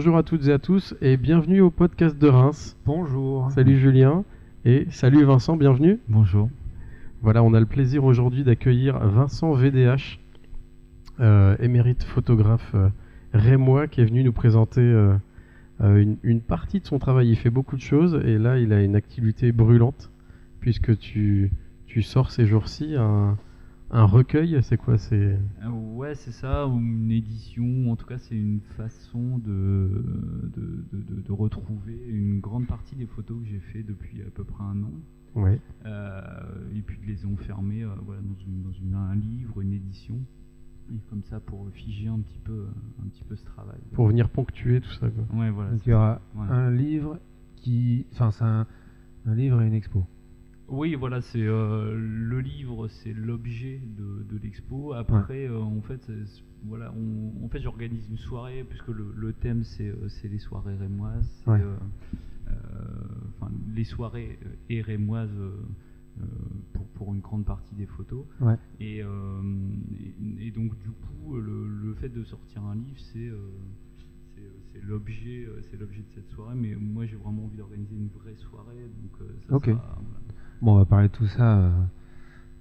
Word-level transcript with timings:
bonjour 0.00 0.16
à 0.16 0.22
toutes 0.22 0.48
et 0.48 0.52
à 0.52 0.58
tous 0.58 0.94
et 1.02 1.18
bienvenue 1.18 1.60
au 1.60 1.70
podcast 1.70 2.16
de 2.16 2.26
Reims. 2.26 2.74
Bonjour. 2.86 3.50
Salut 3.50 3.78
Julien 3.78 4.24
et 4.64 4.86
salut 4.88 5.24
Vincent, 5.24 5.58
bienvenue. 5.58 5.98
Bonjour. 6.08 6.48
Voilà, 7.20 7.42
on 7.42 7.52
a 7.52 7.60
le 7.60 7.66
plaisir 7.66 8.04
aujourd'hui 8.04 8.42
d'accueillir 8.42 8.98
Vincent 8.98 9.52
VDH, 9.52 10.18
euh, 11.20 11.54
émérite 11.60 12.02
photographe 12.02 12.70
euh, 12.74 12.88
rémois, 13.34 13.88
qui 13.88 14.00
est 14.00 14.06
venu 14.06 14.24
nous 14.24 14.32
présenter 14.32 14.80
euh, 14.80 15.18
une, 15.82 16.16
une 16.22 16.40
partie 16.40 16.80
de 16.80 16.86
son 16.86 16.98
travail. 16.98 17.28
Il 17.28 17.36
fait 17.36 17.50
beaucoup 17.50 17.76
de 17.76 17.82
choses 17.82 18.18
et 18.24 18.38
là, 18.38 18.56
il 18.56 18.72
a 18.72 18.82
une 18.82 18.96
activité 18.96 19.52
brûlante 19.52 20.10
puisque 20.60 20.98
tu, 20.98 21.50
tu 21.84 22.00
sors 22.00 22.30
ces 22.30 22.46
jours-ci 22.46 22.94
un, 22.96 23.36
un 23.90 24.04
recueil. 24.04 24.58
C'est 24.62 24.76
quoi 24.76 24.98
C'est 24.98 25.38
Euh, 25.64 25.68
ouais, 25.70 26.14
c'est 26.14 26.30
ça, 26.32 26.66
ou 26.66 26.78
une 26.78 27.10
édition, 27.10 27.90
en 27.90 27.96
tout 27.96 28.06
cas, 28.06 28.18
c'est 28.18 28.36
une 28.36 28.60
façon 28.76 29.38
de, 29.38 30.04
de, 30.54 30.84
de- 30.92 31.02
de- 31.16 31.20
de 31.22 31.32
retrouver 31.32 31.98
une 32.08 32.40
grande 32.40 32.66
partie 32.66 32.96
des 32.96 33.06
photos 33.06 33.40
que 33.42 33.46
j'ai 33.48 33.60
fait 33.60 33.82
depuis 33.82 34.22
à 34.22 34.30
peu 34.30 34.44
près 34.44 34.64
un 34.64 34.82
an. 34.82 34.92
ouais. 35.36 35.60
Euh, 35.86 36.20
et 36.76 36.82
puis 36.82 36.98
de 36.98 37.06
les 37.06 37.24
enfermer 37.26 37.82
euh, 37.84 37.88
voilà, 38.04 38.20
dans, 38.22 38.34
une- 38.46 38.62
dans 38.62 38.72
une- 38.72 38.94
un 38.94 39.14
livre, 39.14 39.60
une 39.60 39.72
édition. 39.72 40.16
Et 40.92 40.98
comme 41.08 41.22
ça, 41.22 41.38
pour 41.38 41.68
figer 41.72 42.08
un 42.08 42.18
petit 42.18 42.40
peu, 42.42 42.66
un 43.04 43.08
petit 43.08 43.22
peu 43.22 43.36
ce 43.36 43.44
travail. 43.44 43.78
pour 43.92 44.08
venir 44.08 44.28
ponctuer 44.28 44.80
tout 44.80 44.90
ça. 44.90 45.08
quoi. 45.08 45.38
Ouais, 45.38 45.50
voilà. 45.50 45.70
Donc 45.70 45.80
c'est 45.84 45.86
il 45.86 45.90
y 45.90 45.94
aura 45.94 46.14
ça. 46.16 46.22
Voilà. 46.34 46.52
un 46.52 46.70
livre 46.72 47.20
qui. 47.54 48.06
Enfin, 48.12 48.32
c'est 48.32 48.42
un, 48.42 48.66
un 49.26 49.34
livre 49.36 49.62
et 49.62 49.68
une 49.68 49.74
expo. 49.74 50.04
Oui, 50.70 50.94
voilà, 50.94 51.20
c'est 51.20 51.42
euh, 51.42 51.94
le 51.96 52.40
livre, 52.40 52.86
c'est 52.88 53.12
l'objet 53.12 53.80
de, 53.98 54.22
de 54.22 54.38
l'expo. 54.40 54.92
Après, 54.92 55.46
euh, 55.48 55.58
en 55.60 55.80
fait, 55.82 56.08
voilà, 56.64 56.92
on- 56.96 57.44
en 57.44 57.48
fait, 57.48 57.60
j'organise 57.60 58.08
une 58.08 58.16
soirée 58.18 58.64
puisque 58.68 58.88
le, 58.88 59.12
le 59.16 59.32
thème 59.32 59.64
c'est 59.64 59.88
euh, 59.88 60.08
c'est 60.08 60.28
les 60.28 60.38
soirées 60.38 60.76
rémoises, 60.76 61.42
Ouais. 61.46 61.60
euh, 61.60 61.76
les 63.74 63.84
soirées 63.84 64.38
et 64.68 64.80
rémoises 64.82 65.30
pour, 66.72 66.86
pour 66.88 67.14
une 67.14 67.20
grande 67.20 67.44
partie 67.44 67.74
des 67.74 67.86
photos. 67.86 68.24
Ouais. 68.40 68.56
Et, 68.78 68.98
et, 68.98 69.04
et 70.46 70.50
donc 70.52 70.76
du 70.78 70.90
coup, 70.90 71.36
le, 71.36 71.66
le 71.66 71.94
fait 71.94 72.10
de 72.10 72.22
sortir 72.24 72.62
un 72.64 72.76
livre, 72.76 72.98
c'est 73.12 73.28
l'objet, 74.82 75.46
c'est 75.70 75.78
l'objet 75.80 76.00
de 76.02 76.10
cette 76.14 76.28
soirée. 76.30 76.54
Mais 76.56 76.74
moi, 76.76 77.06
j'ai 77.06 77.16
vraiment 77.16 77.44
envie 77.44 77.56
d'organiser 77.56 77.96
une 77.96 78.08
vraie 78.08 78.36
soirée, 78.36 78.88
donc 79.02 79.28
ça 79.48 79.54
Ok. 79.56 79.64
sera- 79.66 79.98
voilà. 80.02 80.20
Bon, 80.62 80.72
on 80.74 80.78
va 80.78 80.84
parler 80.84 81.08
de 81.08 81.12
tout 81.12 81.26
ça 81.26 81.56
euh, 81.58 81.70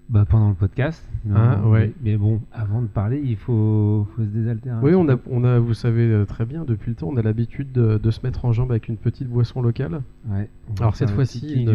bah, 0.09 0.25
pendant 0.27 0.49
le 0.49 0.55
podcast. 0.55 1.03
Mais, 1.25 1.33
Ah, 1.37 1.59
on- 1.63 1.69
ouais. 1.71 1.93
mais 2.01 2.15
bon, 2.17 2.41
avant 2.53 2.81
de 2.81 2.87
parler, 2.87 3.21
il 3.23 3.35
faut, 3.35 4.07
faut 4.15 4.21
se 4.23 4.27
désaltérer. 4.27 4.75
un 4.75 4.81
Oui, 4.81 4.93
on 4.95 5.07
a, 5.09 5.17
on 5.29 5.43
a, 5.43 5.59
vous 5.59 5.73
savez 5.73 6.03
euh, 6.09 6.25
très 6.25 6.45
bien, 6.45 6.63
depuis 6.65 6.89
le 6.91 6.95
temps, 6.95 7.09
on 7.11 7.17
a 7.17 7.21
l'habitude 7.21 7.71
de, 7.73 7.97
de 7.97 8.11
se 8.11 8.21
mettre 8.25 8.45
en 8.45 8.53
jambe 8.53 8.71
avec 8.71 8.87
une 8.87 8.97
petite 8.97 9.27
boisson 9.27 9.61
locale. 9.61 10.01
Ouais, 10.29 10.49
Alors, 10.79 10.95
cette 10.95 11.09
fois-ci. 11.11 11.65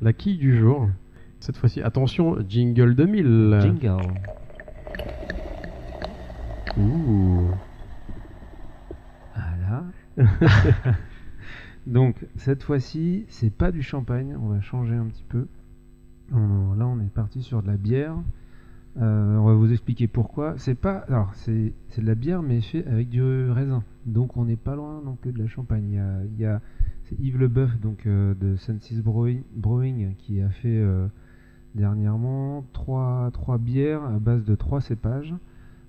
La 0.00 0.12
quille 0.12 0.38
du 0.38 0.56
jour. 0.58 0.88
Cette 1.40 1.56
fois-ci, 1.56 1.82
attention, 1.82 2.36
jingle 2.48 2.94
2000. 2.94 3.58
Jingle. 3.60 3.96
Ouh. 6.78 7.48
Voilà. 9.34 9.84
Donc, 11.86 12.26
cette 12.36 12.62
fois-ci, 12.62 13.24
c'est 13.28 13.52
pas 13.52 13.72
du 13.72 13.82
champagne, 13.82 14.36
on 14.40 14.48
va 14.48 14.60
changer 14.60 14.94
un 14.94 15.06
petit 15.06 15.24
peu. 15.28 15.46
Là, 16.30 16.86
on 16.86 16.98
est 17.00 17.12
parti 17.12 17.42
sur 17.42 17.62
de 17.62 17.66
la 17.66 17.76
bière. 17.76 18.16
Euh, 19.00 19.36
on 19.36 19.44
va 19.46 19.54
vous 19.54 19.72
expliquer 19.72 20.06
pourquoi. 20.06 20.54
C'est 20.58 20.74
pas, 20.74 20.98
alors 21.08 21.34
c'est 21.34 21.72
de 21.98 22.06
la 22.06 22.14
bière, 22.14 22.42
mais 22.42 22.60
fait 22.60 22.86
avec 22.86 23.08
du 23.08 23.22
raisin. 23.50 23.82
Donc, 24.06 24.36
on 24.36 24.44
n'est 24.44 24.56
pas 24.56 24.76
loin 24.76 25.02
non 25.04 25.14
plus 25.14 25.32
de 25.32 25.38
la 25.38 25.46
champagne. 25.46 26.00
Il 26.32 26.40
y 26.40 26.46
a, 26.46 26.60
c'est 27.04 27.18
Yves 27.18 27.38
Leboeuf, 27.38 27.78
donc 27.80 28.06
euh, 28.06 28.34
de 28.34 28.56
Sensis 28.56 29.02
Brewing, 29.02 30.14
qui 30.16 30.40
a 30.40 30.48
fait 30.48 30.78
euh, 30.78 31.06
dernièrement 31.74 32.64
trois, 32.72 33.30
trois 33.32 33.58
bières 33.58 34.04
à 34.04 34.18
base 34.18 34.44
de 34.44 34.54
trois 34.54 34.80
cépages. 34.80 35.34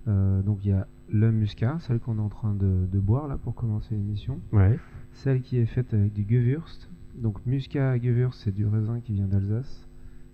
Donc, 0.06 0.66
il 0.66 0.72
y 0.72 0.74
a 0.74 0.86
le 1.10 1.32
muscat, 1.32 1.78
celle 1.80 2.00
qu'on 2.00 2.18
est 2.18 2.22
en 2.22 2.30
train 2.30 2.54
de, 2.54 2.88
de 2.92 3.00
boire 3.00 3.28
là 3.28 3.38
pour 3.38 3.56
commencer 3.56 3.96
l'émission. 3.96 4.40
Ouais. 4.52 4.78
Celle 5.14 5.42
qui 5.42 5.58
est 5.58 5.66
faite 5.66 5.94
avec 5.94 6.14
du 6.14 6.24
Gewürzt. 6.28 6.90
Donc 7.16 7.46
Muscat 7.46 7.98
Gewürzt, 8.00 8.42
c'est 8.44 8.54
du 8.54 8.66
raisin 8.66 9.00
qui 9.00 9.14
vient 9.14 9.28
d'Alsace. 9.28 9.88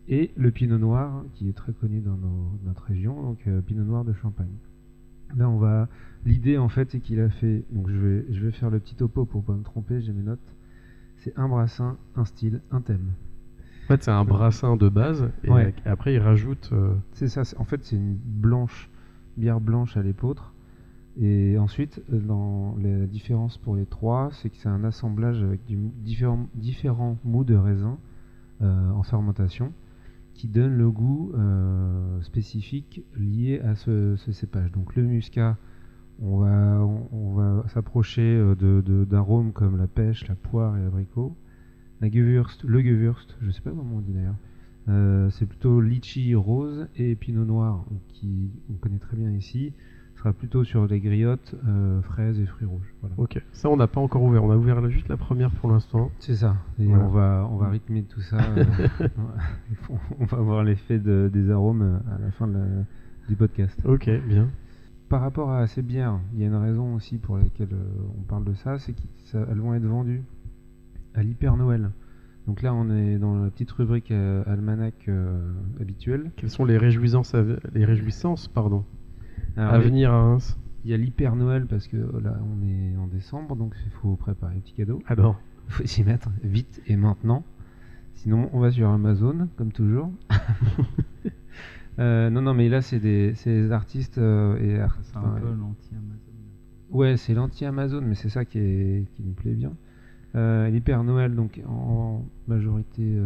Et 0.08 0.32
le 0.38 0.50
Pinot 0.52 0.78
Noir, 0.80 1.24
qui 1.34 1.50
est 1.50 1.54
très 1.54 1.72
connu 1.74 2.00
dans 2.00 2.16
nos- 2.18 2.52
notre 2.66 2.84
région, 2.86 3.22
donc 3.22 3.40
euh, 3.48 3.62
Pinot 3.62 3.84
Noir 3.84 4.04
de 4.06 4.14
Champagne. 4.14 4.56
Là, 5.38 5.48
on 5.48 5.58
va. 5.58 5.88
L'idée, 6.26 6.58
en 6.58 6.70
fait, 6.70 6.90
c'est 6.90 7.00
qu'il 7.00 7.20
a 7.20 7.30
fait. 7.30 7.64
Donc, 7.72 7.88
je 7.90 7.96
vais, 7.98 8.26
je 8.32 8.44
vais 8.44 8.52
faire 8.52 8.72
le 8.72 8.80
petit 8.80 8.96
topo 8.96 9.26
pour 9.26 9.44
pas 9.44 9.54
me 9.54 9.62
tromper, 9.62 10.02
j'ai 10.02 10.12
mes 10.12 10.24
notes. 10.24 10.56
C'est 11.18 11.38
un 11.38 11.48
brassin, 11.48 11.98
un 12.16 12.26
style, 12.26 12.62
un 12.72 12.82
thème. 12.82 13.12
En 13.86 13.88
fait, 13.90 14.02
c'est 14.04 14.10
un 14.12 14.24
brassin 14.26 14.76
de 14.76 14.90
base. 14.90 15.30
Et 15.44 15.52
Ouais. 15.52 15.76
après, 15.86 16.16
il 16.16 16.20
rajoute. 16.20 16.70
euh, 16.72 16.96
C'est 17.12 17.28
ça, 17.28 17.44
en 17.60 17.64
fait, 17.66 17.84
c'est 17.84 17.96
une 17.98 18.16
blanche, 18.16 18.90
bière 19.38 19.60
blanche 19.62 19.96
à 19.98 20.02
l'épeautre. 20.02 20.54
Et 21.22 21.57
ensuite, 21.57 22.02
euh, 22.13 22.19
dans 22.19 22.78
la 22.81 23.06
différence 23.06 23.57
pour 23.57 23.75
les 23.75 23.85
trois, 23.85 24.30
c'est 24.31 24.50
que 24.50 24.56
c'est 24.56 24.69
un 24.69 24.85
assemblage 24.85 25.44
avec 25.44 25.59
différents, 26.02 26.47
différents 26.56 27.18
mous 27.25 27.44
de 27.44 27.56
raisin 27.56 27.97
euh, 28.62 28.90
en 28.91 29.03
fermentation 29.03 29.74
qui 30.34 30.47
donne 30.47 30.78
le 30.78 30.90
goût 30.90 31.34
euh, 31.35 32.22
spécifique 32.22 33.03
lié 33.18 33.59
à 33.59 33.75
ce, 33.75 34.16
cépage. 34.16 34.72
Donc 34.72 34.96
le 34.96 35.03
muscat, 35.03 35.57
on 36.22 36.38
va, 36.40 37.63
s'approcher 37.68 38.41
d'arômes 39.09 39.51
comme 39.51 39.78
la 39.78 39.88
pêche, 39.88 40.28
la 40.30 40.36
poire 40.36 40.78
et 40.78 40.81
l'abricot. 40.81 41.36
La 42.00 42.07
le 42.07 42.81
Gewürzt, 42.81 43.36
je 43.41 43.51
sais 43.51 43.62
pas 43.62 43.72
comment 43.72 43.97
on 43.97 44.00
dit 44.00 44.13
d'ailleurs. 44.13 45.31
C'est 45.31 45.46
plutôt 45.46 45.81
litchi 45.81 46.34
rose 46.36 46.88
et 46.96 47.16
pinot 47.16 47.46
noir 47.46 47.86
qui 48.07 48.50
on 48.69 48.75
connaît 48.75 49.00
très 49.00 49.18
bien 49.18 49.31
ici 49.31 49.74
sera 50.19 50.34
plutôt 50.34 50.63
sur 50.63 50.85
les 50.85 51.00
griottes 51.00 51.56
euh, 51.68 52.02
fraises 52.02 52.40
et 52.40 52.46
fruits 52.46 52.68
rouges 52.68 52.94
voilà. 53.02 53.16
Ok. 53.18 53.41
Ça, 53.53 53.69
on 53.69 53.78
n'a 53.78 53.88
pas 53.88 54.02
encore 54.02 54.22
ouvert. 54.22 54.44
On 54.44 54.52
a 54.52 54.57
ouvert 54.57 54.88
juste 54.90 55.07
la 55.07 55.16
première 55.18 55.50
pour 55.52 55.72
l'instant. 55.72 56.12
c'est 56.19 56.35
ça 56.35 56.56
et 56.78 56.85
Voilà. 56.85 57.03
on 57.06 57.07
va 57.09 57.47
on 57.52 57.56
va 57.57 57.69
rythmer 57.69 58.03
tout 58.03 58.22
ça 58.22 58.38
euh, 58.38 58.66
on 60.19 60.25
va 60.25 60.38
voir 60.38 60.63
l'effet 60.63 61.00
de- 61.00 61.30
des 61.31 61.50
arômes 61.50 61.81
euh, 61.81 62.16
à 62.16 62.19
la 62.19 62.31
fin 62.31 62.47
de 62.47 62.53
la- 62.53 62.85
du 63.28 63.35
podcast 63.35 63.80
Ok, 63.85 64.09
bien. 64.28 64.47
par 65.07 65.22
rapport 65.22 65.52
à 65.52 65.68
ces 65.68 65.81
bières 65.81 66.19
il 66.34 66.40
y 66.41 66.44
a 66.44 66.47
une 66.47 66.56
raison 66.56 66.96
aussi 66.96 67.18
pour 67.18 67.38
laquelle 67.38 67.69
on 68.18 68.22
parle 68.24 68.44
de 68.44 68.53
ça 68.53 68.78
c'est 68.80 68.94
qu'elles 68.94 69.59
vont 69.59 69.74
être 69.74 69.86
vendues 69.86 70.24
à 71.13 71.22
l'hyper 71.24 71.56
Noël 71.56 71.91
donc 72.47 72.62
là 72.63 72.74
on 72.74 72.90
est 72.90 73.18
dans 73.19 73.36
la 73.44 73.50
petite 73.51 73.72
rubrique 73.72 74.12
euh, 74.12 74.44
almanach 74.47 75.07
habituelle 75.80 76.31
Quelles 76.38 76.50
sont 76.50 76.66
les 76.66 76.78
réjouissances, 76.78 77.36
les 77.74 77.86
réjouissances 77.86 78.47
pardon, 78.47 78.84
Alors, 79.58 79.74
à 79.74 79.80
venir 79.80 80.12
à 80.12 80.22
Reims 80.24 80.58
Il 80.86 80.92
y 80.92 80.94
a 80.94 80.98
l'hyper 80.98 81.36
Noël 81.36 81.66
parce 81.66 81.88
que 81.88 81.98
là 81.98 82.40
on 82.44 82.68
est 82.68 82.96
en 82.98 83.08
décembre 83.08 83.56
donc 83.56 83.74
il 83.86 83.92
faut 83.92 84.16
préparer 84.16 84.56
les 84.56 84.62
petits 84.62 84.74
cadeaux. 84.74 85.02
Alors, 85.08 85.40
Il 85.68 85.74
faut 85.74 85.86
s'y 85.86 86.04
mettre 86.04 86.30
vite 86.44 86.82
et 86.88 86.96
maintenant. 86.96 87.44
Sinon 88.16 88.50
on 88.54 88.60
va 88.60 88.72
sur 88.72 88.90
Amazon 88.90 89.48
comme 89.58 89.72
toujours. 89.72 90.12
Euh, 91.98 92.30
non 92.30 92.42
non 92.42 92.54
mais 92.54 92.70
là 92.70 92.82
c'est 92.82 93.00
des, 93.02 93.34
artistes 93.74 94.20
euh, 94.20 94.58
et 94.60 94.80
art- 94.80 94.98
C'est 95.02 95.18
un 95.18 95.20
enfin, 95.20 95.40
peu 95.42 95.48
l'anti-Amazon. 95.48 96.31
Ouais 96.92 97.18
c'est 97.18 97.34
l'anti-Amazon 97.34 98.00
mais 98.02 98.16
c'est 98.16 98.30
ça 98.30 98.46
qui, 98.46 98.58
est, 98.58 99.06
qui 99.16 99.22
me 99.22 99.34
plaît 99.34 99.54
bien. 99.54 99.74
Euh, 100.36 100.70
l'hyper 100.70 101.04
Noël 101.04 101.36
donc 101.36 101.60
en 101.68 102.24
majorité 102.48 103.20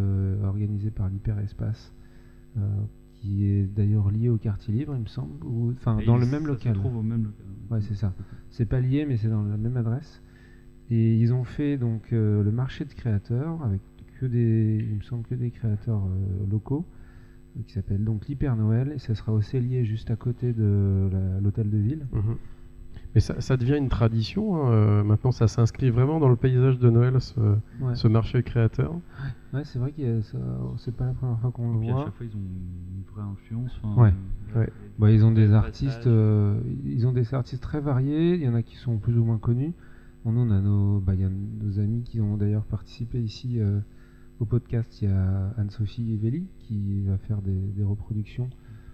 organisé 0.43 0.89
par 0.89 1.07
l'hyper 1.07 1.37
Espace 1.37 1.93
qui 3.23 3.45
est 3.45 3.63
d'ailleurs 3.63 4.11
lié 4.11 4.27
au 4.27 4.37
quartier 4.37 4.73
libre 4.73 4.93
il 4.95 5.01
me 5.03 5.07
semble 5.07 5.41
ou 5.45 5.71
enfin 5.71 5.97
dans 6.05 6.17
le 6.17 6.25
ça 6.25 6.31
même 6.31 6.43
se 6.43 6.47
local. 6.47 6.73
trouve 6.75 6.97
au 6.97 7.01
même 7.03 7.23
local. 7.23 7.45
Ouais, 7.71 7.79
c'est 7.81 7.95
ça. 7.95 8.13
C'est 8.49 8.65
pas 8.65 8.81
lié, 8.81 9.05
mais 9.07 9.15
c'est 9.15 9.29
dans 9.29 9.43
la 9.43 9.55
même 9.57 9.77
adresse. 9.77 10.21
Et 10.89 11.15
ils 11.17 11.33
ont 11.33 11.45
fait 11.45 11.77
donc 11.77 12.11
euh, 12.11 12.43
le 12.43 12.51
marché 12.51 12.83
de 12.83 12.91
créateurs 12.93 13.63
avec 13.63 13.79
que 14.19 14.25
des, 14.25 14.85
il 14.89 14.97
me 14.97 15.01
semble 15.01 15.23
que 15.23 15.35
des 15.35 15.51
créateurs 15.51 16.03
euh, 16.05 16.45
locaux, 16.51 16.85
qui 17.65 17.71
s'appelle 17.73 18.03
donc 18.03 18.27
l'Hyper 18.27 18.55
Noël. 18.57 18.91
Et 18.93 18.99
ça 18.99 19.15
sera 19.15 19.31
au 19.31 19.41
Cellier, 19.41 19.85
juste 19.85 20.11
à 20.11 20.15
côté 20.17 20.51
de 20.53 21.09
l'hôtel 21.41 21.69
de 21.69 21.77
ville. 21.77 22.05
mhm. 22.11 22.35
Mais 23.15 23.21
ça, 23.21 23.39
ça 23.41 23.57
devient 23.57 23.77
une 23.77 23.89
tradition. 23.89 24.55
hein, 24.65 24.71
euh, 24.71 25.03
maintenant, 25.03 25.31
ça 25.31 25.47
s'inscrit 25.47 25.89
vraiment 25.89 26.19
dans 26.19 26.29
le 26.29 26.35
paysage 26.35 26.79
de 26.79 26.89
Noël, 26.89 27.19
ce, 27.21 27.39
Ouais, 27.39 27.95
ce 27.95 28.07
marché 28.07 28.41
créateur. 28.43 28.93
Ouais, 29.53 29.63
c'est 29.65 29.77
vrai 29.79 29.91
que 29.91 30.21
c'est 30.77 30.95
pas 30.95 31.05
la 31.05 31.13
première 31.13 31.39
fois 31.39 31.51
qu'on 31.51 31.73
le 31.73 31.79
puis 31.79 31.89
à 31.89 31.93
voit. 31.93 32.05
chaque 32.05 32.15
fois, 32.15 32.25
ils 32.25 32.35
ont 32.35 32.39
une 32.39 33.03
vraie 33.13 33.21
influence. 33.31 33.71
enfin, 33.83 34.01
Ouais, 34.01 34.13
euh, 34.55 34.59
ouais. 34.61 34.69
Bah, 34.97 35.11
ils 35.11 35.23
ont 35.23 35.31
des 35.31 35.53
artistes, 35.53 36.07
euh, 36.07 36.59
ils 36.85 37.05
ont 37.05 37.11
des 37.13 37.33
artistes 37.33 37.61
très 37.61 37.79
variés. 37.81 38.33
Il 38.35 38.41
y 38.41 38.47
en 38.49 38.55
a 38.55 38.63
qui 38.63 38.75
sont 38.77 38.97
plus 38.97 39.17
ou 39.17 39.23
moins 39.23 39.37
connus. 39.37 39.73
Bon, 40.25 40.31
nous, 40.31 40.41
on 40.41 40.51
a 40.51 40.59
nos, 40.61 40.99
bah, 40.99 41.13
il 41.13 41.21
y 41.21 41.25
a 41.25 41.29
nos 41.29 41.79
amis 41.79 42.01
qui 42.03 42.19
ont 42.21 42.37
d'ailleurs 42.37 42.63
participé 42.65 43.19
ici 43.21 43.59
euh, 43.59 43.79
au 44.39 44.45
podcast. 44.45 45.01
Il 45.01 45.09
y 45.09 45.11
a 45.11 45.53
Anne-Sophie 45.57 46.13
Evelli 46.13 46.47
qui 46.59 47.01
va 47.03 47.17
faire 47.19 47.41
des, 47.43 47.51
des 47.51 47.83
reproductions 47.83 48.49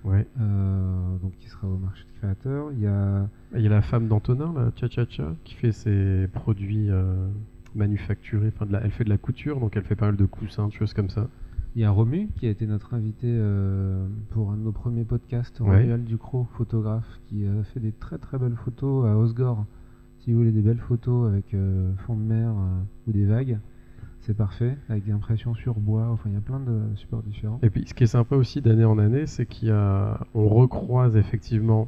Ouais. 0.05 0.25
euh, 0.39 1.17
donc 1.21 1.33
qui 1.39 1.49
sera 1.49 1.67
au 1.67 1.77
marché 1.77 2.03
de 2.13 2.17
créateurs. 2.19 2.71
Il 2.71 2.79
y 2.79 2.87
a 2.87 3.27
Il 3.55 3.61
y 3.61 3.67
a 3.67 3.69
la 3.69 3.81
femme 3.81 4.07
d'Antonin, 4.07 4.53
là, 4.53 4.71
Tcha 4.75 4.87
Tcha 4.87 5.05
Tcha, 5.05 5.35
qui 5.43 5.55
fait 5.55 5.71
ses 5.71 6.27
produits 6.33 6.89
euh, 6.89 7.27
manufacturés. 7.75 8.51
Enfin, 8.55 8.65
de 8.65 8.71
la, 8.73 8.81
elle 8.83 8.91
fait 8.91 9.03
de 9.03 9.09
la 9.09 9.17
couture, 9.17 9.59
donc 9.59 9.75
elle 9.75 9.83
fait 9.83 9.95
pas 9.95 10.05
mal 10.07 10.15
de 10.15 10.25
coussins, 10.25 10.67
de 10.67 10.73
choses 10.73 10.93
comme 10.93 11.09
ça. 11.09 11.27
Il 11.75 11.81
y 11.81 11.85
a 11.85 11.91
Romu 11.91 12.29
qui 12.35 12.47
a 12.47 12.49
été 12.49 12.65
notre 12.65 12.93
invité 12.95 13.27
euh, 13.29 14.07
pour 14.31 14.51
un 14.51 14.57
de 14.57 14.61
nos 14.63 14.71
premiers 14.71 15.03
podcasts, 15.03 15.59
Ouais. 15.59 15.81
Romuald 15.81 16.03
Ducrot, 16.05 16.47
photographe, 16.57 17.19
qui 17.27 17.45
a 17.45 17.63
fait 17.63 17.79
des 17.79 17.91
très 17.91 18.17
très 18.17 18.37
belles 18.39 18.55
photos 18.55 19.05
à 19.05 19.17
Osgore. 19.17 19.65
Si 20.19 20.31
vous 20.31 20.39
voulez 20.39 20.51
des 20.51 20.61
belles 20.61 20.79
photos 20.79 21.29
avec 21.31 21.55
fond 22.05 22.15
de 22.15 22.21
mer 22.21 22.53
ou 23.07 23.11
des 23.11 23.25
vagues, 23.25 23.57
c'est 24.29 24.37
parfait, 24.37 24.77
avec 24.89 25.05
des 25.05 25.11
impressions 25.11 25.55
sur 25.55 25.73
bois, 25.79 26.07
enfin 26.11 26.29
il 26.29 26.35
y 26.35 26.37
a 26.37 26.41
plein 26.41 26.59
de 26.59 26.81
supports 26.93 27.23
différents. 27.23 27.59
Et 27.63 27.71
puis, 27.71 27.83
ce 27.87 27.95
qui 27.95 28.03
est 28.03 28.07
sympa 28.07 28.35
aussi 28.35 28.61
d'année 28.61 28.85
en 28.85 28.99
année, 28.99 29.25
c'est 29.25 29.47
qu'il 29.47 29.69
y 29.69 29.71
a, 29.71 30.19
on 30.35 30.47
recroise 30.47 31.17
effectivement, 31.17 31.87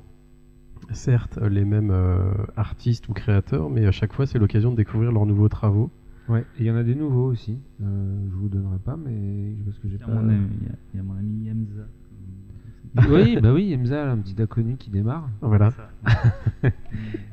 certes, 0.91 1.37
les 1.37 1.63
mêmes 1.65 1.91
euh, 1.91 2.31
artistes 2.57 3.07
ou 3.09 3.13
créateurs, 3.13 3.69
mais 3.69 3.85
à 3.85 3.91
chaque 3.91 4.11
fois, 4.11 4.25
c'est 4.25 4.39
l'occasion 4.39 4.71
de 4.71 4.75
découvrir 4.75 5.11
leurs 5.11 5.27
nouveaux 5.27 5.49
travaux. 5.49 5.91
Ouais, 6.29 6.41
et 6.57 6.61
il 6.61 6.65
y 6.65 6.71
en 6.71 6.75
a 6.77 6.83
des 6.83 6.95
nouveaux 6.95 7.25
aussi, 7.27 7.59
euh, 7.83 8.17
je 8.31 8.35
vous 8.35 8.49
donnerai 8.49 8.79
pas, 8.83 8.97
mais 8.97 9.53
parce 9.63 9.77
que 9.77 9.87
j'ai 9.87 9.97
Il 9.97 9.99
y, 9.99 10.03
a 10.03 10.07
pas... 10.07 10.13
mon 10.15 10.27
ami, 10.29 10.47
il 10.61 10.67
y 10.67 10.71
a- 10.71 10.75
il 10.93 10.97
y 10.97 10.99
a 10.99 11.03
mon 11.03 11.13
ami 11.19 11.43
Yamza. 11.45 13.07
oui, 13.07 13.37
bah 13.39 13.53
oui, 13.53 13.71
Emza, 13.71 14.11
un 14.11 14.17
petit 14.17 14.41
inconnu 14.41 14.77
qui 14.77 14.89
démarre. 14.89 15.29
Voilà. 15.41 15.69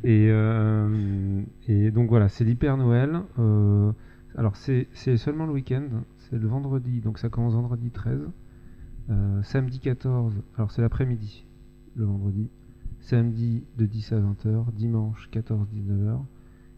Et, 0.05 0.29
euh, 0.31 1.41
et 1.67 1.91
donc 1.91 2.09
voilà, 2.09 2.29
c'est 2.29 2.45
l'hyper 2.45 2.77
Noël. 2.77 3.21
Euh, 3.39 3.91
alors 4.39 4.57
c'est 4.57 4.89
seulement 5.17 5.47
le 5.47 5.53
week-end, 5.53 5.85
c'est 6.17 6.39
le 6.39 6.47
vendredi, 6.49 7.01
donc 7.01 7.19
ça 7.19 7.29
commence 7.29 7.55
vendredi 7.55 7.91
13. 7.91 8.21
Euh, 9.11 9.43
samedi 9.43 9.81
14, 9.81 10.33
alors 10.57 10.71
c'est 10.71 10.83
l'après-midi, 10.83 11.45
le 11.97 12.05
vendredi. 12.05 12.49
Samedi 13.01 13.65
de 13.79 13.87
10 13.87 14.13
à 14.13 14.21
20h, 14.21 14.73
dimanche 14.75 15.29
14-19h. 15.33 16.19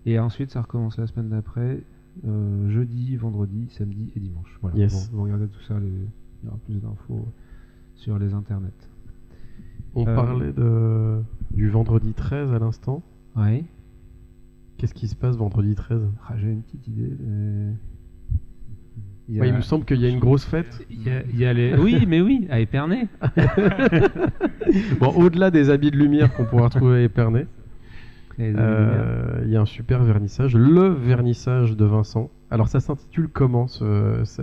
Et 0.06 0.18
ensuite 0.18 0.50
ça 0.50 0.62
recommence 0.62 0.96
la 0.98 1.06
semaine 1.06 1.28
d'après, 1.30 1.82
euh, 2.26 2.68
jeudi, 2.70 3.16
vendredi, 3.16 3.68
samedi 3.70 4.10
et 4.16 4.20
dimanche. 4.20 4.58
Voilà. 4.62 4.76
Yes. 4.76 5.10
Bon, 5.10 5.16
vous 5.16 5.22
regardez 5.24 5.48
tout 5.48 5.60
ça, 5.62 5.78
les- 5.78 5.88
il 5.88 6.46
y 6.46 6.48
aura 6.48 6.58
plus 6.64 6.80
d'infos 6.80 7.26
sur 7.96 8.18
les 8.18 8.32
internets. 8.32 8.70
On 9.94 10.06
Euh, 10.06 10.14
parlait 10.14 10.52
de, 10.52 11.20
du 11.52 11.68
vendredi 11.68 12.12
13 12.14 12.52
à 12.52 12.58
l'instant. 12.58 13.02
Ouais. 13.36 13.64
Qu'est-ce 14.80 14.94
qui 14.94 15.08
se 15.08 15.14
passe 15.14 15.36
vendredi 15.36 15.74
13 15.74 16.00
Ah, 16.26 16.34
J'ai 16.38 16.48
une 16.48 16.62
petite 16.62 16.88
idée. 16.88 17.10
mais- 17.20 17.72
Il 19.28 19.40
Ouais, 19.40 19.52
me 19.52 19.60
semble 19.60 19.84
qu'il 19.84 20.00
y 20.00 20.06
a 20.06 20.08
une 20.08 20.18
grosse 20.18 20.44
fête. 20.44 20.84
Il 20.90 21.02
y 21.06 21.10
a, 21.10 21.22
il 21.22 21.38
y 21.38 21.44
a 21.44 21.52
les... 21.52 21.74
Oui, 21.76 22.04
mais 22.08 22.20
oui, 22.20 22.46
à 22.50 22.58
Épernay. 22.60 23.06
Bon, 24.98 25.08
au-delà 25.14 25.50
des 25.50 25.70
habits 25.70 25.90
de 25.90 25.96
lumière 25.96 26.34
qu'on 26.34 26.44
pourra 26.44 26.64
retrouver 26.64 26.96
à 26.98 27.02
Épernay, 27.02 27.46
Il 28.38 28.44
y 28.44 28.48
a 28.48 28.50
des 28.52 28.56
lumières. 28.56 28.64
euh, 28.66 29.42
il 29.44 29.50
y 29.50 29.56
a 29.56 29.60
un 29.60 29.66
super 29.66 30.02
vernissage, 30.02 30.56
le 30.56 30.88
vernissage 30.88 31.76
de 31.76 31.84
Vincent. 31.84 32.30
Alors 32.50 32.68
ça 32.68 32.80
s'intitule 32.80 33.28
comment 33.28 33.66
ce- 33.68 34.22
ce- 34.24 34.42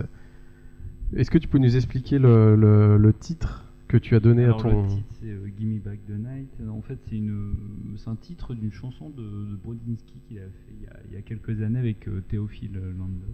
Est-ce 1.16 1.30
que 1.30 1.38
tu 1.38 1.48
peux 1.48 1.58
nous 1.58 1.76
expliquer 1.76 2.18
le, 2.18 2.54
le- 2.56 2.96
le 2.96 3.12
titre? 3.12 3.67
Que 3.88 3.96
tu 3.96 4.14
as 4.14 4.20
donné 4.20 4.44
Alors, 4.44 4.60
à 4.60 4.62
ton... 4.70 4.82
Le 4.82 4.88
titre, 4.88 5.14
c'est 5.20 5.30
euh, 5.30 5.48
Gimme 5.58 5.78
Back 5.80 6.00
the 6.06 6.10
Night. 6.10 6.50
En 6.70 6.82
fait, 6.82 6.98
c'est 7.08 7.16
une, 7.16 7.54
c'est 7.96 8.08
un 8.08 8.16
titre 8.16 8.54
d'une 8.54 8.70
chanson 8.70 9.10
de, 9.10 9.22
de 9.22 9.56
Brodinski 9.56 10.20
qu'il 10.28 10.38
a 10.38 10.42
fait 10.42 10.74
il 10.78 10.82
y 10.82 10.86
a, 10.86 11.00
il 11.08 11.14
y 11.14 11.16
a 11.16 11.22
quelques 11.22 11.62
années 11.62 11.78
avec 11.78 12.06
euh, 12.06 12.22
Théophile 12.28 12.74
Landon. 12.98 13.32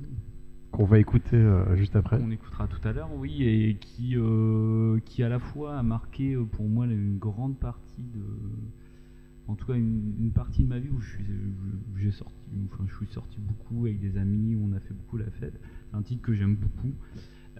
qu'on 0.70 0.84
va 0.84 0.98
écouter 0.98 1.36
euh, 1.36 1.76
juste 1.76 1.94
après 1.94 2.18
qu'on 2.18 2.30
écoutera 2.30 2.66
tout 2.66 2.86
à 2.86 2.92
l'heure, 2.92 3.10
oui, 3.16 3.44
et 3.44 3.76
qui, 3.76 4.16
euh, 4.16 4.98
qui 5.04 5.22
à 5.22 5.28
la 5.28 5.38
fois 5.38 5.78
a 5.78 5.82
marqué 5.82 6.36
pour 6.52 6.68
moi 6.68 6.86
une 6.86 7.18
grande 7.18 7.58
partie 7.58 8.02
de, 8.14 8.24
en 9.46 9.54
tout 9.54 9.66
cas 9.66 9.74
une, 9.74 10.14
une 10.20 10.32
partie 10.32 10.64
de 10.64 10.68
ma 10.68 10.78
vie 10.80 10.88
où 10.88 11.00
je 11.00 11.10
suis, 11.10 11.24
j'ai 11.96 12.10
sorti, 12.10 12.34
enfin 12.72 12.84
je 12.88 12.96
suis 12.96 13.06
sorti 13.12 13.38
beaucoup 13.40 13.86
avec 13.86 14.00
des 14.00 14.16
amis, 14.18 14.56
où 14.56 14.68
on 14.68 14.72
a 14.72 14.80
fait 14.80 14.94
beaucoup 14.94 15.16
la 15.16 15.30
fête. 15.30 15.60
C'est 15.90 15.96
un 15.96 16.02
titre 16.02 16.22
que 16.22 16.34
j'aime 16.34 16.56
beaucoup. 16.56 16.92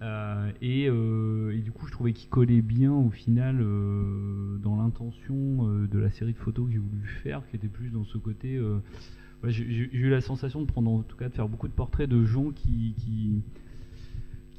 Euh, 0.01 0.51
et, 0.61 0.87
euh, 0.89 1.55
et 1.55 1.61
du 1.61 1.71
coup, 1.71 1.87
je 1.87 1.91
trouvais 1.91 2.13
qu'il 2.13 2.29
collait 2.29 2.61
bien 2.61 2.91
au 2.91 3.09
final 3.09 3.59
euh, 3.61 4.57
dans 4.57 4.75
l'intention 4.77 5.65
de 5.89 5.99
la 5.99 6.09
série 6.11 6.33
de 6.33 6.37
photos 6.37 6.67
que 6.67 6.73
j'ai 6.73 6.79
voulu 6.79 7.07
faire, 7.23 7.41
qui 7.49 7.55
était 7.55 7.67
plus 7.67 7.89
dans 7.89 8.03
ce 8.03 8.17
côté. 8.17 8.59
j'ai 9.45 9.63
eu 9.63 10.09
la 10.09 10.21
sensation 10.21 10.61
de 10.61 10.65
prendre, 10.65 10.91
en 10.91 11.01
tout 11.01 11.17
cas, 11.17 11.29
de 11.29 11.33
faire 11.33 11.47
beaucoup 11.47 11.67
de 11.67 11.73
portraits 11.73 12.09
de 12.09 12.23
gens 12.25 12.51
qui, 12.51 13.41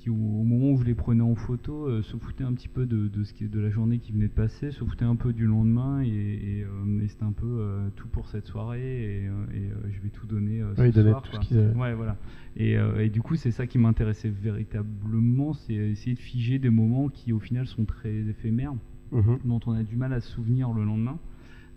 qui, 0.06 0.11
au, 0.11 0.14
moment 0.14 0.70
où 0.70 0.79
je 0.79 0.85
les 0.85 0.94
prenais 0.94 1.23
en 1.23 1.35
photo, 1.35 1.88
euh, 1.88 2.00
se 2.03 2.17
foutaient 2.17 2.44
un 2.44 2.53
petit 2.53 2.69
peu 2.69 2.87
de, 2.87 3.08
de 3.08 3.25
ce 3.25 3.32
qui, 3.35 3.49
de 3.49 3.58
la 3.58 3.70
journée 3.70 3.99
qui 3.99 4.12
venait 4.12 4.29
de 4.29 4.32
passer, 4.32 4.70
se 4.70 4.85
foutaient 4.85 5.05
un 5.05 5.17
peu 5.17 5.32
du 5.32 5.47
lendemain, 5.47 6.00
et, 6.03 6.06
et, 6.08 6.62
euh, 6.62 7.00
et 7.03 7.08
c'était 7.08 7.25
un 7.25 7.32
peu 7.32 7.47
euh, 7.47 7.88
tout 7.97 8.06
pour 8.08 8.29
cette 8.29 8.47
soirée, 8.47 8.81
et, 8.81 9.25
et, 9.25 9.70
je 9.91 10.00
vais 10.00 10.11
tout 10.11 10.26
donner 10.26 10.62
Oui, 10.79 10.93
ce 10.93 11.03
soir. 11.03 11.23
tout 11.23 11.43
ce. 11.43 11.75
Ouais, 11.76 11.94
voilà. 11.94 12.17
Et, 12.56 12.79
du 13.11 13.20
coup, 13.20 13.35
c'est 13.37 13.50
ça 13.50 13.67
qui 13.67 13.79
m'intéressait 13.79 14.31
véritablement, 14.31 15.53
c'est 15.55 15.75
essayer 15.75 16.14
de 16.14 16.20
figer 16.20 16.59
des 16.61 16.70
moments 16.70 17.09
qui, 17.09 17.32
au 17.32 17.41
final, 17.41 17.67
sont 17.67 17.85
très 17.85 18.14
éphémères, 18.14 18.75
Mhm. 19.12 19.38
dont 19.44 19.61
on 19.67 19.73
a 19.73 19.82
du 19.82 19.97
mal 19.97 20.12
à 20.12 20.20
se 20.20 20.31
souvenir 20.32 20.73
le 20.73 20.85
lendemain. 20.85 21.19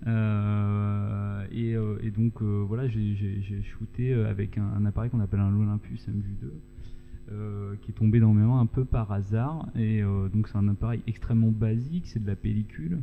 Euh, 0.07 1.43
et, 1.51 1.75
euh, 1.75 1.97
et 2.01 2.11
donc, 2.11 2.41
euh, 2.41 2.63
voilà, 2.67 2.87
j'ai- 2.87 3.15
shooté 3.63 4.13
avec 4.13 4.57
un, 4.57 4.63
un 4.77 4.85
appareil 4.85 5.09
qu'on 5.09 5.19
appelle 5.19 5.39
un 5.41 5.53
Olympus 5.55 6.07
MV2. 6.07 6.51
Euh, 7.31 7.75
qui 7.81 7.91
est 7.91 7.93
tombé 7.93 8.19
dans 8.19 8.33
mes 8.33 8.45
mains 8.45 8.59
un 8.59 8.65
peu 8.65 8.85
par 8.85 9.11
hasard. 9.11 9.67
Et 9.75 10.01
euh, 10.01 10.29
donc 10.29 10.47
c'est 10.47 10.57
un 10.57 10.67
appareil 10.67 11.01
extrêmement 11.07 11.51
basique 11.51 12.07
c'est 12.07 12.21
de 12.21 12.27
la 12.27 12.35
pellicule. 12.35 13.01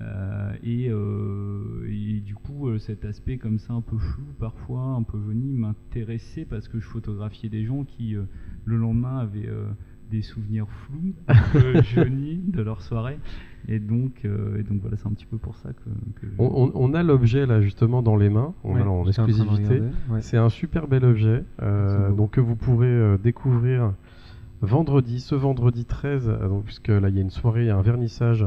Euh, 0.00 0.54
et, 0.64 2.20
du 2.20 2.34
coup, 2.34 2.76
cet 2.78 3.04
aspect 3.04 3.36
comme 3.36 3.58
ça 3.58 3.72
un 3.72 3.82
peu 3.82 3.98
flou 3.98 4.24
parfois, 4.40 4.80
un 4.80 5.02
peu 5.02 5.20
jauni, 5.20 5.52
m'intéressait 5.52 6.44
parce 6.44 6.66
que 6.66 6.80
je 6.80 6.86
photographiais 6.86 7.48
des 7.48 7.64
gens 7.64 7.84
qui, 7.84 8.16
le 8.64 8.76
lendemain, 8.76 9.18
avaient 9.18 9.48
des 10.12 10.22
souvenirs 10.22 10.66
flous, 10.68 11.14
de 12.52 12.62
leur 12.62 12.82
soirée. 12.82 13.18
Et 13.68 13.78
donc, 13.78 14.24
euh, 14.24 14.58
et 14.58 14.62
donc 14.64 14.80
voilà, 14.80 14.96
c'est 14.96 15.06
un 15.06 15.12
petit 15.12 15.26
peu 15.26 15.38
pour 15.38 15.56
ça 15.56 15.70
que. 15.72 15.88
que 16.20 16.26
je- 16.26 16.32
on, 16.38 16.64
on- 16.66 16.72
on 16.74 16.94
a 16.94 17.02
l'objet 17.02 17.46
là 17.46 17.60
justement 17.60 18.02
dans 18.02 18.16
les 18.16 18.28
mains, 18.28 18.54
on 18.64 18.74
Ouais, 18.74 18.82
a 18.82 18.88
en 18.88 19.06
exclusivité. 19.06 19.80
ouais. 20.10 20.20
C'est 20.20 20.36
un 20.36 20.48
super 20.48 20.86
bel 20.88 21.04
objet, 21.04 21.44
euh, 21.62 22.12
donc 22.12 22.32
que 22.32 22.40
vous 22.40 22.56
pourrez 22.56 22.86
euh, 22.88 23.16
découvrir 23.18 23.94
vendredi, 24.60 25.20
ce 25.20 25.34
vendredi 25.34 25.84
13, 25.84 26.28
euh, 26.28 26.48
donc, 26.48 26.64
puisque 26.64 26.88
là 26.88 27.08
il 27.08 27.14
y 27.14 27.18
a 27.18 27.22
une 27.22 27.30
soirée, 27.30 27.62
il 27.64 27.66
y 27.68 27.70
a 27.70 27.76
un 27.76 27.82
vernissage 27.82 28.44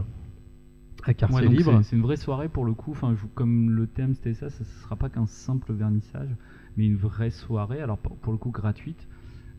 à 1.03 1.13
quartier 1.13 1.47
libre. 1.47 1.81
c'est- 1.83 1.95
une 1.95 2.01
vraie 2.01 2.17
soirée 2.17 2.49
pour 2.49 2.65
le 2.65 2.73
coup. 2.73 2.91
Enfin, 2.91 3.15
je- 3.15 3.25
comme 3.35 3.69
le 3.71 3.87
thème 3.87 4.15
c'était 4.15 4.33
ça, 4.33 4.49
ça 4.49 4.63
ne 4.63 4.69
sera 4.83 4.95
pas 4.97 5.09
qu'un 5.09 5.25
simple 5.27 5.71
vernissage, 5.73 6.29
mais 6.77 6.85
une 6.87 6.97
vraie 6.97 7.31
soirée. 7.31 7.79
Alors 7.81 7.97
pour, 7.97 8.17
pour 8.17 8.33
le 8.33 8.37
coup 8.39 8.51
gratuite. 8.51 9.07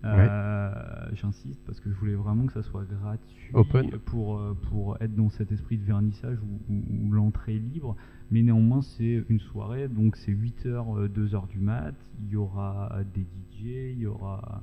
Euh, 0.04 0.70
J'insiste 1.14 1.60
parce 1.66 1.80
que 1.80 1.90
je 1.90 1.94
voulais 1.96 2.14
vraiment 2.14 2.46
que 2.46 2.52
ça 2.52 2.62
soit 2.62 2.84
gratuit 2.84 3.50
Open. 3.54 3.90
pour 4.04 4.38
euh, 4.38 4.54
pour 4.68 4.96
être 5.00 5.14
dans 5.14 5.30
cet 5.30 5.50
esprit 5.52 5.78
de 5.78 5.84
vernissage 5.84 6.38
où, 6.42 6.72
où- 6.72 7.08
où 7.08 7.12
l'entrée 7.12 7.56
est 7.56 7.58
libre. 7.58 7.96
Mais 8.30 8.42
néanmoins 8.42 8.82
c'est 8.82 9.24
une 9.28 9.40
soirée, 9.40 9.88
donc 9.88 10.16
c'est 10.16 10.32
8h, 10.32 11.08
2h 11.08 11.48
du 11.48 11.58
mat. 11.58 11.94
Il 12.24 12.30
y 12.32 12.36
aura 12.36 12.98
des 13.14 13.22
DJ, 13.22 13.92
il 13.94 13.98
y 14.00 14.06
aura 14.06 14.62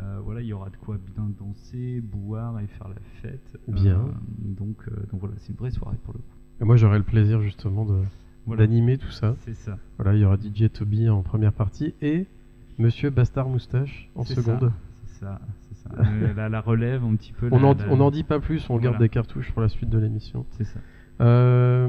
euh, 0.00 0.18
voilà, 0.24 0.40
il 0.40 0.46
y 0.48 0.52
aura 0.52 0.70
de 0.70 0.76
quoi 0.76 0.98
bien 1.14 1.30
danser, 1.38 2.00
boire 2.00 2.58
et 2.60 2.66
faire 2.66 2.88
la 2.88 3.00
fête. 3.22 3.58
Bien. 3.68 4.00
Euh, 4.00 4.08
donc, 4.40 4.76
euh, 4.88 4.96
donc 5.12 5.20
voilà, 5.20 5.34
c'est 5.38 5.50
une 5.50 5.58
vraie 5.58 5.70
soirée 5.70 5.96
pour 6.04 6.14
le 6.14 6.18
coup. 6.18 6.34
Et 6.60 6.64
moi 6.64 6.76
j'aurai 6.76 6.98
le 6.98 7.04
plaisir 7.04 7.40
justement 7.40 7.84
de 7.84 8.00
Voilà. 8.46 8.66
d'animer 8.66 8.98
tout 8.98 9.10
ça. 9.12 9.36
C'est 9.40 9.54
ça. 9.54 9.78
Voilà, 9.96 10.14
il 10.16 10.20
y 10.20 10.24
aura 10.24 10.36
DJ 10.36 10.70
Toby 10.72 11.08
en 11.08 11.22
première 11.22 11.52
partie 11.52 11.94
et 12.02 12.26
Monsieur 12.78 13.10
Bastard 13.10 13.48
Moustache 13.48 14.10
en 14.14 14.24
seconde. 14.24 14.72
C'est 15.06 15.20
ça. 15.24 15.40
c'est 15.68 15.76
ça. 15.76 15.90
Euh, 15.98 16.34
la, 16.34 16.48
la 16.48 16.60
relève 16.60 17.04
un 17.04 17.14
petit 17.14 17.32
peu. 17.32 17.48
On 17.52 17.56
la- 17.56 17.62
n'en 17.62 17.74
la- 17.74 17.88
on 17.90 18.00
en 18.00 18.10
dit 18.10 18.24
pas 18.24 18.40
plus, 18.40 18.68
on 18.70 18.78
garde 18.78 18.98
des 18.98 19.08
cartouches 19.08 19.52
pour 19.52 19.62
la 19.62 19.68
suite 19.68 19.90
de 19.90 19.98
l'émission. 19.98 20.44
C'est 20.50 20.64
ça. 20.64 20.80
Euh, 21.20 21.86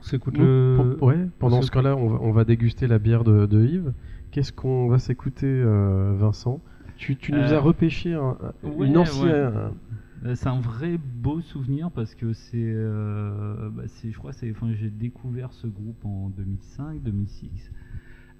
On 0.00 0.02
s'écoute 0.02 0.38
nous, 0.38 0.44
le. 0.44 0.96
ouais, 1.02 1.28
pendant 1.38 1.60
ce 1.60 1.70
cas-là, 1.70 1.96
on 1.96 2.08
va, 2.08 2.18
on 2.22 2.30
va 2.32 2.44
déguster 2.44 2.86
la 2.86 2.98
bière 2.98 3.24
de, 3.24 3.46
de 3.46 3.64
Yves. 3.66 3.92
Qu'est-ce 4.30 4.52
qu'on 4.52 4.88
va 4.88 4.98
s'écouter, 4.98 5.46
euh, 5.46 6.14
Vincent? 6.16 6.60
Tu, 6.96 7.16
tu 7.16 7.32
nous 7.32 7.38
Euh, 7.38 7.56
as 7.56 7.60
repêché 7.60 8.14
un- 8.14 8.36
ouais, 8.62 8.86
une 8.86 8.96
ancienne. 8.96 9.52
C'est 10.34 10.48
un 10.48 10.58
vrai 10.60 10.98
beau 10.98 11.40
souvenir 11.40 11.90
parce 11.92 12.14
que 12.16 12.32
c'est, 12.32 12.56
euh, 12.60 13.70
bah, 13.70 13.84
c'est- 13.86 14.10
je 14.10 14.18
crois, 14.18 14.32
que 14.32 14.36
c'est, 14.38 14.50
enfin, 14.50 14.68
j'ai 14.72 14.90
découvert 14.90 15.52
ce 15.52 15.66
groupe 15.68 16.04
en 16.04 16.28
2005, 16.30 17.00
2006. 17.02 17.70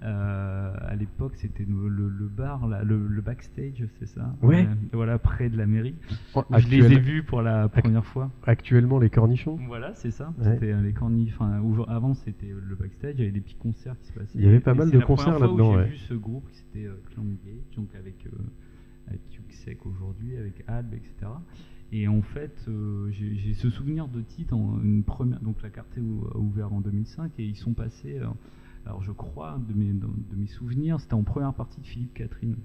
Euh, 0.01 0.73
à 0.79 0.95
l'époque, 0.95 1.33
c'était 1.35 1.65
le, 1.65 1.89
le- 1.89 2.07
le 2.07 2.27
bar, 2.27 2.67
là, 2.67 2.83
le, 2.83 3.05
le 3.05 3.21
backstage, 3.21 3.85
c'est 3.99 4.05
ça 4.05 4.33
Ouais. 4.41 4.65
Euh, 4.65 4.73
voilà, 4.93 5.19
près 5.19 5.49
de 5.49 5.57
la 5.57 5.67
mairie. 5.67 5.95
Oh, 6.35 6.43
je 6.57 6.67
les 6.69 6.93
ai 6.93 6.99
vus 6.99 7.23
pour 7.23 7.41
la 7.41 7.67
première 7.67 8.05
fois. 8.05 8.31
Actuellement, 8.45 8.97
les 8.99 9.09
cornichons. 9.09 9.57
Voilà, 9.67 9.93
c'est 9.95 10.11
ça. 10.11 10.33
Ouais. 10.37 10.53
C'était 10.53 10.71
euh, 10.71 10.81
les 10.81 10.93
avant, 11.89 12.13
c'était 12.13 12.47
le 12.49 12.75
backstage. 12.75 13.15
Il 13.17 13.19
y 13.19 13.23
avait 13.23 13.31
des 13.33 13.41
petits 13.41 13.55
concerts 13.55 13.97
qui 13.99 14.07
se 14.07 14.13
passaient. 14.13 14.37
Il 14.39 14.45
y 14.45 14.47
avait 14.47 14.61
pas 14.61 14.71
Et 14.73 14.77
mal 14.77 14.89
de 14.91 14.99
concerts 14.99 15.37
là-dedans, 15.39 15.73
J'ai 15.73 15.77
ouais. 15.79 15.87
vu 15.89 15.97
ce 15.97 16.13
groupe 16.13 16.49
qui 16.49 16.57
c'était 16.57 16.85
euh, 16.85 16.93
Clan 17.13 17.23
Gate, 17.23 17.75
donc 17.75 17.89
avec 17.95 18.25
euh, 18.27 18.37
avec 19.07 19.21
Yuxek 19.35 19.85
aujourd'hui, 19.85 20.37
avec 20.37 20.63
Alb, 20.67 20.93
etc. 20.93 21.31
Et 21.91 22.07
en 22.07 22.21
fait, 22.21 22.55
euh, 22.67 23.09
j'ai 23.11 23.53
ce 23.55 23.69
souvenir 23.69 24.07
de 24.07 24.21
titre, 24.21 24.53
en 24.53 24.79
une 24.81 25.03
première, 25.03 25.39
donc 25.41 25.61
la 25.63 25.69
carte 25.69 25.97
a 25.97 26.37
ouvert 26.37 26.71
en 26.71 26.79
2005 26.81 27.31
et 27.39 27.43
ils 27.45 27.55
sont 27.55 27.73
passés, 27.73 28.19
euh, 28.19 28.27
alors 28.89 29.03
je 29.03 29.11
crois, 29.11 29.59
de 29.67 29.73
mes, 29.73 29.93
de 29.93 30.35
mes 30.35 30.47
souvenirs, 30.47 30.99
c'était 30.99 31.13
en 31.13 31.23
première 31.23 31.53
partie 31.53 31.79
de 31.79 31.85
Philippe 31.85 32.13
Catherine 32.15 32.55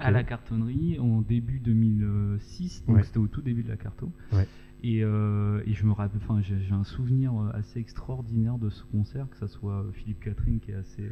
à 0.00 0.10
la 0.10 0.24
cartonnerie 0.24 0.98
en 0.98 1.20
début 1.22 1.60
2006, 1.60 2.84
donc 2.86 2.96
Ouais. 2.96 3.02
c'était 3.04 3.18
au 3.18 3.28
tout 3.28 3.40
début 3.42 3.62
de 3.62 3.68
la 3.68 3.76
carto. 3.76 4.10
Ouais. 4.32 4.48
Et, 4.82 5.04
euh, 5.04 5.62
et 5.64 5.74
je 5.74 5.86
me 5.86 5.92
rappelle, 5.92 6.20
enfin 6.22 6.40
j'ai 6.42 6.72
un 6.72 6.82
souvenir 6.84 7.32
euh, 7.34 7.50
assez 7.54 7.78
extraordinaire 7.78 8.58
de 8.58 8.68
ce 8.68 8.82
concert, 8.84 9.28
que 9.30 9.36
ça 9.36 9.46
soit 9.46 9.82
euh, 9.84 9.92
Philippe 9.92 10.20
Catherine 10.20 10.58
qui 10.58 10.72
est 10.72 10.74
assez 10.74 11.08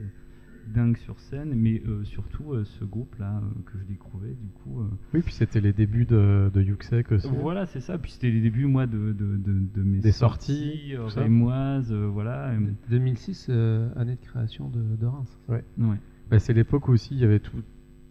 dingue 0.69 0.97
sur 0.99 1.19
scène, 1.21 1.53
mais 1.55 1.83
euh, 1.87 2.05
surtout 2.05 2.53
euh, 2.53 2.65
ce 2.65 2.85
groupe-là 2.85 3.39
euh, 3.43 3.63
que 3.67 3.79
je 3.79 3.85
découvrais 3.85 4.31
du 4.31 4.49
coup. 4.49 4.81
euh, 4.81 4.89
Oui, 5.13 5.21
puis 5.23 5.33
c'était 5.35 5.61
les 5.61 5.73
débuts 5.73 6.05
de, 6.07 6.51
de 6.53 6.63
Yuxek 6.63 7.13
aussi. 7.13 7.29
voilà, 7.29 7.67
c'est 7.67 7.81
ça. 7.81 7.99
Puis 7.99 8.13
c'était 8.13 8.31
les 8.31 8.41
débuts, 8.41 8.67
moi, 8.67 8.87
de, 8.87 9.13
de, 9.13 9.37
de, 9.37 9.59
de 9.75 9.83
mes 9.83 9.99
Des 10.01 10.13
sorties, 10.13 10.95
tout 10.97 11.07
rémoises, 11.21 11.93
euh, 11.93 12.07
voilà. 12.07 12.55
et- 12.55 12.91
2006, 12.91 13.47
euh, 13.51 13.89
année 13.97 14.17
de 14.17 14.21
création 14.27 14.69
de, 14.69 14.81
de 14.97 15.07
Reims. 15.07 15.39
ouais. 15.49 15.65
Bah, 16.31 16.39
c'est 16.39 16.55
l'époque 16.55 16.89
où 16.89 16.93
aussi 16.93 17.15
il 17.15 17.21
y 17.21 17.25
avait 17.25 17.39
toute 17.41 17.65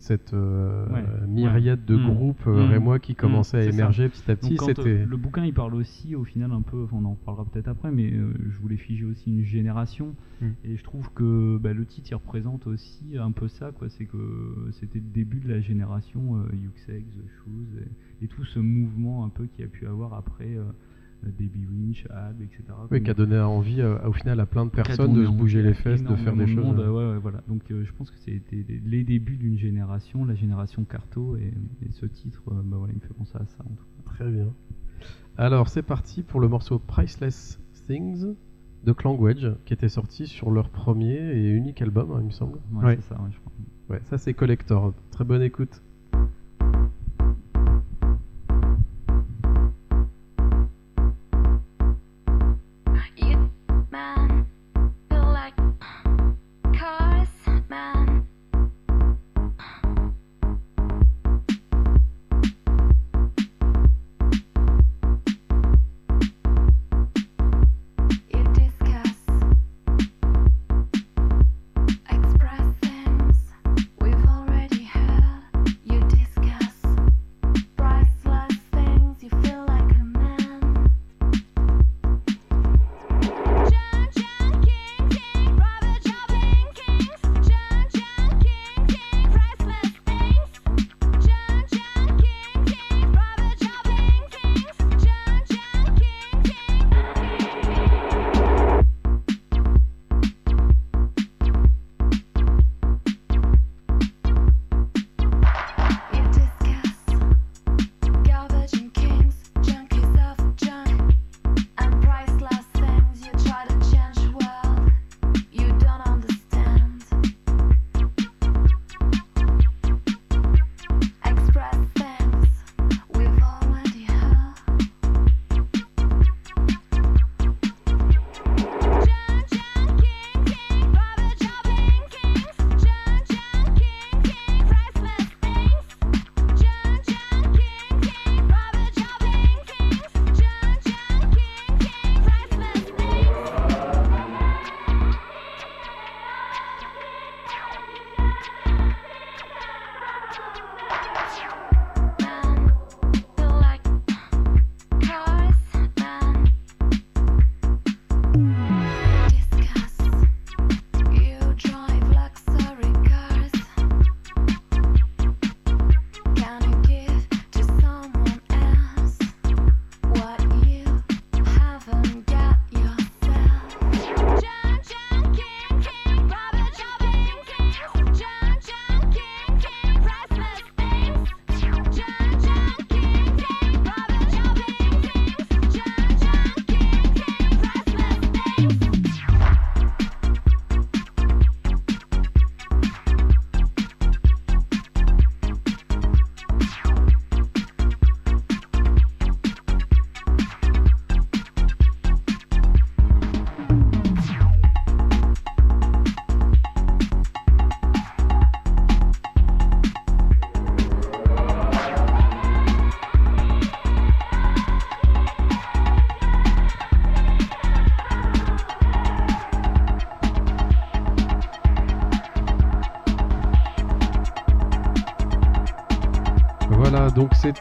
cette 0.04 0.34
euh, 0.34 0.86
Ouais. 0.94 1.04
myriade 1.28 1.86
de 1.86 1.96
Ouais. 1.96 2.02
groupes 2.04 2.46
euh, 2.48 2.66
Mmh. 2.68 2.70
rémois 2.72 3.00
qui 3.00 3.16
commençaient 3.16 3.58
à 3.58 3.64
ça. 3.64 3.70
émerger 3.70 4.10
petit 4.10 4.30
à 4.30 4.36
petit. 4.36 4.56
Quand 4.56 4.78
euh, 4.80 5.06
le 5.06 5.18
bouquin 5.18 5.46
il 5.46 5.54
parle 5.54 5.76
aussi 5.76 6.16
au 6.16 6.24
final 6.26 6.52
un 6.52 6.62
peu, 6.62 6.86
on 6.92 7.06
en 7.06 7.12
reparlera 7.14 7.46
peut-être 7.46 7.70
après, 7.70 7.92
mais 7.92 8.12
euh, 8.12 8.34
je 8.50 8.58
voulais 8.60 8.78
figer 8.78 9.06
aussi 9.06 9.30
une 9.32 9.44
génération 9.44 10.16
Mm. 10.42 10.48
et 10.66 10.76
je 10.76 10.84
trouve 10.84 11.10
que 11.14 11.58
bah, 11.58 11.74
le 11.74 11.86
titre 11.86 12.10
il 12.12 12.16
représente 12.16 12.68
aussi 12.68 13.18
un 13.18 13.32
peu 13.32 13.48
ça, 13.48 13.72
quoi. 13.72 13.88
C'est 13.90 14.06
que 14.06 14.68
c'était 14.72 15.00
le 15.00 15.06
début 15.14 15.40
de 15.40 15.48
la 15.48 15.62
génération 15.62 16.44
Yuxek, 16.52 17.06
The 17.12 17.28
Shoes 17.38 17.80
et, 18.22 18.26
et 18.26 18.28
tout 18.28 18.44
ce 18.44 18.60
mouvement 18.60 19.24
un 19.26 19.30
peu 19.30 19.46
qu'il 19.46 19.62
y 19.64 19.68
a 19.68 19.70
pu 19.70 19.88
avoir 19.88 20.14
après 20.16 20.58
euh, 21.26 21.32
Debbie 21.38 21.66
Winch, 21.66 22.06
Alb, 22.10 22.42
etc. 22.42 22.64
oui, 22.92 23.04
qui 23.04 23.10
a 23.10 23.14
donné 23.14 23.40
envie 23.40 23.82
euh, 23.82 23.98
au 24.08 24.14
final 24.14 24.40
à 24.40 24.46
plein 24.46 24.66
de 24.66 24.72
personnes 24.72 25.14
de 25.14 25.26
se 25.26 25.32
bouger 25.32 25.62
les 25.62 25.74
fesses, 25.74 26.04
de 26.04 26.16
faire 26.16 26.36
des 26.36 26.48
choses. 26.48 26.56
de 26.56 26.62
monde, 26.62 26.80
euh, 26.80 26.90
ouais, 26.90 27.14
ouais, 27.14 27.20
voilà. 27.20 27.42
Donc 27.48 27.62
euh, 27.72 27.84
je 27.86 27.92
pense 27.94 28.12
que 28.12 28.18
c'était 28.18 28.66
les, 28.86 29.04
débuts 29.04 29.38
d'une 29.38 29.58
génération, 29.58 30.26
la 30.26 30.36
génération 30.36 30.84
Carto, 30.84 31.36
et, 31.38 31.54
et 31.86 31.92
ce 31.92 32.06
titre, 32.06 32.44
euh, 32.50 32.62
bah, 32.64 32.78
voilà, 32.78 32.94
il 32.94 32.98
me 32.98 33.02
fait 33.02 33.14
penser 33.14 33.36
à 33.36 33.46
ça. 33.46 33.64
En 33.64 33.76
tout 33.76 33.84
cas. 33.84 34.14
Très 34.14 34.30
bien. 34.30 34.48
Alors 35.38 35.70
c'est 35.70 35.82
parti 35.84 36.22
pour 36.24 36.40
le 36.40 36.48
morceau 36.48 36.80
Priceless 36.80 37.60
Things 37.88 38.36
de 38.84 38.92
Clangwedge 38.92 39.48
qui 39.66 39.74
était 39.74 39.90
sorti 39.90 40.28
sur 40.28 40.52
leur 40.52 40.70
premier 40.70 41.16
et 41.16 41.50
unique 41.50 41.82
album, 41.82 42.12
hein, 42.12 42.18
il 42.20 42.26
me 42.28 42.32
semble. 42.32 42.60
Ouais, 42.74 42.86
Ouais. 42.86 42.96
c'est 42.98 43.14
ça, 43.14 43.22
ouais, 43.22 43.30
je 43.32 43.40
crois. 43.40 43.52
Ouais, 43.90 44.02
ça 44.06 44.18
c'est 44.18 44.34
Collector. 44.34 44.94
Très 45.12 45.26
bonne 45.26 45.42
écoute. 45.42 45.82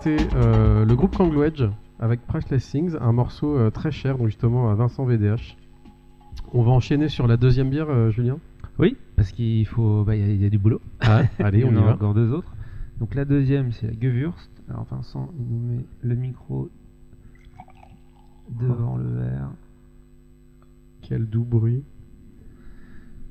C'était 0.03 0.27
euh, 0.35 0.85
le 0.85 0.97
groupe 0.97 1.15
Clangwedge 1.15 1.65
avec 2.01 2.23
Priceless 2.27 2.69
Things, 2.71 2.97
un 3.01 3.13
morceau 3.13 3.57
euh, 3.57 3.71
très 3.71 3.93
cher, 3.93 4.19
donc 4.19 4.27
justement 4.27 4.71
à 4.71 4.75
Vincent 4.75 5.05
VDH. 5.05 5.57
On 6.53 6.63
va 6.63 6.71
enchaîner 6.73 7.09
sur 7.09 7.27
la 7.27 7.37
deuxième 7.37 7.71
bière, 7.71 7.89
euh, 7.89 8.11
Julien. 8.11 8.39
Oui, 8.79 8.97
parce 9.17 9.31
qu'il 9.33 9.67
faut, 9.67 10.03
bah, 10.05 10.17
y, 10.17 10.23
a- 10.23 10.27
il 10.27 10.41
y 10.41 10.45
a 10.45 10.51
du 10.51 10.59
boulot. 10.59 10.81
Ah, 11.01 11.23
allez, 11.39 11.61
y 11.63 11.65
on 11.65 11.73
y 11.73 11.77
en 11.77 11.83
a 11.83 11.87
va. 11.87 11.95
encore 11.95 12.15
deux 12.15 12.33
autres. 12.33 12.53
Donc 12.99 13.15
la 13.15 13.25
deuxième, 13.25 13.71
c'est 13.73 13.87
la 13.87 13.93
Gewürzt. 13.93 14.51
Alors 14.69 14.85
Vincent, 14.91 15.31
il 15.39 15.47
nous 15.47 15.61
met 15.77 15.85
le 16.03 16.15
micro 16.17 16.69
devant 18.61 18.97
le 18.97 19.09
verre. 19.09 19.51
Quel 21.03 21.27
doux 21.27 21.45
bruit. 21.45 21.85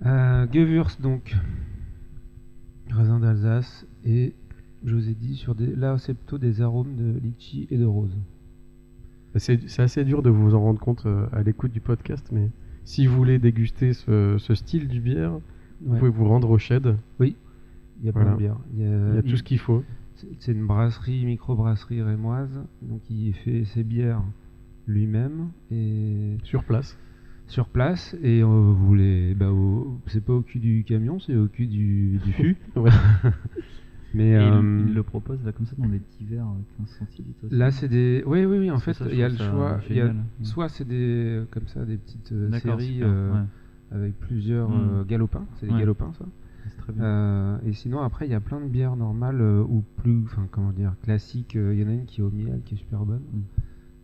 Euh, 0.05 0.47
donc, 0.99 1.35
raisin 2.89 3.19
d'Alsace 3.19 3.85
et 4.03 4.33
je 4.85 4.95
vous 4.95 5.09
ai 5.09 5.13
dit, 5.13 5.35
sur 5.35 5.55
des, 5.55 5.75
là 5.75 5.97
c'est 5.97 6.13
plutôt 6.13 6.37
des 6.37 6.61
arômes 6.61 6.95
de 6.95 7.19
litchi 7.19 7.67
et 7.71 7.77
de 7.77 7.85
rose. 7.85 8.15
C'est 9.35 9.67
c'est 9.69 9.81
assez 9.81 10.03
dur 10.03 10.21
de 10.23 10.29
vous 10.29 10.55
en 10.55 10.61
rendre 10.61 10.79
compte 10.79 11.05
euh, 11.05 11.25
à 11.31 11.41
l'écoute 11.43 11.71
du 11.71 11.79
podcast, 11.79 12.27
mais 12.31 12.49
si 12.83 13.07
vous 13.07 13.15
voulez 13.15 13.39
déguster 13.39 13.93
ce, 13.93 14.35
ce 14.37 14.55
style 14.55 14.87
du 14.87 14.99
bière, 14.99 15.33
vous 15.81 15.93
Ouais. 15.93 15.99
pouvez 15.99 16.11
vous 16.11 16.25
rendre 16.25 16.49
au 16.49 16.57
shed. 16.57 16.95
Il 17.19 17.27
y 18.03 18.09
a 18.09 18.11
plein 18.11 18.21
Voilà. 18.23 18.31
de 18.33 18.37
bières. 18.37 18.57
Il 18.73 18.79
y 18.81 18.85
a, 18.85 19.09
Il 19.09 19.15
y 19.15 19.17
a 19.19 19.21
tout 19.23 19.37
ce 19.37 19.43
qu'il 19.43 19.59
faut. 19.59 19.83
c'est- 20.39 20.51
une 20.51 20.65
brasserie, 20.67 21.25
micro-brasserie 21.25 22.01
rémoise, 22.01 22.61
donc 22.81 23.01
il 23.09 23.33
fait 23.33 23.63
ses 23.65 23.83
bières 23.83 24.21
lui-même 24.87 25.49
et 25.71 26.37
Sur 26.43 26.63
place. 26.63 26.97
sur 27.47 27.67
place 27.69 28.15
et 28.21 28.41
euh, 28.41 28.45
vous 28.45 28.95
les, 28.95 29.33
bah, 29.35 29.49
c'est 30.07 30.23
pas 30.25 30.33
au 30.33 30.41
cul 30.41 30.59
du 30.59 30.83
camion, 30.83 31.19
c'est 31.19 31.35
au 31.35 31.47
cul 31.47 31.67
du, 31.67 32.19
du 32.25 32.33
fût. 32.33 32.57
Mais 34.13 34.31
Et 34.31 34.35
euh, 34.35 34.83
il, 34.87 34.93
le 34.93 35.03
propose 35.03 35.43
là 35.45 35.51
comme 35.53 35.65
ça 35.65 35.75
dans 35.77 35.87
des 35.87 35.99
petits 35.99 36.25
verres 36.25 36.45
euh, 36.47 36.77
15 36.79 36.89
centilitres. 36.99 37.45
aussi. 37.45 37.55
là 37.55 37.71
c'est 37.71 37.87
des, 37.87 38.23
oui 38.25 38.43
oui 38.45 38.57
oui, 38.59 38.71
en 38.71 38.79
fait 38.79 38.97
il 39.09 39.17
y 39.17 39.23
a 39.23 39.29
le 39.29 39.37
choix, 39.37 39.79
y 39.89 40.01
a- 40.01 40.13
soit 40.43 40.67
c'est 40.69 40.85
des 40.87 41.43
comme 41.51 41.67
ça 41.67 41.85
des 41.85 41.97
petites 41.97 42.31
euh, 42.33 42.51
séries 42.59 42.93
super, 42.95 43.07
euh, 43.09 43.33
ouais, 43.33 43.45
avec 43.91 44.19
plusieurs 44.19 44.69
Mm. 44.69 44.89
euh, 44.99 45.03
galopins, 45.05 45.45
c'est 45.59 45.65
des 45.67 45.71
Ouais. 45.73 45.79
galopins 45.79 46.11
ça. 46.13 46.25
c'est 46.65 46.77
très 46.77 46.93
bien. 46.93 47.03
Euh, 47.03 47.57
et 47.65 47.73
sinon, 47.73 48.01
après, 48.01 48.27
il 48.27 48.31
y 48.31 48.35
a 48.35 48.39
plein 48.41 48.59
de 48.61 48.67
bières 48.67 48.95
normales 48.95 49.39
euh, 49.41 49.63
ou 49.63 49.83
plus, 49.97 50.23
enfin, 50.25 50.47
comment 50.51 50.71
dire, 50.71 50.93
classiques. 51.03 51.55
Euh, 51.55 51.73
Il 51.73 51.81
y 51.81 51.85
en 51.85 51.89
a 51.89 51.93
une 51.93 52.05
qui 52.05 52.21
est 52.21 52.23
au 52.23 52.29
miel, 52.31 52.61
qui 52.65 52.75
est 52.75 52.77
super 52.77 53.05
bonne. 53.05 53.21
Mm. 53.33 53.39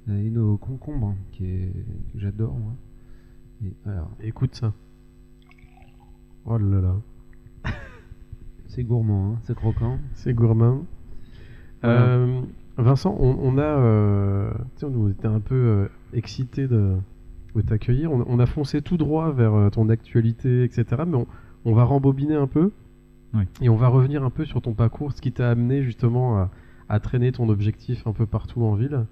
Il 0.07 0.13
y 0.13 0.15
en 0.15 0.19
a 0.19 0.21
une 0.23 0.37
au 0.39 0.57
concombre, 0.57 1.15
qui 1.33 1.45
est, 1.45 1.71
que 2.13 2.19
j'adore, 2.19 2.57
moi. 2.57 2.73
Et 3.63 3.73
alors, 3.89 4.11
Écoute 4.21 4.55
ça. 4.55 4.73
Oh 6.45 6.57
là 6.57 6.81
là. 6.81 6.95
c'est 8.67 8.83
gourmand, 8.83 9.33
hein, 9.33 9.39
c'est 9.43 9.55
croquant. 9.55 9.97
C'est 10.13 10.33
gourmand. 10.33 10.85
Voilà. 11.81 12.01
Euh, 12.01 12.41
Vincent, 12.77 13.15
on, 13.19 13.37
on 13.41 13.57
a, 13.57 13.61
euh, 13.63 14.51
tu 14.75 14.81
sais, 14.81 14.85
on 14.85 15.09
était 15.09 15.27
un 15.27 15.39
peu 15.39 15.55
euh, 15.55 15.87
excités 16.13 16.67
de, 16.67 16.93
de 17.55 17.61
t'accueillir. 17.61 18.11
On, 18.11 18.23
on 18.27 18.39
a 18.39 18.45
foncé 18.45 18.81
tout 18.81 18.97
droit 18.97 19.31
vers 19.31 19.53
euh, 19.55 19.69
ton 19.69 19.89
actualité, 19.89 20.63
etc. 20.63 20.85
Mais 21.07 21.17
on, 21.17 21.27
on 21.65 21.73
va 21.73 21.83
rembobiner 21.83 22.35
un 22.35 22.47
peu 22.47 22.71
Oui. 23.33 23.43
et 23.61 23.69
on 23.69 23.75
va 23.75 23.87
revenir 23.87 24.23
un 24.23 24.29
peu 24.29 24.45
sur 24.45 24.61
ton 24.61 24.73
parcours, 24.73 25.11
ce 25.11 25.21
qui 25.21 25.31
t'a 25.31 25.49
amené 25.49 25.81
justement 25.83 26.37
à, 26.37 26.49
à 26.89 26.99
traîner 26.99 27.31
ton 27.31 27.49
objectif 27.49 28.05
un 28.05 28.13
peu 28.13 28.25
partout 28.27 28.63
en 28.63 28.75
ville. 28.75 29.05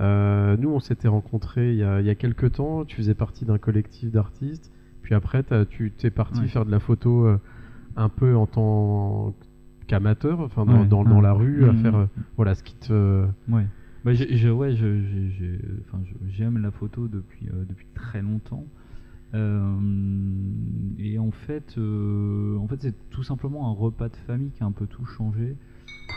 Euh, 0.00 0.56
nous, 0.58 0.70
on 0.70 0.80
s'était 0.80 1.06
rencontrés 1.06 1.70
il 1.72 1.78
y, 1.78 1.84
a, 1.84 2.00
il 2.00 2.06
y 2.06 2.10
a 2.10 2.16
quelques 2.16 2.52
temps. 2.52 2.84
Tu 2.84 2.96
faisais 2.96 3.14
partie 3.14 3.44
d'un 3.44 3.58
collectif 3.58 4.10
d'artistes. 4.10 4.72
Puis 5.02 5.14
après, 5.14 5.44
tu 5.68 5.92
t'es 5.92 6.10
parti 6.10 6.48
faire 6.48 6.64
de 6.64 6.70
la 6.70 6.80
photo 6.80 7.26
euh, 7.26 7.38
un 7.96 8.08
peu 8.08 8.36
en 8.36 8.46
tant 8.46 9.34
qu'amateur, 9.86 10.40
enfin 10.40 10.64
dans, 10.66 10.80
Ouais, 10.80 10.86
dans, 10.86 11.04
ouais. 11.04 11.22
la 11.22 11.32
rue, 11.32 11.64
à 11.68 11.72
Mhm. 11.72 11.78
faire 11.78 11.94
euh, 11.96 12.06
voilà 12.36 12.54
ce 12.54 12.62
qui 12.62 12.74
te. 12.76 13.26
Ouais. 13.48 13.66
Bah, 14.04 14.12
j'ai- 14.14 14.36
je, 14.36 14.48
ouais, 14.48 14.74
je- 14.76 15.02
je- 15.02 16.28
j'aime 16.28 16.58
la 16.58 16.70
photo 16.70 17.08
depuis, 17.08 17.48
euh, 17.48 17.64
depuis 17.68 17.86
très 17.94 18.20
longtemps. 18.22 18.64
Euh, 19.34 19.76
et 20.98 21.18
en 21.18 21.30
fait, 21.30 21.74
euh, 21.78 22.56
en 22.58 22.68
fait 22.68 22.76
c'est 22.80 23.10
tout 23.10 23.22
simplement 23.22 23.68
un 23.68 23.72
repas 23.72 24.08
de 24.08 24.16
famille 24.26 24.50
qui 24.50 24.62
a 24.62 24.66
un 24.66 24.72
peu 24.72 24.86
tout 24.86 25.04
changé. 25.06 25.56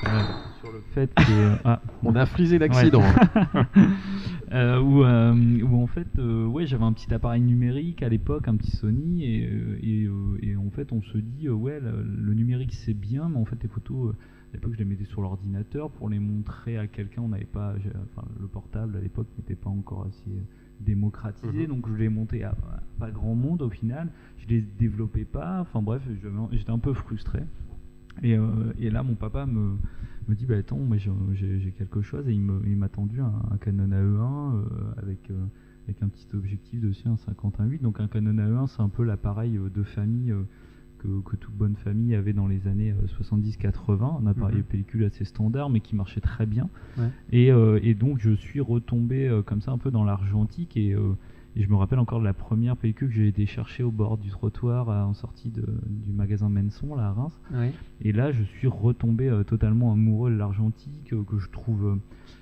Euh, 0.06 0.24
sur 0.60 0.72
le 0.72 0.82
fait 0.82 1.12
que. 1.16 1.54
ah, 1.66 1.82
On 2.04 2.16
a 2.16 2.26
frisé 2.26 2.60
l'accident. 2.60 3.02
Euh, 4.54 4.80
où, 4.80 5.04
euh, 5.04 5.34
où 5.62 5.76
en 5.84 5.88
fait, 5.88 6.08
euh, 6.20 6.46
ouais, 6.46 6.66
j'avais 6.66 6.86
un 6.86 6.94
petit 6.94 7.14
appareil 7.14 7.42
numérique 7.42 8.02
à 8.02 8.08
l'époque, 8.08 8.48
un 8.48 8.56
petit 8.56 8.72
Sony, 8.72 9.26
et, 9.26 9.46
euh, 9.46 9.78
et, 9.84 10.04
euh, 10.06 10.38
et 10.42 10.56
en 10.56 10.70
fait, 10.70 10.94
on 10.94 11.02
se 11.02 11.18
dit, 11.18 11.48
euh, 11.50 11.52
ouais, 11.54 11.82
le, 11.82 12.02
le 12.04 12.34
numérique 12.34 12.74
c'est 12.74 12.94
bien, 12.94 13.28
mais 13.28 13.36
en 13.38 13.44
fait, 13.44 13.62
les 13.62 13.68
photos, 13.68 14.12
euh, 14.12 14.18
à 14.52 14.54
l'époque, 14.54 14.72
je 14.76 14.78
les 14.80 14.86
mettais 14.86 15.04
sur 15.04 15.22
l'ordinateur 15.22 15.92
pour 15.92 16.08
les 16.08 16.20
montrer 16.20 16.78
à 16.78 16.88
quelqu'un. 16.88 17.24
On 17.24 17.28
n'avait 17.28 17.44
pas, 17.44 17.74
enfin, 18.16 18.26
le 18.40 18.48
portable 18.48 18.96
à 18.96 19.02
l'époque 19.02 19.28
n'était 19.38 19.56
pas 19.56 19.70
encore 19.70 20.04
assez 20.08 20.30
euh, 20.30 20.40
démocratisé, 20.80 21.64
Mhm. 21.64 21.68
donc 21.68 21.90
je 21.90 21.96
les 21.96 22.08
montais 22.08 22.44
à, 22.44 22.52
à 22.52 22.80
pas 23.00 23.12
grand 23.12 23.36
monde 23.36 23.62
au 23.62 23.70
final. 23.70 24.08
Je 24.38 24.48
les 24.48 24.62
développais 24.62 25.26
pas. 25.26 25.60
Enfin 25.60 25.82
bref, 25.82 26.02
j'étais 26.54 26.72
un 26.72 26.80
peu 26.80 26.94
frustré. 26.94 27.40
Et, 28.24 28.36
euh, 28.38 28.46
et 28.80 28.90
là, 28.90 29.04
mon 29.04 29.16
papa 29.16 29.46
me, 29.46 29.78
me 30.28 30.36
dit 30.36 30.46
bah 30.46 30.56
attends, 30.58 30.78
moi 30.78 30.98
j'ai- 30.98 31.74
quelque 31.78 32.02
chose 32.02 32.28
et 32.28 32.34
il 32.34 32.42
m'a 32.78 32.90
tendu 32.90 33.22
un, 33.22 33.34
un 33.52 33.58
Canon 33.58 33.90
AE1 33.90 34.56
euh, 34.56 34.62
avec 35.02 35.30
euh, 35.32 35.36
avec 35.88 36.02
un 36.04 36.10
petit 36.10 36.28
objectif 36.34 36.82
dessus, 36.82 37.08
un 37.08 37.16
51.8. 37.16 37.82
Donc 37.82 38.00
un 38.02 38.08
Canon 38.08 38.34
AE1, 38.34 38.68
c'est 38.68 38.82
un 38.82 38.90
peu 38.90 39.04
l'appareil 39.04 39.58
de 39.74 39.84
famille 39.84 40.34
que, 40.98 41.22
que 41.22 41.36
toute 41.36 41.54
bonne 41.56 41.76
famille 41.76 42.16
avait 42.16 42.34
dans 42.34 42.48
les 42.48 42.68
années 42.68 42.92
euh, 42.92 43.24
70-80, 43.24 44.22
un 44.24 44.28
appareil 44.28 44.58
Mhm. 44.58 44.64
pellicule 44.64 45.04
assez 45.06 45.24
standard 45.26 45.70
mais 45.70 45.80
qui 45.80 45.96
marchait 45.96 46.20
très 46.22 46.46
bien. 46.46 46.70
Ouais. 46.98 47.10
Et, 47.32 47.48
et 47.48 47.94
donc 47.94 48.20
je 48.20 48.32
suis 48.32 48.60
retombé 48.60 49.42
comme 49.46 49.62
ça 49.62 49.72
un 49.72 49.78
peu 49.78 49.92
dans 49.92 50.04
l'argentique 50.04 50.76
et, 50.76 50.96
et 51.60 51.64
je 51.64 51.70
me 51.70 51.76
rappelle 51.76 52.00
encore 52.00 52.20
de 52.20 52.24
la 52.26 52.34
première 52.34 52.78
pellicule 52.78 53.08
que 53.10 53.14
j'ai 53.16 53.28
été 53.28 53.46
chercher 53.46 53.82
au 53.84 53.92
bord 53.92 54.18
du 54.18 54.30
trottoir 54.30 54.90
euh, 54.90 55.04
en 55.04 55.14
sortie 55.14 55.50
de- 55.50 55.66
du 55.88 56.14
magasin 56.14 56.50
Menson 56.50 56.96
là 56.96 57.08
à 57.08 57.12
Reims. 57.14 57.40
Et 58.02 58.12
là, 58.12 58.32
je 58.32 58.44
suis 58.44 58.68
retombé 58.68 59.28
euh, 59.28 59.44
totalement 59.44 59.92
amoureux 59.92 60.30
de 60.32 60.36
l'argentique, 60.38 61.14
euh, 61.14 61.24
que 61.24 61.40
je 61.40 61.50
trouve, 61.50 61.86
euh, 61.86 61.96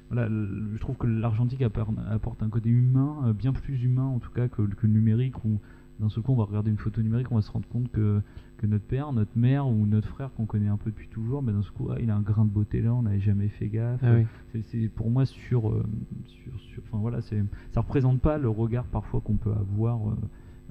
voilà, 0.09 0.27
l- 0.27 0.67
je 0.73 0.79
trouve 0.79 0.97
que 0.97 1.07
l'argentique 1.07 1.61
apporte 1.61 2.43
un 2.43 2.49
côté 2.49 2.69
humain, 2.69 3.33
bien 3.37 3.53
plus 3.53 3.81
humain 3.83 4.03
en 4.05 4.19
tout 4.19 4.31
cas 4.31 4.47
que, 4.49 4.61
que 4.63 4.85
le 4.87 4.93
numérique, 4.93 5.43
où 5.45 5.59
d'un 5.99 6.09
seul 6.09 6.23
coup 6.23 6.33
on 6.33 6.35
va 6.35 6.43
regarder 6.43 6.69
une 6.71 6.77
photo 6.77 7.01
numérique, 7.01 7.31
on 7.31 7.35
va 7.35 7.41
se 7.41 7.51
rendre 7.51 7.67
compte 7.67 7.89
que, 7.91 8.21
que 8.57 8.67
notre 8.67 8.83
père, 8.85 9.11
notre 9.13 9.37
mère 9.37 9.67
ou 9.67 9.85
notre 9.85 10.07
frère 10.07 10.33
qu'on 10.33 10.45
connaît 10.45 10.67
un 10.67 10.77
peu 10.77 10.89
depuis 10.89 11.07
toujours, 11.07 11.41
ben, 11.41 11.53
d'un 11.53 11.61
seul 11.61 11.71
coup, 11.73 11.89
ah, 11.91 11.97
il 12.01 12.09
a 12.09 12.15
un 12.15 12.21
grain 12.21 12.45
de 12.45 12.49
beauté 12.51 12.81
là, 12.81 12.93
on 12.93 13.03
n'avait 13.03 13.19
jamais 13.19 13.47
fait 13.47 13.67
gaffe. 13.69 14.01
Ah 14.03 14.13
oui. 14.15 14.61
C'est- 14.63 14.89
pour 14.89 15.09
moi 15.09 15.25
sur, 15.25 15.69
euh, 15.69 15.83
sur, 16.25 16.59
sur- 16.59 16.83
enfin 16.87 16.97
voilà, 16.99 17.21
c'est, 17.21 17.41
ça 17.73 17.81
représente 17.81 18.19
pas 18.21 18.37
le 18.37 18.49
regard 18.49 18.85
parfois 18.85 19.21
qu'on 19.21 19.37
peut 19.37 19.51
avoir 19.53 20.09
euh, 20.09 20.15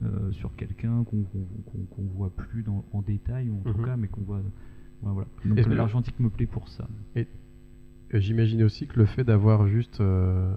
euh, 0.04 0.32
sur 0.32 0.54
quelqu'un 0.56 1.04
qu'on 1.04 1.22
qu'on- 1.22 1.46
qu'on- 1.70 1.84
qu'on 1.94 2.02
voit 2.16 2.30
plus 2.30 2.62
dans, 2.62 2.84
en 2.92 3.00
détail 3.02 3.48
ou 3.50 3.58
en 3.60 3.72
tout 3.72 3.78
Mhm. 3.78 3.84
cas, 3.86 3.96
mais 3.96 4.08
qu'on 4.08 4.22
voit. 4.22 4.38
ouais, 4.38 4.42
voilà. 5.12 5.28
Donc 5.44 5.58
Et 5.58 5.64
l'argentique 5.74 6.18
me 6.20 6.28
plaît 6.30 6.46
pour 6.46 6.68
ça. 6.68 6.86
Euh, 7.16 7.24
J'imagine 8.12 8.62
aussi 8.62 8.86
que 8.86 8.98
le 8.98 9.06
fait 9.06 9.24
d'avoir 9.24 9.66
juste 9.66 10.00
euh, 10.00 10.54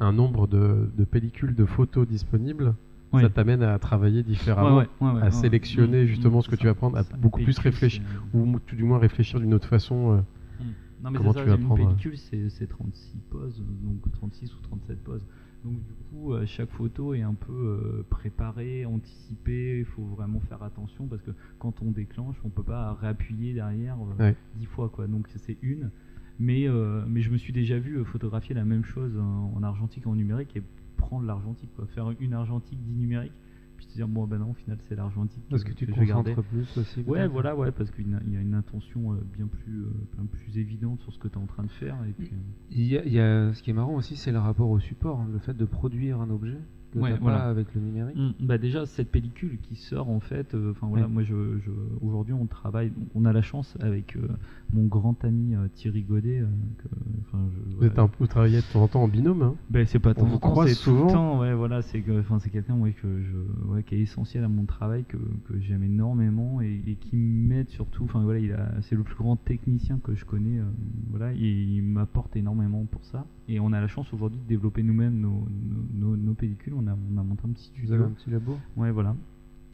un 0.00 0.12
nombre 0.12 0.46
de, 0.46 0.90
de 0.96 1.04
pellicules 1.04 1.54
de 1.54 1.64
photos 1.64 2.06
disponibles, 2.06 2.74
Ça 3.12 3.30
t'amène 3.30 3.62
à 3.62 3.78
travailler 3.78 4.22
différemment, 4.22 4.76
Ouais, 4.78 4.88
ouais, 5.00 5.08
ouais, 5.08 5.14
ouais, 5.14 5.22
à 5.22 5.30
sélectionner 5.30 6.04
Mm, 6.04 6.06
justement 6.06 6.38
mm, 6.38 6.42
ce 6.42 6.48
que 6.48 6.56
tu 6.56 6.64
vas 6.66 6.70
ça, 6.72 6.74
prendre, 6.74 6.96
à 6.98 7.02
ça. 7.04 7.16
beaucoup 7.16 7.42
plus 7.42 7.58
réfléchir, 7.58 8.02
ou 8.34 8.58
tout 8.60 8.76
du 8.76 8.84
moins 8.84 8.98
réfléchir 8.98 9.40
d'une 9.40 9.54
autre 9.54 9.68
façon. 9.68 10.12
euh, 10.12 10.16
Mm. 10.58 10.64
Non 11.04 11.10
mais 11.10 11.18
Comment 11.18 11.32
c'est 11.32 11.40
tu 11.40 11.44
ça, 11.50 11.56
vas 11.56 11.62
une 11.62 11.74
pellicule 11.74 12.16
c'est 12.18 12.48
c'est 12.48 12.66
36 12.66 13.18
poses, 13.30 13.62
donc 13.84 14.10
36 14.12 14.52
ou 14.54 14.60
37 14.62 15.04
poses. 15.04 15.22
Donc 15.64 15.74
du 15.74 15.92
coup, 16.10 16.32
euh, 16.32 16.46
chaque 16.46 16.70
photo 16.70 17.12
est 17.14 17.22
un 17.22 17.34
peu 17.34 17.52
euh, 17.52 18.06
préparée, 18.08 18.86
anticipée, 18.86 19.80
il 19.80 19.84
faut 19.84 20.04
vraiment 20.04 20.40
faire 20.40 20.62
attention 20.62 21.06
parce 21.06 21.20
que 21.22 21.32
quand 21.58 21.82
on 21.82 21.90
déclenche, 21.90 22.36
on 22.44 22.48
peut 22.48 22.62
pas 22.62 22.94
réappuyer 22.94 23.52
derrière 23.54 23.96
euh. 24.20 24.32
10 24.56 24.66
fois 24.66 24.88
quoi. 24.88 25.06
Donc 25.06 25.26
c'est 25.36 25.58
une. 25.62 25.90
Mais, 26.38 26.68
euh, 26.68 27.02
mais 27.08 27.20
je 27.22 27.30
me 27.30 27.36
suis 27.38 27.52
déjà 27.52 27.78
vu 27.78 28.02
photographier 28.04 28.54
la 28.54 28.64
même 28.64 28.84
chose 28.84 29.16
en, 29.18 29.52
en 29.56 29.62
argentique 29.62 30.04
et 30.04 30.08
en 30.08 30.14
numérique 30.14 30.54
et 30.56 30.62
prendre 31.06 31.24
l'argentique 31.26 31.70
quoi. 31.76 31.86
Faire 31.86 32.10
une 32.20 32.32
argentique, 32.34 32.78
10 32.82 32.94
numériques, 32.94 33.32
puis 33.76 33.86
te 33.86 33.92
dire 33.94 34.08
bon 34.08 34.26
ben 34.26 34.38
non 34.38 34.50
au 34.50 34.54
final 34.54 34.78
c'est 34.88 34.96
l'argentique 34.96 35.44
Parce 35.50 35.62
que 35.64 35.72
tu 35.72 35.86
te 35.86 35.92
concentres 35.92 36.42
plus 36.44 36.76
aussi. 36.78 37.02
Ouais, 37.02 37.26
voilà, 37.28 37.54
ouais, 37.56 37.70
parce 37.72 37.90
qu'il 37.90 38.08
y 38.10 38.14
a- 38.36 38.40
une 38.40 38.54
intention 38.54 39.12
euh, 39.12 39.16
bien 39.36 39.46
plus, 39.46 39.82
euh, 39.84 39.90
bien 40.16 40.26
plus 40.26 40.58
évidente 40.58 41.00
sur 41.02 41.12
ce 41.12 41.18
que 41.18 41.28
tu 41.28 41.34
es 41.34 41.38
en 41.38 41.46
train 41.46 41.62
de 41.64 41.70
faire. 41.70 41.96
Et 42.08 42.12
puis, 42.12 42.30
Il 42.70 42.84
y 42.86 42.98
a, 42.98 43.04
il 43.04 43.12
y 43.12 43.20
a- 43.20 43.52
ce 43.54 43.62
qui 43.62 43.70
est 43.70 43.74
marrant 43.74 43.94
aussi, 43.94 44.16
c'est 44.16 44.32
le 44.32 44.38
rapport 44.38 44.68
au 44.70 44.78
support, 44.80 45.20
hein, 45.20 45.28
le 45.32 45.38
fait 45.38 45.54
de 45.56 45.64
produire 45.64 46.20
un 46.20 46.30
objet 46.30 46.58
que 46.96 47.04
Ouais, 47.04 47.12
t'as 47.12 47.18
voilà. 47.18 47.38
pas 47.38 47.44
avec 47.50 47.74
le 47.74 47.80
numérique. 47.80 48.16
Mm, 48.16 48.30
bah 48.46 48.58
déjà 48.58 48.86
cette 48.86 49.10
pellicule 49.10 49.58
qui 49.62 49.76
sort 49.76 50.08
en 50.08 50.20
fait, 50.20 50.54
euh, 50.54 50.70
enfin 50.72 50.86
voilà, 50.88 51.06
Ouais. 51.06 51.12
moi 51.12 51.22
je, 51.22 51.34
je- 51.64 51.70
aujourd'hui 52.04 52.34
on 52.34 52.46
travaille, 52.46 52.92
on 53.14 53.24
a 53.24 53.32
la 53.32 53.42
chance 53.42 53.76
avec 53.80 54.16
euh, 54.16 54.26
mon 54.72 54.86
grand 54.86 55.22
ami 55.24 55.54
euh, 55.54 55.68
Thierry 55.74 56.02
Godet, 56.02 56.40
euh, 56.40 56.46
que, 56.78 56.88
enfin 57.22 57.38
je- 57.70 57.76
Vous, 57.76 57.84
êtes 57.84 57.98
un, 57.98 58.08
vous 58.18 58.26
travaillez 58.26 58.58
de 58.58 58.72
temps 58.72 58.82
en 58.82 58.88
temps 58.88 59.02
en 59.02 59.08
binôme. 59.08 59.42
hein. 59.42 59.54
Ben, 59.70 59.86
c'est 59.86 59.98
pas 59.98 60.10
On 60.10 60.14
tant 60.14 60.24
vous 60.26 60.34
en 60.36 60.38
temps, 60.38 60.50
croise 60.50 60.68
c'est 60.72 60.82
tout 60.84 60.90
le 60.92 60.96
souvent. 60.98 61.10
temps, 61.12 61.40
ouais, 61.40 61.54
voilà, 61.54 61.82
c'est 61.82 62.00
que, 62.00 62.18
enfin, 62.20 62.38
c'est 62.38 62.50
quelqu'un, 62.50 62.76
ouais, 62.78 62.92
que 62.92 63.20
je, 63.22 63.68
ouais, 63.72 63.82
qui 63.82 63.94
est 63.96 64.00
essentiel 64.00 64.44
à 64.44 64.48
mon 64.48 64.64
travail, 64.64 65.04
que, 65.04 65.16
que 65.48 65.60
j'aime 65.60 65.82
énormément 65.82 66.60
et, 66.60 66.82
et 66.86 66.94
qui 66.94 67.16
m'aide 67.16 67.68
surtout. 67.68 68.04
Enfin, 68.04 68.22
voilà, 68.22 68.38
il 68.40 68.52
a, 68.52 68.72
c'est 68.82 68.94
le 68.96 69.02
plus 69.02 69.16
grand 69.16 69.36
technicien 69.36 69.98
que 70.02 70.14
je 70.14 70.24
connais, 70.24 70.58
euh, 70.60 70.64
voilà, 71.10 71.32
et 71.32 71.36
il 71.38 71.82
m'apporte 71.82 72.36
énormément 72.36 72.84
pour 72.86 73.04
ça. 73.04 73.26
Et 73.48 73.60
on 73.60 73.72
a 73.72 73.80
la 73.80 73.86
chance 73.88 74.12
aujourd'hui 74.12 74.40
de 74.40 74.46
développer 74.48 74.82
nous-mêmes 74.82 75.20
nos, 75.20 75.46
nos, 75.94 76.06
nos- 76.10 76.16
nos 76.16 76.34
pellicules. 76.34 76.74
On 76.74 76.85
a, 76.88 76.96
on 77.14 77.18
a 77.18 77.22
monté 77.22 77.42
un 77.46 77.52
petit 77.52 77.70
Vous 77.84 77.92
avez 77.92 78.02
studio. 78.02 78.04
un 78.04 78.10
petit 78.10 78.30
labo 78.30 78.58
Ouais, 78.76 78.90
voilà. 78.90 79.14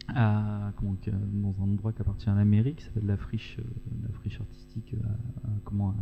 À, 0.09 0.73
comment, 0.77 0.97
que- 1.01 1.11
dans 1.11 1.55
un 1.61 1.65
endroit 1.65 1.93
qui 1.93 2.01
appartient 2.03 2.29
à 2.29 2.35
la 2.35 2.45
mairie, 2.45 2.75
qui 2.75 2.85
s'appelle 2.85 3.07
la 3.07 3.17
friche, 3.17 3.57
euh, 3.61 3.63
la 4.03 4.13
friche 4.15 4.41
artistique 4.41 4.95
à, 5.05 5.47
à- 5.47 5.51
comment, 5.65 5.95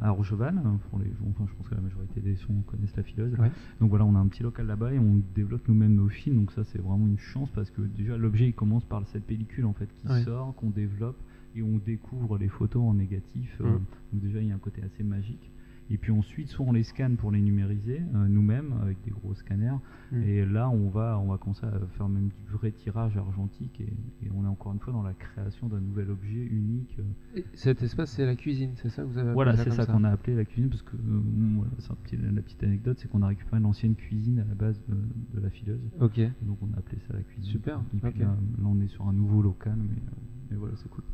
à, 0.00 0.10
Rocheval. 0.10 0.60
Pour 0.90 0.98
les 0.98 1.06
gens, 1.10 1.26
enfin, 1.30 1.44
je 1.48 1.54
pense 1.54 1.68
que 1.68 1.74
la 1.74 1.80
majorité 1.80 2.20
des 2.20 2.36
sons 2.36 2.54
connaissent 2.66 2.96
la 2.96 3.02
fileuse. 3.02 3.38
Ouais. 3.38 3.50
Donc 3.80 3.90
voilà, 3.90 4.04
on 4.04 4.14
a 4.16 4.18
un 4.18 4.26
petit 4.26 4.42
local 4.42 4.66
là-bas 4.66 4.92
et 4.94 4.98
on 4.98 5.20
développe 5.34 5.68
nous-mêmes 5.68 5.94
nos 5.94 6.08
films. 6.08 6.36
Donc 6.36 6.52
ça, 6.52 6.64
c'est 6.64 6.78
vraiment 6.80 7.06
une 7.06 7.18
chance 7.18 7.50
parce 7.54 7.70
que 7.70 7.82
déjà, 7.82 8.16
l'objet, 8.16 8.48
il 8.48 8.54
commence 8.54 8.84
par 8.84 9.06
cette 9.08 9.24
pellicule 9.26 9.66
en 9.66 9.72
fait 9.74 9.88
qui 9.98 10.08
Ouais. 10.08 10.22
sort, 10.24 10.54
qu'on 10.56 10.70
développe. 10.70 11.16
et 11.54 11.62
on 11.62 11.76
découvre 11.76 12.38
les 12.38 12.48
photos 12.48 12.82
en 12.82 12.94
négatif. 12.94 13.58
euh, 13.60 13.72
Mm. 13.72 13.80
donc 14.14 14.22
déjà, 14.22 14.40
il 14.40 14.48
y 14.48 14.52
a 14.52 14.54
un 14.54 14.58
côté 14.58 14.82
assez 14.82 15.04
magique. 15.04 15.50
Et 15.92 15.98
puis 15.98 16.10
ensuite, 16.10 16.48
soit 16.48 16.64
on 16.66 16.72
les 16.72 16.84
scanne 16.84 17.16
pour 17.16 17.30
les 17.30 17.40
numériser 17.42 18.00
euh, 18.14 18.26
nous-mêmes 18.26 18.72
avec 18.80 18.96
des 19.04 19.10
gros 19.10 19.34
scanners. 19.34 19.76
Mm. 20.10 20.22
Et 20.22 20.46
là, 20.46 20.70
on 20.70 20.88
va, 20.88 21.18
on 21.22 21.28
va 21.28 21.36
commencer 21.36 21.66
à 21.66 21.72
faire 21.98 22.08
même 22.08 22.28
du 22.28 22.52
vrai 22.52 22.70
tirage 22.72 23.16
argentique. 23.18 23.78
Et, 23.80 23.92
et 24.26 24.30
on 24.34 24.44
est 24.44 24.48
encore 24.48 24.72
une 24.72 24.78
fois 24.80 24.92
dans 24.94 25.02
la 25.02 25.12
création 25.12 25.68
d'un 25.68 25.80
nouvel 25.80 26.08
objet 26.10 26.44
unique. 26.46 26.96
euh, 26.98 27.38
Et 27.40 27.44
cet 27.52 27.82
espace, 27.82 28.10
c'est 28.12 28.24
la 28.24 28.36
cuisine, 28.36 28.70
c'est 28.76 28.88
ça 28.88 29.02
que 29.02 29.08
vous 29.08 29.18
avez 29.18 29.28
appelé 29.28 29.34
voilà, 29.34 29.56
c'est 29.56 29.70
ça 29.70 29.84
qu'on 29.84 30.04
a 30.04 30.10
appelé 30.10 30.34
la 30.34 30.44
cuisine 30.46 30.70
parce 30.70 30.82
que 30.82 30.96
euh, 30.96 31.20
voilà, 31.56 31.70
petit- 32.04 32.16
la 32.16 32.40
petite 32.42 32.64
anecdote, 32.64 32.98
c'est 32.98 33.08
qu'on 33.10 33.20
a 33.22 33.26
récupéré 33.28 33.60
l'ancienne 33.60 33.94
cuisine 33.94 34.38
à 34.38 34.44
la 34.44 34.54
base 34.54 34.80
de, 34.88 34.94
de 35.36 35.40
la 35.44 35.50
fileuse. 35.50 35.80
Ok. 36.00 36.18
Et 36.18 36.30
donc 36.46 36.56
on 36.62 36.72
a 36.74 36.78
appelé 36.78 36.98
ça 37.06 37.12
la 37.14 37.22
cuisine. 37.22 37.50
Super, 37.52 37.80
Et 37.94 37.98
puis 37.98 38.20
là, 38.20 38.26
là, 38.28 38.64
on 38.64 38.80
est 38.80 38.88
sur 38.88 39.06
un 39.06 39.12
nouveau 39.12 39.42
local, 39.42 39.76
mais, 39.76 39.96
euh, 39.96 40.10
mais 40.50 40.56
voilà, 40.56 40.74
c'est 40.76 40.88
cool. 40.88 41.04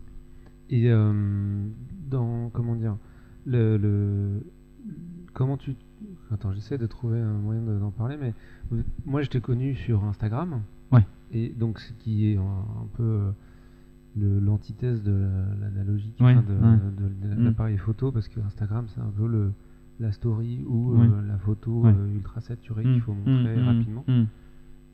Et 0.71 0.91
euh, 0.93 1.67
dans 2.09 2.51
comment 2.51 2.77
dire 2.77 2.97
le, 3.47 3.77
le 3.79 4.43
comment 5.35 5.57
tu 5.57 5.75
attends 6.31 6.53
j'essaie 6.53 6.79
de 6.79 6.87
trouver 6.87 7.21
un 7.21 7.35
moyen 7.39 7.63
de- 7.63 7.79
d'en 7.79 7.91
parler 7.91 8.17
mais 8.21 8.35
moi 9.07 9.23
je 9.23 9.29
t'ai 9.31 9.41
connu 9.41 9.75
sur 9.75 10.05
Instagram 10.05 10.63
Ouais. 10.93 11.07
et 11.33 11.51
donc 11.51 11.79
ce 11.81 11.93
qui 11.95 12.31
est 12.33 12.37
un, 12.37 12.41
un 12.43 12.87
peu 12.97 13.03
euh, 13.03 14.41
l'antithèse 14.41 15.03
de 15.03 15.13
la- 15.61 15.69
l'analogique 15.69 16.17
Ouais, 16.21 16.35
enfin, 16.35 16.43
de, 16.43 16.55
ouais. 16.55 16.79
de- 16.97 17.29
de 17.35 17.41
Mm. 17.41 17.45
l'appareil 17.45 17.77
photo 17.79 18.11
parce 18.11 18.29
que 18.29 18.41
Instagram 18.41 18.87
c'est 18.89 19.01
un 19.01 19.11
peu 19.17 19.27
le 19.29 19.53
la 20.01 20.13
story 20.13 20.65
ou 20.67 20.95
Ouais. 20.95 21.07
euh, 21.09 21.23
la 21.27 21.39
photo 21.39 21.85
euh, 21.87 22.15
ultra 22.15 22.41
saturée 22.41 22.85
qu'il 22.85 23.01
faut 23.01 23.13
montrer 23.15 23.57
Mm, 23.57 23.61
mm, 23.63 23.67
rapidement 23.67 24.05
mm. 24.07 24.25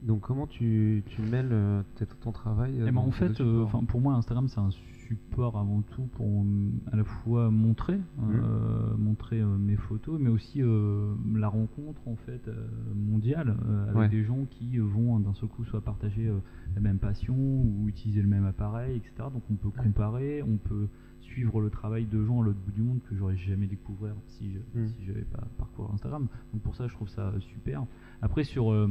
donc 0.03 0.21
comment 0.23 0.47
tu, 0.47 1.03
tu 1.07 1.21
mêles 1.23 1.49
peut-être 1.95 2.17
ton 2.21 2.33
travail 2.33 2.75
Eh 2.87 2.91
ben, 2.91 2.97
en 2.99 3.11
fait, 3.11 3.41
pour 3.89 4.01
moi, 4.01 4.15
Instagram, 4.15 4.49
c'est 4.49 4.61
un 4.61 4.71
support 5.09 5.59
avant 5.59 5.83
tout 5.83 6.07
pour 6.13 6.27
euh, 6.27 6.71
à 6.93 6.97
la 6.97 7.05
fois 7.05 7.51
montrer, 7.51 7.99
euh, 8.23 8.97
montrer 8.97 9.41
euh, 9.41 9.57
mes 9.59 9.77
photos, 9.77 10.19
mais 10.21 10.31
aussi 10.31 10.63
euh, 10.63 11.15
la 11.35 11.49
rencontre 11.49 12.07
en 12.09 12.17
fait 12.17 12.49
mondiale 12.95 13.57
avec 13.89 13.97
Ouais. 13.97 14.09
des 14.09 14.25
gens 14.25 14.45
qui 14.51 14.79
vont 14.79 15.19
d'un 15.21 15.35
seul 15.35 15.49
coup 15.49 15.65
soit 15.65 15.81
partager 15.81 16.31
la 16.75 16.81
même 16.81 16.99
passion 16.99 17.35
ou 17.37 17.85
utiliser 17.89 18.23
le 18.23 18.29
même 18.29 18.45
appareil, 18.45 18.97
etc. 18.97 19.29
Donc 19.33 19.43
on 19.51 19.55
peut 19.55 19.71
comparer, 19.71 20.43
on 20.43 20.57
peut 20.57 20.89
suivre 21.21 21.61
le 21.61 21.71
travail 21.71 22.07
de 22.07 22.23
gens 22.25 22.43
à 22.43 22.45
l'autre 22.45 22.59
bout 22.65 22.73
du 22.73 22.83
monde 22.83 23.01
que 23.09 23.15
j'aurais 23.17 23.37
jamais 23.37 23.67
découvert 23.67 24.15
si 24.27 24.53
je 24.53 24.59
Mm. 24.81 24.87
si 24.89 25.05
j'avais 25.07 25.23
pas 25.25 25.47
parcouru 25.59 25.89
Instagram. 25.95 26.27
Donc 26.53 26.63
pour 26.63 26.75
ça, 26.77 26.87
je 26.89 26.95
trouve 26.95 27.09
ça 27.09 27.33
super. 27.41 27.85
Après 28.23 28.45
sur 28.45 28.73
euh, 28.73 28.91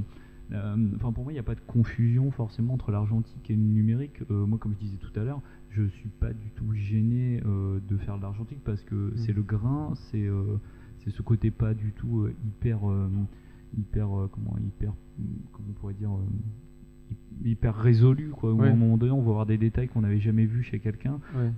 euh, 0.51 0.75
Enfin, 0.95 1.11
pour 1.13 1.23
moi, 1.23 1.31
il 1.31 1.35
n'y 1.35 1.39
a 1.39 1.43
pas 1.43 1.55
de 1.55 1.61
confusion 1.61 2.29
forcément 2.31 2.73
entre 2.73 2.91
l'argentique 2.91 3.49
et 3.49 3.55
le 3.55 3.61
numérique. 3.61 4.21
Euh, 4.29 4.45
moi, 4.45 4.57
comme 4.59 4.73
je 4.73 4.79
disais 4.79 4.97
tout 4.97 5.17
à 5.19 5.23
l'heure, 5.23 5.41
je 5.75 5.83
suis 5.87 6.09
pas 6.09 6.31
du 6.33 6.49
tout 6.55 6.73
gêné 6.73 7.41
euh, 7.45 7.79
de 7.89 7.97
faire 7.97 8.17
de 8.17 8.21
l'argentique 8.23 8.63
parce 8.63 8.83
que 8.83 9.11
c'est 9.15 9.33
le 9.33 9.41
grain, 9.43 9.91
c'est 9.95 10.25
euh, 10.27 10.57
c'est 10.99 11.09
ce 11.09 11.21
côté 11.21 11.51
pas 11.51 11.73
du 11.73 11.91
tout 11.91 12.21
euh, 12.21 12.33
hyper 12.45 12.79
hyper 13.77 14.07
comment 14.31 14.55
hyper 14.59 14.93
comment 15.51 15.67
on 15.69 15.73
pourrait 15.73 15.93
dire 15.95 16.11
hy- 17.11 17.49
hyper 17.51 17.75
résolu 17.75 18.29
quoi. 18.29 18.53
Où 18.53 18.59
Ouais. 18.61 18.69
à 18.69 18.71
un 18.71 18.75
moment 18.75 18.97
donné, 18.97 19.11
on 19.11 19.21
va 19.21 19.31
voir 19.31 19.45
des 19.45 19.57
détails 19.57 19.87
qu'on 19.87 20.01
n'avait 20.01 20.19
jamais 20.19 20.45
vus 20.45 20.63
chez 20.63 20.79
quelqu'un. 20.79 21.19
Ouais. 21.35 21.51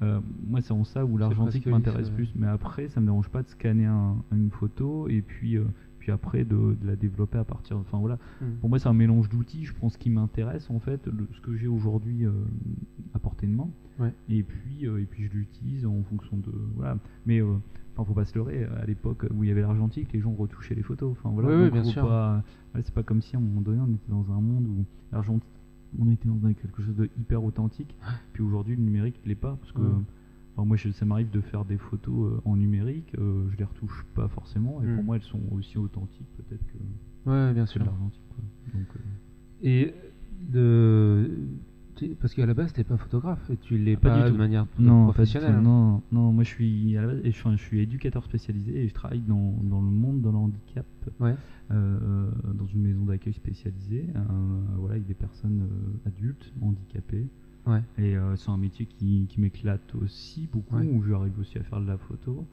Moi, 0.48 0.62
c'est 0.62 0.72
en 0.72 0.84
ça 0.84 1.06
où 1.06 1.18
l'argentique 1.18 1.64
m'intéresse 1.72 2.10
plus. 2.16 2.32
Mais 2.36 2.48
après, 2.48 2.88
ça 2.88 3.02
me 3.02 3.06
dérange 3.06 3.30
pas 3.30 3.44
de 3.44 3.48
scanner 3.50 3.86
un- 3.86 4.16
une 4.32 4.50
photo 4.50 5.08
et 5.10 5.22
puis, 5.22 5.58
puis 6.00 6.12
après 6.12 6.44
de, 6.46 6.56
de 6.80 6.88
la 6.88 6.96
développer 6.96 7.38
à 7.38 7.44
partir. 7.44 7.78
Enfin 7.78 7.98
voilà. 8.00 8.18
Mm. 8.42 8.46
Pour 8.62 8.70
moi, 8.70 8.80
c'est 8.80 8.88
un 8.90 8.94
mélange 8.94 9.28
d'outils. 9.30 9.66
Je 9.66 9.74
prends 9.74 9.90
ce 9.90 9.98
qui 9.98 10.10
m'intéresse 10.10 10.70
en 10.70 10.80
fait, 10.80 11.06
le- 11.08 11.28
ce 11.34 11.42
que 11.42 11.56
j'ai 11.56 11.68
aujourd'hui 11.68 12.26
euh, 12.26 12.32
à 13.14 13.20
portée 13.20 13.48
de 13.48 13.52
main. 13.54 13.70
Ouais. 14.00 14.14
Et 14.30 14.44
puis, 14.44 14.88
euh, 14.88 15.02
et 15.02 15.06
puis 15.06 15.24
je 15.26 15.32
l'utilise 15.32 15.86
en 15.86 16.02
fonction 16.04 16.38
de 16.38 16.52
voilà. 16.76 16.98
Mais 17.26 17.42
euh, 17.42 17.56
enfin, 17.94 18.04
faut 18.06 18.14
pas 18.14 18.26
se 18.26 18.36
leurrer. 18.38 18.66
À 18.66 18.86
l'époque 18.86 19.26
où 19.34 19.44
il 19.44 19.48
y 19.48 19.52
avait 19.52 19.62
l'argentique, 19.62 20.12
les 20.14 20.20
gens 20.20 20.34
retouchaient 20.34 20.76
les 20.76 20.84
photos. 20.84 21.12
Enfin 21.12 21.30
voilà. 21.34 21.50
Oui, 21.50 21.64
oui, 21.64 21.72
bien 21.72 21.84
sûr. 21.84 22.06
pas- 22.08 22.44
ouais, 22.76 22.82
c'est 22.84 22.94
pas 22.94 23.04
comme 23.04 23.22
si 23.22 23.36
à 23.36 23.40
un 23.40 23.42
moment 23.42 23.62
donné 23.62 23.80
on 23.80 23.94
était 23.94 24.10
dans 24.10 24.26
un 24.32 24.42
monde 24.42 24.68
où 24.68 24.86
l'argentique 25.12 25.48
on 25.98 26.12
était 26.12 26.28
dans 26.28 26.36
quelque 26.54 26.82
chose 26.84 26.96
de 26.96 27.10
hyper 27.18 27.42
authentique. 27.44 27.96
Puis 28.34 28.44
aujourd'hui, 28.44 28.76
le 28.76 28.82
numérique 28.84 29.22
ne 29.24 29.30
l'est 29.30 29.36
pas. 29.36 29.56
Parce 29.62 29.72
que 29.72 29.80
moi, 30.58 30.76
je- 30.78 30.90
ça 30.92 31.06
m'arrive 31.06 31.30
de 31.32 31.40
faire 31.42 31.64
des 31.64 31.78
photos 31.78 32.34
euh, 32.34 32.42
en 32.50 32.58
numérique. 32.58 33.14
euh, 33.18 33.46
je 33.52 33.58
les 33.58 33.64
retouche 33.64 34.06
pas 34.14 34.28
forcément. 34.28 34.82
Et 34.82 34.88
Mm. 34.88 34.96
pour 34.96 35.04
moi, 35.06 35.16
elles 35.16 35.22
sont 35.24 35.40
aussi 35.52 35.78
authentiques 35.78 36.28
peut-être 36.38 36.66
que 36.68 37.30
ouais 37.30 37.54
bien 37.54 37.66
sûr 37.66 37.82
l'argentique. 37.86 38.22
Donc, 38.74 38.88
euh, 38.98 39.00
Et 39.64 39.94
de... 40.52 41.30
Parce 42.20 42.34
qu'à 42.34 42.46
la 42.46 42.54
base, 42.54 42.74
t'es 42.74 42.84
pas 42.84 42.98
photographe 42.98 43.50
et 43.50 43.58
tu 43.58 43.78
l'es 43.78 43.96
Pas 43.96 44.10
pas, 44.10 44.18
du 44.18 44.24
de 44.26 44.30
tout. 44.32 44.38
manière 44.38 44.66
non, 44.80 45.06
professionnelle. 45.06 45.60
Non, 45.62 46.02
non, 46.12 46.32
moi 46.32 46.44
je 46.44 46.50
suis, 46.50 46.98
à 46.98 47.02
la 47.02 47.08
base, 47.08 47.22
et 47.24 47.32
je, 47.32 47.40
enfin, 47.40 47.56
je 47.56 47.62
suis 47.64 47.80
éducateur 47.80 48.24
spécialisé 48.24 48.84
et 48.84 48.88
je 48.88 48.94
travaille 48.94 49.22
dans, 49.22 49.56
dans 49.64 49.82
le 49.82 49.90
monde 49.90 50.22
de 50.22 50.30
l'handicap, 50.30 50.86
Ouais. 51.20 51.36
euh, 51.72 52.30
dans 52.54 52.66
une 52.68 52.82
maison 52.82 53.06
d'accueil 53.06 53.34
spécialisée, 53.34 54.06
euh, 54.16 54.20
voilà, 54.78 54.96
avec 54.96 55.06
des 55.08 55.14
personnes 55.14 55.62
euh, 55.62 56.08
adultes 56.10 56.54
handicapées. 56.62 57.28
Ouais. 57.66 57.82
Et 57.98 58.16
euh, 58.16 58.36
c'est 58.36 58.50
un 58.52 58.58
métier 58.58 58.86
qui, 58.86 59.26
qui 59.28 59.40
m'éclate 59.42 59.96
aussi 59.96 60.48
beaucoup, 60.52 60.76
Ouais. 60.78 60.86
où 60.88 61.02
j'arrive 61.04 61.40
aussi 61.40 61.58
à 61.58 61.64
faire 61.64 61.80
de 61.82 61.88
la 61.88 61.98
photo. 61.98 62.46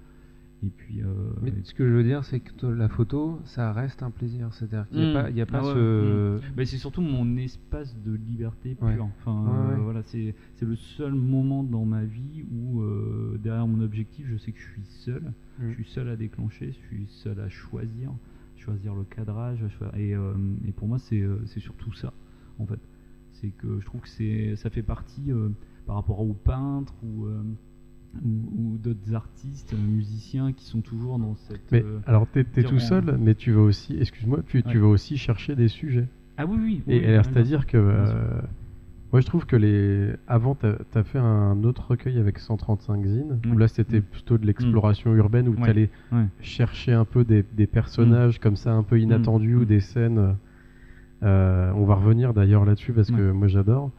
Et 0.64 0.70
puis, 0.70 1.02
euh, 1.02 1.06
Mais 1.42 1.52
ce 1.64 1.74
que 1.74 1.84
je 1.84 1.92
veux 1.92 2.04
dire, 2.04 2.24
c'est 2.24 2.38
que 2.38 2.66
la 2.66 2.88
photo, 2.88 3.40
ça 3.44 3.72
reste 3.72 4.02
un 4.04 4.10
plaisir. 4.12 4.52
C'est-à-dire 4.54 4.88
qu'il 4.88 4.98
n'y 5.00 5.04
a 5.06 5.10
Mm. 5.10 5.12
pas, 5.24 5.30
il 5.30 5.36
y 5.36 5.40
a 5.40 5.46
pas 5.46 5.58
Ah 5.58 5.66
ouais, 5.66 5.74
ce. 5.74 6.40
Mais 6.56 6.64
c'est 6.66 6.76
surtout 6.78 7.00
mon 7.00 7.36
espace 7.36 7.96
de 8.04 8.12
liberté 8.12 8.76
Ouais. 8.80 8.94
pure. 8.94 9.08
Enfin, 9.18 9.42
Ouais, 9.44 9.74
euh, 9.74 9.82
voilà, 9.82 10.02
c'est 10.04 10.36
c'est 10.54 10.64
le 10.64 10.76
seul 10.76 11.14
moment 11.14 11.64
dans 11.64 11.84
ma 11.84 12.04
vie 12.04 12.44
où 12.52 12.80
euh, 12.82 13.38
derrière 13.42 13.66
mon 13.66 13.82
objectif, 13.82 14.24
je 14.30 14.36
sais 14.36 14.52
que 14.52 14.58
je 14.60 14.68
suis 14.72 14.84
seul. 14.84 15.32
Mm. 15.58 15.68
Je 15.70 15.74
suis 15.74 15.84
seul 15.86 16.08
à 16.08 16.14
déclencher, 16.16 16.68
je 16.72 16.86
suis 16.86 17.06
seul 17.08 17.40
à 17.40 17.48
choisir, 17.48 18.12
choisir 18.56 18.94
le 18.94 19.02
cadrage. 19.02 19.64
Et, 19.96 20.10
et 20.12 20.72
pour 20.76 20.86
moi, 20.86 20.98
c'est 21.00 21.24
c'est 21.46 21.60
surtout 21.60 21.92
ça, 21.92 22.12
en 22.60 22.66
fait. 22.66 22.78
C'est 23.32 23.50
que 23.50 23.80
je 23.80 23.84
trouve 23.86 24.02
que 24.02 24.08
c'est 24.08 24.54
ça 24.54 24.70
fait 24.70 24.84
partie 24.84 25.32
par 25.86 25.96
rapport 25.96 26.20
aux 26.20 26.34
peintres 26.34 26.94
ou 27.02 27.26
ou, 28.24 28.28
ou 28.74 28.78
d'autres 28.78 29.14
artistes, 29.14 29.74
musiciens 29.78 30.52
qui 30.52 30.66
sont 30.66 30.80
toujours 30.80 31.18
dans 31.18 31.34
cette. 31.48 31.70
Mais 31.72 31.82
euh, 31.82 32.00
alors, 32.06 32.26
t'es 32.26 32.44
t'es 32.44 32.60
dire, 32.62 32.70
tout 32.70 32.78
seul, 32.78 33.16
mais 33.18 33.34
tu 33.34 33.52
vas 33.52 33.62
aussi, 33.62 33.96
excuse-moi, 33.98 34.40
tu, 34.46 34.62
tu 34.62 34.78
vas 34.78 34.88
aussi 34.88 35.16
chercher 35.16 35.56
des 35.56 35.68
sujets. 35.68 36.08
Ah 36.36 36.46
oui, 36.46 36.56
oui. 36.60 36.82
oui, 36.86 36.94
Et 36.94 36.98
oui, 37.00 37.06
alors, 37.06 37.22
bien 37.24 37.32
c'est-à-dire 37.32 37.66
que 37.66 37.76
euh, 37.76 38.40
moi, 39.12 39.20
je 39.20 39.26
trouve 39.26 39.44
que 39.46 39.56
les 39.56 40.10
avant, 40.26 40.54
t'as 40.54 40.74
as 40.94 41.02
fait 41.04 41.18
un 41.18 41.62
autre 41.64 41.88
recueil 41.90 42.18
avec 42.18 42.38
135 42.38 43.04
zines, 43.06 43.40
où 43.46 43.54
Mm. 43.54 43.58
là, 43.58 43.68
c'était 43.68 44.00
Mm. 44.00 44.04
plutôt 44.04 44.38
de 44.38 44.46
l'exploration 44.46 45.14
urbaine, 45.14 45.48
où 45.48 45.52
Ouais. 45.52 45.62
tu 45.64 45.70
allais 45.70 45.90
Ouais. 46.10 46.26
chercher 46.40 46.92
un 46.92 47.04
peu 47.04 47.24
des, 47.24 47.44
des 47.52 47.66
personnages 47.66 48.38
comme 48.40 48.56
ça, 48.56 48.72
un 48.72 48.82
peu 48.82 48.98
inattendus, 49.00 49.56
ou 49.56 49.62
Mm. 49.62 49.66
des 49.66 49.80
scènes. 49.80 50.36
euh, 51.22 51.72
on 51.76 51.84
va 51.84 51.94
revenir 51.94 52.34
d'ailleurs 52.34 52.64
là-dessus 52.64 52.92
parce 52.92 53.10
que 53.10 53.30
moi, 53.30 53.46
j'adore. 53.48 53.92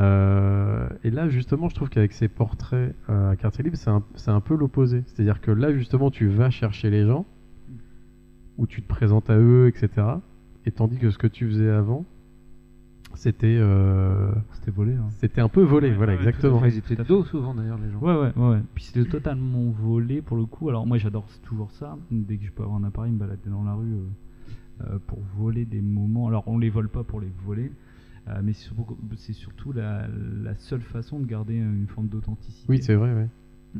Euh, 0.00 0.88
et 1.04 1.10
là, 1.10 1.28
justement, 1.28 1.68
je 1.68 1.74
trouve 1.74 1.88
qu'avec 1.88 2.12
ces 2.12 2.28
portraits 2.28 2.94
euh, 3.08 3.30
à 3.30 3.36
quartier 3.36 3.62
libre, 3.62 3.76
c'est 3.76 4.30
un, 4.30 4.40
peu 4.40 4.56
l'opposé. 4.56 5.02
C'est-à-dire 5.06 5.40
que 5.40 5.50
là, 5.50 5.72
justement, 5.72 6.10
tu 6.10 6.26
vas 6.26 6.50
chercher 6.50 6.90
les 6.90 7.06
gens, 7.06 7.26
où 8.56 8.66
tu 8.66 8.82
te 8.82 8.88
présentes 8.88 9.30
à 9.30 9.38
eux, 9.38 9.68
etc. 9.68 10.06
Et 10.66 10.72
tandis 10.72 10.98
que 10.98 11.10
ce 11.10 11.18
que 11.18 11.26
tu 11.26 11.46
faisais 11.46 11.70
avant, 11.70 12.04
c'était 13.14 13.58
euh, 13.58 14.30
C'était 14.52 14.70
volé. 14.70 14.94
hein. 14.94 15.08
c'était 15.08 15.40
un 15.40 15.48
peu 15.48 15.62
volé, 15.62 15.88
Ouais, 15.88 15.94
voilà, 15.94 16.12
ouais, 16.12 16.18
exactement. 16.18 16.64
Ils 16.64 16.78
étaient 16.78 16.96
dos 16.96 17.24
souvent 17.24 17.54
d'ailleurs, 17.54 17.78
les 17.78 17.90
gens. 17.90 17.98
Ouais, 17.98 18.14
ouais, 18.14 18.32
ouais. 18.36 18.50
ouais. 18.50 18.62
Puis 18.74 18.84
c'était 18.84 19.08
totalement 19.08 19.70
volé 19.70 20.22
pour 20.22 20.36
le 20.36 20.46
coup. 20.46 20.68
Alors 20.68 20.86
moi 20.86 20.96
j'adore 20.98 21.26
toujours 21.42 21.70
ça. 21.72 21.98
Dès 22.10 22.36
que 22.36 22.44
je 22.44 22.52
peux 22.52 22.62
avoir 22.62 22.78
un 22.78 22.84
appareil, 22.84 23.12
me 23.12 23.18
balader 23.18 23.50
dans 23.50 23.64
la 23.64 23.74
rue 23.74 23.92
euh, 23.92 24.86
euh, 24.86 24.98
pour 25.06 25.18
voler 25.36 25.64
des 25.64 25.80
moments. 25.80 26.28
Alors 26.28 26.44
on 26.46 26.58
les 26.58 26.70
vole 26.70 26.88
pas 26.88 27.02
pour 27.02 27.20
les 27.20 27.32
voler. 27.44 27.72
Euh, 28.28 28.40
mais 28.42 28.52
c'est 28.52 29.32
surtout, 29.32 29.72
la, 29.72 30.06
la 30.08 30.54
seule 30.56 30.82
façon 30.82 31.20
de 31.20 31.26
garder 31.26 31.56
une 31.56 31.86
forme 31.88 32.08
d'authenticité. 32.08 32.66
Oui, 32.68 32.82
c'est 32.82 32.94
vrai, 32.94 33.14
ouais. 33.14 33.28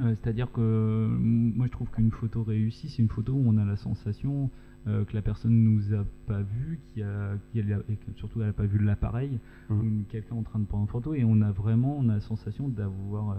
Euh, 0.01 0.15
C'est-à-dire 0.23 0.51
que 0.53 0.61
euh, 0.61 1.09
moi 1.09 1.67
je 1.67 1.73
trouve 1.73 1.91
qu'une 1.91 2.11
photo 2.13 2.43
réussie, 2.45 2.89
c'est 2.89 3.03
une 3.03 3.09
photo 3.09 3.33
où 3.33 3.43
on 3.47 3.57
a 3.59 3.65
la 3.65 3.77
sensation 3.77 4.49
euh, 4.87 5.05
que 5.05 5.15
la 5.15 5.21
personne 5.23 5.53
nous 5.63 5.93
a 5.95 6.05
pas 6.27 6.41
vu, 6.43 6.79
qui 6.87 7.03
a, 7.03 7.33
qui 7.53 7.61
a- 7.61 7.81
et 7.89 7.97
que 7.97 8.13
surtout 8.15 8.41
elle 8.41 8.47
n'a 8.47 8.53
pas 8.53 8.67
vu 8.67 8.79
l'appareil, 8.79 9.39
Mhm. 9.69 9.79
ou 9.81 10.05
quelqu'un 10.09 10.37
en 10.37 10.43
train 10.43 10.59
de 10.61 10.65
prendre 10.65 10.85
une 10.85 10.89
photo, 10.91 11.13
et 11.15 11.25
on 11.25 11.43
a 11.43 11.51
vraiment 11.53 11.99
on 11.99 12.09
a 12.09 12.15
la 12.15 12.21
sensation 12.21 12.69
d'avoir 12.69 13.37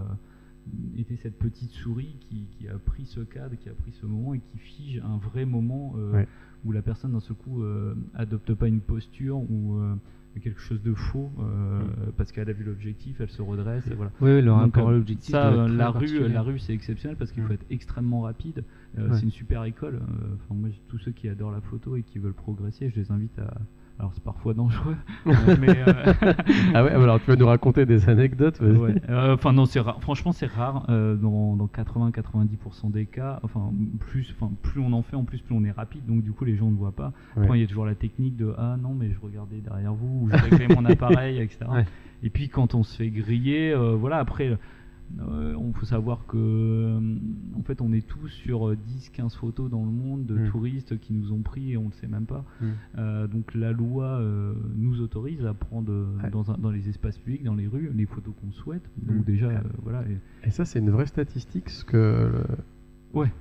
été 0.97 1.15
cette 1.15 1.39
petite 1.39 1.71
souris 1.71 2.15
qui, 2.19 2.45
qui 2.51 2.67
a 2.67 2.77
pris 2.77 3.05
ce 3.05 3.21
cadre, 3.21 3.55
qui 3.55 3.69
a 3.69 3.73
pris 3.73 3.91
ce 3.93 4.05
moment 4.05 4.33
et 4.35 4.39
qui 4.39 4.57
fige 4.59 5.01
un 5.03 5.17
vrai 5.17 5.45
moment 5.45 5.93
euh, 5.97 6.11
Ouais. 6.13 6.27
où 6.65 6.71
la 6.71 6.81
personne 6.83 7.13
d'un 7.13 7.19
seul 7.21 7.35
coup 7.37 7.63
euh, 7.63 7.95
adopte 8.13 8.53
pas 8.53 8.67
une 8.67 8.81
posture 8.81 9.37
ou 9.49 9.77
euh, 9.77 9.95
quelque 10.39 10.61
chose 10.61 10.81
de 10.81 10.93
faux 10.93 11.29
euh, 11.39 11.81
parce 12.17 12.31
qu'elle 12.31 12.49
a 12.49 12.53
vu 12.53 12.63
l'objectif, 12.63 13.19
elle 13.19 13.29
se 13.29 13.41
redresse 13.41 13.85
et 13.87 13.93
voilà. 13.95 14.11
Oui, 14.21 14.35
le 14.41 14.43
Donc, 14.43 14.61
rapport 14.61 14.87
à 14.89 14.91
euh, 14.91 14.95
l'objectif. 14.95 15.31
Ça, 15.31 15.51
euh, 15.51 15.67
la 15.67 15.89
rue, 15.89 16.27
la 16.29 16.41
rue, 16.41 16.57
c'est 16.59 16.73
exceptionnel 16.73 17.17
parce 17.17 17.31
qu'il 17.31 17.43
faut 17.43 17.49
Mm. 17.49 17.53
être 17.53 17.65
extrêmement 17.69 18.21
rapide. 18.21 18.63
Euh, 18.97 19.09
Ouais. 19.09 19.15
C'est 19.17 19.23
une 19.23 19.31
super 19.31 19.63
école. 19.65 19.99
Enfin, 20.35 20.55
moi, 20.55 20.69
tous 20.87 20.97
ceux 20.99 21.11
qui 21.11 21.27
adorent 21.27 21.51
la 21.51 21.61
photo 21.61 21.95
et 21.97 22.03
qui 22.03 22.17
veulent 22.19 22.33
progresser, 22.33 22.89
je 22.89 22.95
les 22.99 23.11
invite 23.11 23.37
à. 23.39 23.53
Alors, 24.01 24.13
c'est 24.15 24.23
parfois 24.23 24.55
dangereux, 24.55 24.95
mais. 25.59 25.77
euh, 25.87 26.13
Ah 26.73 26.83
ouais, 26.83 26.89
alors 26.89 27.19
tu 27.21 27.27
vas 27.29 27.35
nous 27.35 27.45
raconter 27.45 27.85
des 27.85 28.09
anecdotes. 28.09 28.59
Ouais. 28.59 28.95
Euh, 29.09 29.35
Enfin 29.35 29.53
non, 29.53 29.67
c'est 29.67 29.79
rare. 29.79 30.01
Franchement, 30.01 30.31
c'est 30.31 30.47
rare 30.47 30.87
euh, 30.89 31.15
dans, 31.15 31.55
dans 31.55 31.67
80-90% 31.67 32.89
des 32.91 33.05
cas. 33.05 33.39
Enfin 33.43 33.71
plus, 33.99 34.33
enfin 34.35 34.51
plus 34.63 34.81
on 34.81 34.91
en 34.93 35.03
fait, 35.03 35.15
en 35.15 35.23
plus 35.23 35.37
plus 35.41 35.53
on 35.55 35.63
est 35.63 35.71
rapide. 35.71 36.03
Donc 36.07 36.23
du 36.23 36.31
coup, 36.31 36.45
les 36.45 36.55
gens 36.55 36.71
ne 36.71 36.75
voient 36.75 36.95
pas. 36.95 37.13
Après, 37.37 37.59
il 37.59 37.61
y 37.61 37.63
a 37.63 37.67
toujours 37.67 37.85
la 37.85 37.93
technique 37.93 38.35
de 38.37 38.51
ah 38.57 38.75
non, 38.81 38.95
mais 38.97 39.11
je 39.11 39.19
regardais 39.19 39.57
derrière 39.57 39.93
vous 39.93 40.21
ou 40.23 40.29
je 40.31 40.35
réglais 40.49 40.73
mon 40.75 40.83
appareil, 40.89 41.37
etc. 41.39 41.59
Ouais. 41.71 41.85
Et 42.23 42.31
puis 42.31 42.49
quand 42.49 42.73
on 42.73 42.81
se 42.81 42.97
fait 42.97 43.09
griller, 43.11 43.75
voilà. 43.99 44.17
Après, 44.17 44.57
euh, 45.19 45.53
on 45.55 45.73
faut 45.73 45.85
savoir 45.85 46.25
que 46.25 46.37
euh, 46.37 46.99
en 47.57 47.63
fait, 47.63 47.81
on 47.81 47.91
est 47.93 48.05
tous 48.07 48.27
sur 48.29 48.71
10-15 48.73 49.35
photos 49.35 49.69
dans 49.69 49.83
le 49.83 49.91
monde 49.91 50.25
de 50.25 50.35
Mm. 50.35 50.49
touristes 50.49 50.99
qui 50.99 51.13
nous 51.13 51.31
ont 51.33 51.41
pris 51.41 51.71
et 51.73 51.77
on 51.77 51.87
ne 51.87 51.91
sait 51.91 52.07
même 52.07 52.25
pas. 52.25 52.43
Mm. 52.61 52.65
Euh, 52.97 53.27
donc 53.27 53.53
la 53.53 53.71
loi 53.71 54.05
euh, 54.05 54.53
nous 54.75 55.01
autorise 55.01 55.45
à 55.45 55.53
prendre 55.53 55.91
euh, 55.91 56.05
Ouais. 56.23 56.29
dans, 56.29 56.49
un- 56.51 56.57
dans 56.57 56.71
les 56.71 56.87
espaces 56.89 57.17
publics, 57.17 57.43
dans 57.43 57.55
les 57.55 57.67
rues, 57.67 57.91
les 57.93 58.05
photos 58.05 58.33
qu'on 58.41 58.51
souhaite. 58.51 58.89
Donc 58.97 59.17
Mm. 59.17 59.23
déjà, 59.23 59.47
euh, 59.49 59.59
voilà. 59.83 60.03
et- 60.09 60.47
Et 60.47 60.51
ça, 60.51 60.65
c'est 60.65 60.79
une 60.79 60.89
vraie 60.89 61.05
statistique, 61.07 61.69
ce 61.69 61.83
que, 61.85 62.31
ouais. 63.13 63.31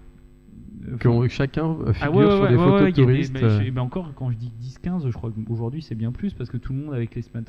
que 0.99 1.09
on- 1.09 1.29
chacun 1.29 1.75
figure 1.93 1.95
Ah 2.01 2.11
ouais, 2.11 2.25
ouais, 2.25 2.31
sur 2.37 2.49
des 2.49 2.57
photos 2.57 2.81
a 2.83 2.85
des- 2.87 2.93
touristes. 2.93 3.33
mais 3.35 3.43
euh, 3.45 3.71
mais 3.75 3.81
encore, 3.81 4.13
quand 4.15 4.31
je 4.31 4.37
dis 4.37 4.51
10-15, 4.59 5.07
je 5.09 5.13
crois 5.13 5.31
qu'aujourd'hui 5.31 5.83
c'est 5.83 5.95
bien 5.95 6.11
plus 6.13 6.33
parce 6.35 6.51
que 6.51 6.57
tout 6.57 6.73
le 6.73 6.81
monde 6.81 6.95
avec 6.95 7.15
les 7.15 7.23
smart- 7.23 7.43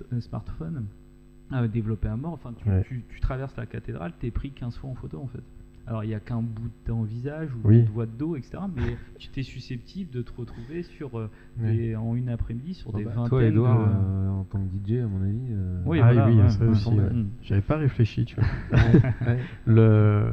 euh, 1.53 1.67
développé 1.67 2.07
à 2.07 2.15
mort. 2.15 2.33
Enfin, 2.33 2.53
tu, 2.57 2.69
Ouais. 2.69 2.83
tu- 2.87 3.03
tu 3.09 3.19
traverses 3.19 3.55
la 3.57 3.65
cathédrale, 3.65 4.13
t'es 4.19 4.31
pris 4.31 4.51
15 4.51 4.77
fois 4.77 4.89
en 4.89 4.95
photo 4.95 5.19
en 5.21 5.27
fait. 5.27 5.41
Alors 5.87 6.03
il 6.03 6.07
n'y 6.07 6.13
a 6.13 6.19
qu'un 6.19 6.41
bout 6.43 6.67
de 6.67 6.85
ton 6.91 7.01
visage 7.01 7.49
ou 7.55 7.67
Oui. 7.67 7.79
une 7.79 7.85
voix 7.85 8.05
de 8.05 8.11
dos, 8.11 8.35
etc. 8.35 8.59
Mais 8.75 8.83
tu 9.19 9.29
t'es 9.29 9.41
susceptible 9.43 10.11
de 10.11 10.21
te 10.21 10.31
retrouver 10.37 10.83
sur 10.83 11.17
euh, 11.19 11.29
des- 11.57 11.95
en 11.95 12.15
une 12.15 12.29
après-midi 12.29 12.75
sur 12.75 12.91
Bon, 12.91 12.99
des 12.99 13.03
bah, 13.05 13.11
vingtaines 13.15 13.29
toi, 13.29 13.43
Edouard, 13.43 13.79
de... 13.79 13.83
euh, 13.93 14.29
en 14.29 14.43
tant 14.43 14.59
que 14.59 14.87
DJ, 14.87 14.99
à 15.03 15.07
mon 15.07 15.21
avis. 15.23 15.39
euh, 15.49 15.81
Oui, 15.85 15.99
Ah 15.99 16.13
voilà, 16.13 16.29
oui, 16.29 16.35
ouais, 16.39 16.49
ça 16.49 16.63
ouais, 16.63 16.69
aussi, 16.71 16.89
ouais. 16.89 16.95
ouais. 16.99 17.09
Mm. 17.13 17.29
J'avais 17.41 17.61
pas 17.61 17.77
réfléchi, 17.77 18.25
tu 18.25 18.35
vois. 18.35 18.79
Le... 19.65 20.23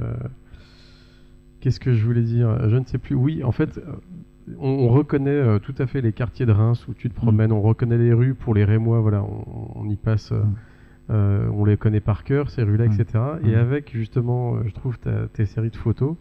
Qu'est-ce 1.61 1.81
que 1.81 1.93
je 1.95 2.05
voulais 2.05 2.23
dire? 2.23 2.69
Je 2.69 2.77
ne 2.77 2.85
sais 2.85 2.99
plus. 2.99 3.15
Oui, 3.17 3.43
en 3.43 3.51
fait, 3.53 3.79
euh, 3.79 3.93
on, 4.59 4.69
on 4.69 4.89
reconnaît 4.89 5.31
euh, 5.31 5.59
tout 5.59 5.75
à 5.79 5.87
fait 5.87 6.01
les 6.01 6.13
quartiers 6.13 6.47
de 6.47 6.53
Reims 6.53 6.87
où 6.89 6.95
tu 6.95 7.09
te 7.11 7.15
promènes, 7.15 7.53
on 7.53 7.61
reconnaît 7.63 7.99
les 7.99 8.13
rues 8.13 8.35
pour 8.35 8.55
les 8.55 8.65
Rémois, 8.65 9.01
voilà, 9.01 9.23
on, 9.25 9.73
on 9.75 9.89
y 9.89 9.97
passe, 9.97 10.31
euh, 10.33 10.43
Mm. 10.43 10.55
Euh, 11.11 11.49
on 11.53 11.65
les 11.65 11.77
connaît 11.77 12.01
par 12.01 12.25
cœur, 12.25 12.51
ces 12.51 12.63
rues-là, 12.63 12.87
Mm. 12.89 12.93
etc. 12.93 13.25
Et 13.45 13.53
Mm. 13.53 13.59
avec 13.59 13.91
justement, 13.93 14.57
euh, 14.57 14.63
je 14.67 14.75
trouve, 14.75 14.99
ta- 14.99 15.27
tes 15.29 15.47
séries 15.47 15.71
de 15.71 15.77
photos, 15.77 16.17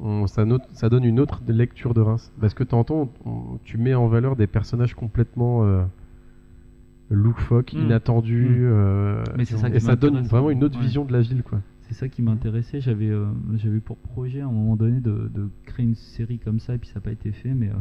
on- 0.00 0.26
ça, 0.26 0.44
note- 0.44 0.68
ça 0.72 0.88
donne 0.88 1.04
une 1.04 1.20
autre 1.20 1.42
lecture 1.48 1.94
de 1.94 2.00
Reims. 2.00 2.32
Parce 2.40 2.54
que 2.54 2.64
t'entends, 2.64 3.10
on- 3.24 3.58
tu 3.64 3.78
mets 3.78 3.94
en 3.94 4.06
valeur 4.08 4.36
des 4.36 4.46
personnages 4.46 4.94
complètement 4.94 5.64
euh, 5.64 5.82
loufoques, 7.10 7.72
Mm. 7.74 7.78
inattendus, 7.78 8.48
Mm. 8.60 8.64
euh, 8.64 9.24
Mais 9.36 9.44
c'est 9.44 9.56
ça 9.56 9.68
et 9.68 9.72
qui 9.72 9.80
ça 9.80 9.96
donne 9.96 10.14
m'intéresse. 10.14 10.30
vraiment 10.30 10.50
une 10.50 10.64
autre 10.64 10.78
Ouais. 10.78 10.84
vision 10.84 11.04
de 11.04 11.12
la 11.12 11.20
ville, 11.20 11.42
quoi. 11.42 11.60
C'est 11.82 11.94
ça 11.94 12.08
qui 12.08 12.22
m'intéressait. 12.22 12.80
J'avais 12.80 13.10
euh, 13.10 13.26
j'avais 13.56 13.80
pour 13.80 13.98
projet 13.98 14.40
à 14.40 14.46
un 14.46 14.50
moment 14.50 14.74
donné 14.74 15.00
de, 15.00 15.30
de 15.32 15.48
créer 15.66 15.84
une 15.84 15.94
série 15.94 16.38
comme 16.38 16.58
ça, 16.58 16.74
et 16.74 16.78
puis 16.78 16.88
ça 16.88 16.94
n'a 16.96 17.00
pas 17.02 17.12
été 17.12 17.30
fait, 17.30 17.52
mais 17.54 17.68
euh, 17.68 17.72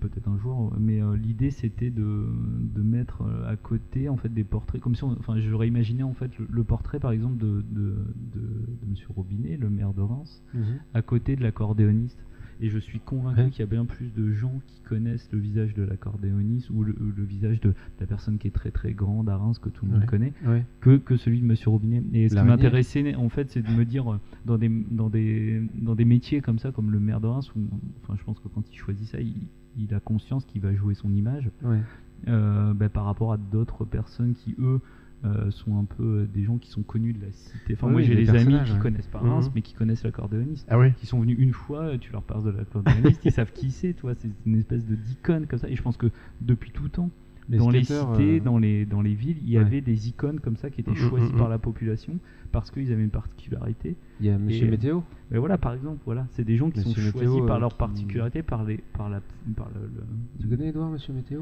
peut-être 0.00 0.28
un 0.28 0.38
jour. 0.38 0.74
Mais 0.80 1.00
euh, 1.00 1.16
l'idée 1.16 1.50
c'était 1.50 1.90
de, 1.90 2.26
de 2.74 2.82
mettre 2.82 3.22
euh, 3.22 3.48
à 3.52 3.56
côté 3.56 4.08
en 4.08 4.16
fait 4.16 4.32
des 4.32 4.44
portraits, 4.44 4.80
comme 4.80 4.94
si 4.94 5.04
on, 5.04 5.12
enfin 5.12 5.38
j'aurais 5.38 5.68
imaginé 5.68 6.02
en 6.02 6.14
fait 6.14 6.36
le, 6.38 6.46
le 6.50 6.64
portrait 6.64 6.98
par 6.98 7.12
exemple 7.12 7.36
de, 7.38 7.62
de, 7.70 7.94
de, 8.34 8.40
de 8.40 8.86
Monsieur 8.90 9.08
Robinet, 9.14 9.56
le 9.56 9.70
maire 9.70 9.92
de 9.94 10.00
Reims, 10.02 10.42
Mhm. 10.54 10.62
à 10.94 11.02
côté 11.02 11.36
de 11.36 11.42
l'accordéoniste. 11.42 12.18
Et 12.62 12.68
je 12.68 12.78
suis 12.78 13.00
convaincu 13.00 13.40
Ouais. 13.40 13.48
qu'il 13.48 13.60
y 13.60 13.62
a 13.62 13.66
bien 13.66 13.86
plus 13.86 14.12
de 14.12 14.32
gens 14.32 14.60
qui 14.66 14.82
connaissent 14.82 15.30
le 15.32 15.38
visage 15.38 15.72
de 15.72 15.82
l'accordéoniste 15.82 16.68
ou 16.68 16.84
le, 16.84 16.94
le 17.16 17.24
visage 17.24 17.58
de 17.62 17.72
la 18.00 18.06
personne 18.06 18.36
qui 18.36 18.48
est 18.48 18.50
très 18.50 18.70
très 18.70 18.92
grande 18.92 19.30
à 19.30 19.36
Reims 19.38 19.58
que 19.58 19.70
tout 19.70 19.86
le 19.86 19.92
monde 19.92 20.00
Ouais. 20.02 20.06
connaît 20.06 20.34
Ouais. 20.46 20.62
que, 20.82 20.98
que 20.98 21.16
celui 21.16 21.40
de 21.40 21.46
Monsieur 21.46 21.70
Robinet. 21.70 22.02
Et 22.12 22.28
ce 22.28 22.34
qui 22.34 22.42
m'intéressait, 22.44 23.14
en 23.14 23.30
fait, 23.30 23.48
c'est 23.50 23.62
de 23.62 23.70
me 23.72 23.86
dire, 23.86 24.12
euh, 24.12 24.18
dans 24.44 24.58
des, 24.58 24.68
dans, 24.90 25.08
des, 25.08 25.62
dans 25.80 25.94
des 25.94 26.04
métiers 26.04 26.42
comme 26.42 26.58
ça, 26.58 26.70
comme 26.70 26.90
le 26.90 27.00
maire 27.00 27.22
de 27.22 27.28
Reims, 27.28 27.50
où, 27.56 27.60
enfin, 28.02 28.14
je 28.18 28.24
pense 28.24 28.38
que 28.40 28.48
quand 28.48 28.62
il 28.70 28.76
choisit 28.76 29.06
ça, 29.06 29.20
il, 29.22 29.36
il 29.78 29.94
a 29.94 30.00
conscience 30.00 30.44
qu'il 30.44 30.60
va 30.60 30.74
jouer 30.74 30.94
son 30.94 31.12
image 31.14 31.50
Ouais. 31.62 31.80
euh, 32.28 32.74
bah, 32.74 32.88
par 32.88 33.04
rapport 33.04 33.32
à 33.32 33.36
d'autres 33.36 33.84
personnes 33.84 34.34
qui, 34.34 34.54
eux, 34.58 34.80
euh, 35.24 35.50
sont 35.50 35.78
un 35.78 35.84
peu 35.84 36.02
euh, 36.22 36.26
des 36.26 36.44
gens 36.44 36.56
qui 36.56 36.70
sont 36.70 36.82
connus 36.82 37.12
de 37.12 37.20
la 37.20 37.30
cité. 37.30 37.74
Enfin, 37.74 37.86
Oui, 37.88 37.92
moi, 37.92 38.02
j'ai 38.02 38.14
des 38.14 38.30
amis 38.30 38.58
qui 38.64 38.72
ouais. 38.72 38.78
connaissent 38.78 39.06
pas 39.06 39.18
Reims, 39.18 39.46
Mhm. 39.46 39.52
mais 39.54 39.62
qui 39.62 39.74
connaissent 39.74 40.02
l'accordéoniste. 40.02 40.66
Ah 40.70 40.78
oui 40.78 40.92
Qui 40.94 41.04
sont 41.06 41.20
venus 41.20 41.36
une 41.38 41.52
fois, 41.52 41.98
tu 41.98 42.10
leur 42.12 42.22
parles 42.22 42.44
de 42.44 42.50
l'accordéoniste, 42.50 43.22
ils 43.26 43.32
savent 43.32 43.52
qui 43.52 43.70
c'est, 43.70 43.92
tu 43.92 44.00
vois, 44.02 44.14
c'est 44.14 44.30
une 44.46 44.56
espèce 44.56 44.86
de 44.86 44.94
d'icône 44.94 45.46
comme 45.46 45.58
ça. 45.58 45.68
Et 45.68 45.76
je 45.76 45.82
pense 45.82 45.98
que 45.98 46.06
depuis 46.40 46.70
tout 46.70 46.88
temps, 46.88 47.10
Les 47.50 47.58
dans 47.58 47.68
les 47.70 47.82
cités, 47.82 47.94
euh, 48.38 48.40
dans, 48.40 48.58
les, 48.58 48.86
dans 48.86 49.02
les 49.02 49.12
villes, 49.14 49.38
il 49.42 49.50
y 49.50 49.58
Ouais. 49.58 49.64
avait 49.64 49.80
des 49.80 50.08
icônes 50.08 50.38
comme 50.40 50.56
ça 50.56 50.70
qui 50.70 50.80
étaient 50.80 50.92
Mm, 50.92 51.08
choisies 51.10 51.32
mm, 51.32 51.36
par 51.38 51.48
mm. 51.48 51.50
la 51.50 51.58
population 51.58 52.12
parce 52.52 52.70
qu'ils 52.70 52.92
avaient 52.92 53.02
une 53.02 53.10
particularité. 53.10 53.96
Il 54.20 54.26
y 54.26 54.30
a 54.30 54.38
Monsieur 54.38 54.66
Et- 54.66 54.70
Météo. 54.70 55.00
Mais 55.30 55.38
voilà, 55.38 55.58
par 55.58 55.74
exemple, 55.74 55.98
voilà, 56.04 56.26
c'est 56.30 56.44
des 56.44 56.56
gens 56.56 56.70
qui 56.70 56.78
Monsieur 56.78 56.94
sont 57.02 57.06
Météo, 57.18 57.20
choisis 57.32 57.46
par 57.46 57.56
euh, 57.56 57.60
leur 57.60 57.70
qui- 57.72 57.78
particularité, 57.78 58.42
par, 58.42 58.64
les, 58.64 58.78
par, 58.92 59.08
la, 59.10 59.20
par 59.56 59.68
le, 59.74 59.80
le- 59.86 60.40
Tu 60.40 60.46
connais 60.48 60.68
Edouard, 60.70 60.90
Monsieur 60.90 61.12
Météo? 61.12 61.40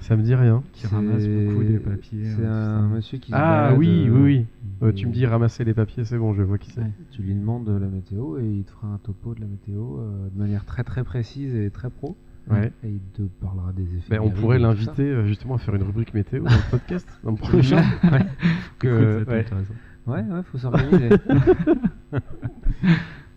Ça 0.00 0.14
me 0.14 0.22
dit 0.22 0.34
rien. 0.34 0.62
qui 0.74 0.86
ramasse 0.86 1.26
beaucoup 1.26 1.64
de 1.64 1.78
papiers. 1.78 2.24
C'est 2.26 2.42
euh, 2.44 2.78
un 2.78 2.88
ça. 2.90 2.94
monsieur 2.94 3.16
qui. 3.18 3.32
Ah 3.34 3.72
oui, 3.78 4.04
euh, 4.08 4.12
oui, 4.12 4.20
oui. 4.20 4.46
Euh, 4.82 4.92
tu 4.92 5.06
me 5.06 5.12
dis 5.12 5.24
ramasser 5.24 5.64
les 5.64 5.72
papiers, 5.72 6.04
c'est 6.04 6.18
bon, 6.18 6.34
je 6.34 6.42
vois 6.42 6.58
qui 6.58 6.70
c'est. 6.70 6.82
Ouais. 6.82 6.90
Tu 7.12 7.22
lui 7.22 7.34
demandes 7.34 7.66
la 7.66 7.86
météo 7.88 8.36
et 8.38 8.44
il 8.46 8.64
te 8.64 8.72
fera 8.72 8.88
un 8.88 8.98
topo 8.98 9.34
de 9.34 9.40
la 9.40 9.46
météo 9.46 9.98
euh, 10.00 10.28
de 10.34 10.38
manière 10.38 10.66
très 10.66 10.84
très 10.84 11.02
précise 11.02 11.54
et 11.54 11.70
très 11.70 11.88
pro. 11.88 12.14
Ouais. 12.50 12.72
Et 12.84 12.88
il 12.90 13.00
te 13.12 13.22
parlera 13.22 13.72
des 13.72 13.82
effets. 13.96 14.10
Ben, 14.16 14.20
on 14.20 14.30
pourrait 14.30 14.58
l'inviter 14.58 15.02
euh, 15.02 15.26
justement 15.26 15.54
à 15.56 15.58
faire 15.58 15.74
une 15.74 15.82
rubrique 15.82 16.14
météo 16.14 16.44
dans 16.44 16.50
le 16.50 16.56
podcast, 16.70 17.08
dans 17.24 17.32
le 17.32 17.36
prochain. 17.36 17.82
Ouais. 18.04 18.24
Que- 18.78 19.20
Écoute, 19.22 19.24
c'est 19.26 19.30
ouais. 19.32 19.40
intéressant. 19.40 19.74
Ouais, 20.06 20.20
ouais, 20.22 20.42
faut 20.44 20.58
s'organiser. 20.58 21.08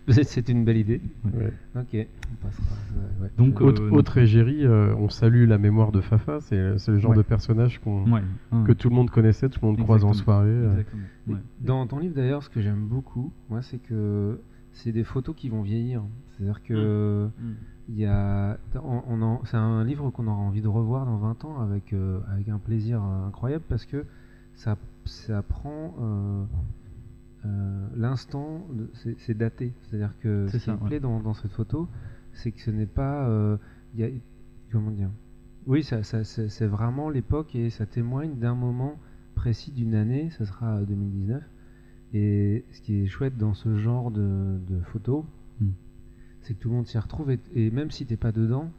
C'est- 0.08 0.24
C'est 0.24 0.48
une 0.48 0.64
belle 0.64 0.76
idée. 0.78 1.00
Ouais. 1.24 1.52
Ok, 1.76 1.88
on 1.94 2.44
passera. 2.44 2.62
ouais, 2.96 3.22
ouais. 3.24 3.30
Donc, 3.36 3.58
Je- 3.58 3.62
euh, 3.64 3.66
Autre, 3.68 3.82
donc- 3.84 3.92
autre 3.98 4.18
égérie, 4.18 4.64
euh, 4.66 4.92
on 4.96 5.08
salue 5.08 5.46
la 5.46 5.58
mémoire 5.58 5.92
de 5.92 6.00
Fafa, 6.00 6.40
c'est 6.40 6.56
le 6.88 6.98
genre 6.98 7.12
Ouais. 7.12 7.16
de 7.18 7.22
personnage 7.22 7.80
que 7.80 8.72
tout 8.72 8.88
le 8.88 8.94
monde 8.94 9.10
connaissait, 9.10 9.48
tout 9.48 9.60
le 9.62 9.68
monde 9.68 9.78
croise 9.78 10.04
en 10.04 10.08
Exactement. 10.08 10.24
soirée. 10.40 10.64
Exactement. 10.70 11.02
ouais. 11.28 11.36
Dans 11.60 11.86
ton 11.86 11.98
livre 12.00 12.14
d'ailleurs, 12.14 12.42
ce 12.42 12.50
que 12.50 12.60
j'aime 12.60 12.86
beaucoup, 12.86 13.32
moi, 13.48 13.62
c'est 13.62 13.78
que 13.78 14.40
c'est 14.72 14.92
des 14.92 15.04
photos 15.04 15.34
qui 15.36 15.48
vont 15.48 15.62
vieillir. 15.62 16.02
C'est-à-dire 16.36 16.62
que 16.62 17.28
Mm. 17.40 17.52
il 17.88 17.94
y 17.98 18.06
a, 18.06 18.58
on, 18.76 19.02
on 19.08 19.22
en- 19.22 19.44
c'est 19.44 19.56
un 19.56 19.84
livre 19.84 20.10
qu'on 20.10 20.26
aura 20.26 20.36
envie 20.38 20.62
de 20.62 20.68
revoir 20.68 21.06
dans 21.06 21.16
20 21.18 21.44
ans 21.44 21.60
avec, 21.60 21.92
euh, 21.92 22.20
avec 22.32 22.48
un 22.48 22.58
plaisir 22.58 23.02
euh, 23.04 23.26
incroyable 23.26 23.64
parce 23.68 23.84
que 23.84 24.04
ça, 24.54 24.76
ça 25.04 25.42
prend 25.42 25.94
euh, 26.00 26.44
euh, 27.46 27.86
l'instant, 27.96 28.66
de- 28.72 28.90
c'est 28.94 29.16
c'est 29.18 29.34
daté. 29.36 29.72
C'est-à-dire 29.82 30.14
que 30.20 30.46
ce 30.46 30.52
C'est 30.52 30.58
qui 30.58 30.64
ça, 30.66 30.72
me 30.76 30.78
ouais. 30.80 30.86
plaît 30.88 31.00
dans, 31.00 31.20
dans 31.20 31.34
cette 31.34 31.52
photo, 31.52 31.88
c'est 32.32 32.52
que 32.52 32.60
ce 32.60 32.70
n'est 32.70 32.86
pas, 32.86 33.28
il 33.94 34.00
y 34.00 34.04
a, 34.04 34.08
comment 34.70 34.90
dire, 34.90 35.10
oui, 35.66 35.82
ça, 35.82 36.02
ça- 36.02 36.24
c'est 36.24 36.48
c'est 36.48 36.66
vraiment 36.66 37.10
l'époque 37.10 37.54
et 37.54 37.70
ça 37.70 37.86
témoigne 37.86 38.36
d'un 38.38 38.54
moment 38.54 38.94
précis 39.34 39.72
d'une 39.72 39.94
année, 39.94 40.30
ça 40.30 40.44
sera 40.46 40.76
euh, 40.76 40.84
2019. 40.84 41.42
Et 42.12 42.64
ce 42.72 42.80
qui 42.80 43.02
est 43.02 43.06
chouette 43.06 43.36
dans 43.36 43.54
ce 43.54 43.76
genre 43.78 44.10
de, 44.10 44.58
de 44.68 44.80
photos, 44.92 45.24
Mm. 45.60 45.68
c'est 46.40 46.54
que 46.54 46.58
tout 46.62 46.70
le 46.70 46.74
monde 46.76 46.86
s'y 46.86 46.98
retrouve 46.98 47.30
et, 47.30 47.38
et 47.54 47.70
même 47.70 47.90
si 47.90 48.06
t'es 48.06 48.16
pas 48.16 48.32
dedans, 48.32 48.70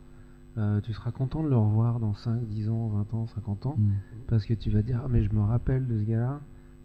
euh, 0.58 0.82
tu 0.82 0.94
seras 0.94 1.12
content 1.12 1.44
de 1.44 1.50
le 1.50 1.56
revoir 1.56 2.00
dans 2.00 2.13
5, 2.15 2.44
10 2.48 2.70
ans, 2.70 2.88
20 2.88 3.13
ans, 3.13 3.28
50 3.28 3.65
ans, 3.67 3.76
Mm. 3.78 3.91
parce 4.28 4.46
que 4.46 4.54
tu 4.56 4.70
vas 4.72 4.82
dire, 4.82 5.00
ah 5.04 5.08
mais 5.10 5.24
je 5.24 5.32
me 5.34 5.41
rappelle 5.41 5.86
de 5.88 5.98
ce 6.00 6.04
gars-là, 6.04 6.41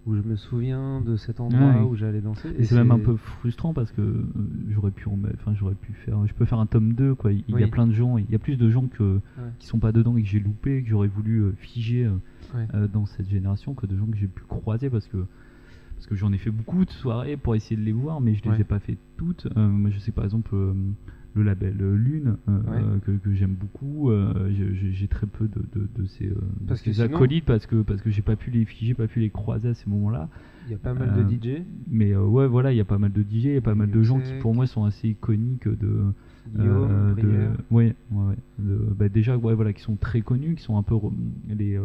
ou 0.07 0.15
je 0.15 0.23
me 0.23 0.37
souviens 0.37 1.01
de 1.01 1.17
cet 1.17 1.41
endroit 1.41 1.67
Ouais. 1.67 1.81
où 1.81 1.97
j'allais 1.97 2.21
danser. 2.21 2.49
Et 2.59 2.65
c'est 2.65 2.77
même 2.77 2.93
un 2.93 2.99
peu 3.01 3.17
frustrant 3.17 3.73
parce 3.75 3.91
que 3.91 4.03
euh, 4.03 4.25
j'aurais 4.69 4.93
pu 4.93 5.09
enfin 5.09 5.53
j'aurais 5.55 5.75
pu 5.75 5.95
faire 5.95 6.25
je 6.29 6.33
peux 6.35 6.45
faire 6.45 6.61
un 6.61 6.67
tome 6.67 6.93
2 6.93 7.17
quoi 7.17 7.33
il 7.33 7.43
y 7.49 7.65
a 7.65 7.67
plein 7.67 7.89
de 7.89 7.93
gens 7.93 8.17
il 8.17 8.31
y 8.31 8.35
a 8.37 8.39
plus 8.39 8.57
de 8.57 8.71
gens 8.71 8.87
que 8.87 9.15
Ouais. 9.15 9.51
qui 9.59 9.67
sont 9.67 9.81
pas 9.81 9.91
dedans 9.91 10.17
et 10.17 10.23
que 10.23 10.29
j'ai 10.29 10.39
loupé 10.39 10.85
que 10.85 10.89
j'aurais 10.91 11.09
voulu 11.09 11.39
euh, 11.41 11.53
figer 11.59 12.07
Ouais. 12.55 12.69
euh, 12.75 12.87
dans 12.87 13.05
cette 13.07 13.29
génération 13.29 13.75
que 13.75 13.87
de 13.87 13.97
gens 13.97 14.07
que 14.07 14.17
j'ai 14.17 14.29
pu 14.29 14.45
croiser 14.45 14.91
parce 14.91 15.09
que 15.09 15.27
parce 15.97 16.07
que 16.07 16.15
j'en 16.15 16.33
ai 16.33 16.39
fait 16.39 16.51
beaucoup 16.51 16.85
de 16.85 16.91
soirées 16.91 17.37
pour 17.37 17.55
essayer 17.57 17.77
de 17.77 17.83
les 17.85 17.93
voir 17.93 18.21
mais 18.21 18.35
je 18.35 18.43
les 18.45 18.51
Ouais. 18.51 18.61
ai 18.61 18.65
pas 18.65 18.79
fait 18.79 18.97
toutes 19.17 19.49
Euh, 19.57 19.69
moi 19.69 19.91
je 19.91 19.99
sais 19.99 20.13
par 20.13 20.25
exemple 20.25 20.51
euh, 20.55 20.73
le 21.35 21.43
label 21.43 21.77
euh, 21.81 21.97
Lune 21.97 22.37
Ouais. 22.47 22.81
que, 23.05 23.11
que 23.13 23.35
j'aime 23.35 23.55
beaucoup 23.55 24.11
j'ai 24.51 25.09
très 25.09 25.27
peu 25.27 25.49
de, 25.49 25.61
de, 25.75 25.89
de 25.97 26.07
ces, 26.07 26.27
de 26.29 26.37
Parce 26.69 26.81
que 26.83 26.93
ces 26.93 27.03
sinon- 27.05 27.17
acolytes 27.17 27.45
parce 27.45 27.67
que 27.67 27.83
parce 27.83 28.01
que 28.03 28.11
j'ai 28.11 28.23
pas 28.23 28.37
pu 28.37 28.51
les 28.51 28.65
figer 28.65 28.95
pas 28.95 29.07
pu 29.09 29.21
les 29.21 29.31
croiser 29.31 29.69
à 29.71 29.75
ces 29.75 29.89
moments 29.91 30.11
là 30.11 30.29
Il 30.67 30.73
y 30.73 30.75
a 30.75 30.79
pas 30.79 30.95
mal 30.95 31.13
de 31.15 31.23
DJ, 31.31 31.63
mais 31.91 32.17
ouais, 32.17 32.47
voilà, 32.49 32.73
il 32.73 32.77
y 32.77 32.81
a 32.81 32.85
pas 32.85 32.99
mal 32.99 33.13
de 33.13 33.23
DJ, 33.23 33.45
il 33.45 33.53
y 33.55 33.57
a 33.57 33.61
pas 33.61 33.75
mal 33.77 33.91
de 33.91 34.03
gens 34.03 34.19
qui 34.21 34.33
pour 34.41 34.53
moi 34.55 34.67
sont 34.67 34.85
assez 34.85 35.09
iconiques 35.11 35.69
de. 35.69 36.13
Brière. 36.53 36.77
de 37.17 37.49
ouais. 37.71 37.95
De- 38.59 38.95
bah, 38.99 39.09
déjà, 39.09 39.37
ouais, 39.37 39.55
voilà, 39.55 39.73
qui 39.73 39.83
sont 39.83 39.97
très 39.97 40.23
connus, 40.23 40.55
qui 40.57 40.63
sont 40.65 40.77
un 40.77 40.83
peu 40.83 40.97
les. 41.49 41.77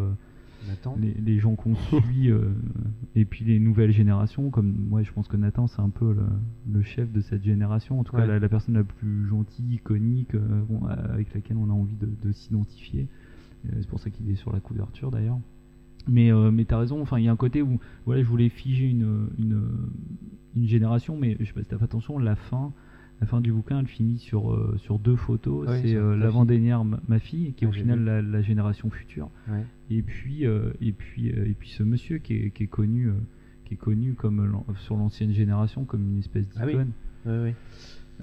Les, 0.97 1.13
les 1.13 1.39
gens 1.39 1.55
qu'on 1.55 1.75
suit 1.75 2.29
euh, 2.29 2.53
et 3.15 3.25
puis 3.25 3.43
les 3.45 3.59
nouvelles 3.59 3.91
générations 3.91 4.49
comme 4.49 4.71
moi 4.89 5.03
je 5.03 5.11
pense 5.11 5.27
que 5.27 5.37
Nathan 5.37 5.67
c'est 5.67 5.81
un 5.81 5.89
peu 5.89 6.13
le, 6.13 6.25
le 6.71 6.81
chef 6.83 7.11
de 7.11 7.21
cette 7.21 7.43
génération 7.43 7.99
en 7.99 8.03
tout 8.03 8.15
cas 8.15 8.25
la, 8.25 8.39
la 8.39 8.49
personne 8.49 8.75
la 8.75 8.83
plus 8.83 9.27
gentille 9.27 9.75
iconique 9.75 10.35
euh, 10.35 10.61
bon, 10.69 10.85
avec 10.85 11.33
laquelle 11.33 11.57
on 11.57 11.69
a 11.69 11.73
envie 11.73 11.95
de, 11.95 12.09
de 12.21 12.31
s'identifier. 12.31 13.07
Euh, 13.65 13.77
c'est 13.79 13.87
pour 13.89 13.99
ça 13.99 14.09
qu'il 14.09 14.29
est 14.29 14.35
sur 14.35 14.53
la 14.53 14.59
couverture 14.59 15.11
d'ailleurs. 15.11 15.39
Mais 16.07 16.31
euh, 16.31 16.51
mais 16.51 16.65
t'as 16.65 16.79
raison 16.79 17.01
enfin 17.01 17.19
il 17.19 17.25
y 17.25 17.27
a 17.27 17.31
un 17.31 17.35
côté 17.35 17.61
où 17.61 17.79
voilà 18.05 18.23
je 18.23 18.27
voulais 18.27 18.49
figer 18.49 18.85
une 18.89 19.27
une, 19.37 19.61
une 20.55 20.67
génération 20.67 21.15
mais 21.17 21.37
je 21.39 21.45
sais 21.45 21.53
pas 21.53 21.61
si 21.61 21.69
t'as 21.69 21.77
fait 21.77 21.83
attention 21.83 22.17
la 22.17 22.35
fin 22.35 22.73
la 23.21 23.27
fin 23.27 23.39
du 23.39 23.51
bouquin 23.53 23.79
elle 23.79 23.87
finit 23.87 24.17
sur 24.17 24.51
euh, 24.51 24.75
sur 24.77 24.97
deux 24.99 25.15
photos 25.15 25.67
Oui, 25.69 25.79
c'est 25.83 25.95
euh, 25.95 26.17
l'avant-dernière 26.17 26.83
ma, 26.83 26.99
ma 27.07 27.19
fille 27.19 27.53
qui 27.53 27.63
est 27.65 27.67
Ah, 27.67 27.69
au 27.69 27.73
final 27.73 28.03
la, 28.03 28.21
la 28.21 28.41
génération 28.41 28.89
future 28.89 29.29
Ouais. 29.47 29.63
et 29.89 30.01
puis 30.01 30.45
euh, 30.45 30.71
et 30.81 30.91
puis 30.91 31.27
et 31.27 31.53
puis 31.57 31.69
ce 31.69 31.83
monsieur 31.83 32.17
qui 32.17 32.33
est, 32.35 32.49
qui 32.51 32.63
est 32.63 32.67
connu 32.67 33.11
qui 33.65 33.75
est 33.75 33.77
connu 33.77 34.13
comme 34.15 34.63
sur 34.77 34.95
l'ancienne 34.97 35.31
génération 35.33 35.85
comme 35.85 36.01
une 36.09 36.17
espèce 36.19 36.47
Ah 36.57 36.63
oui. 36.65 36.71
d'icône 36.73 36.91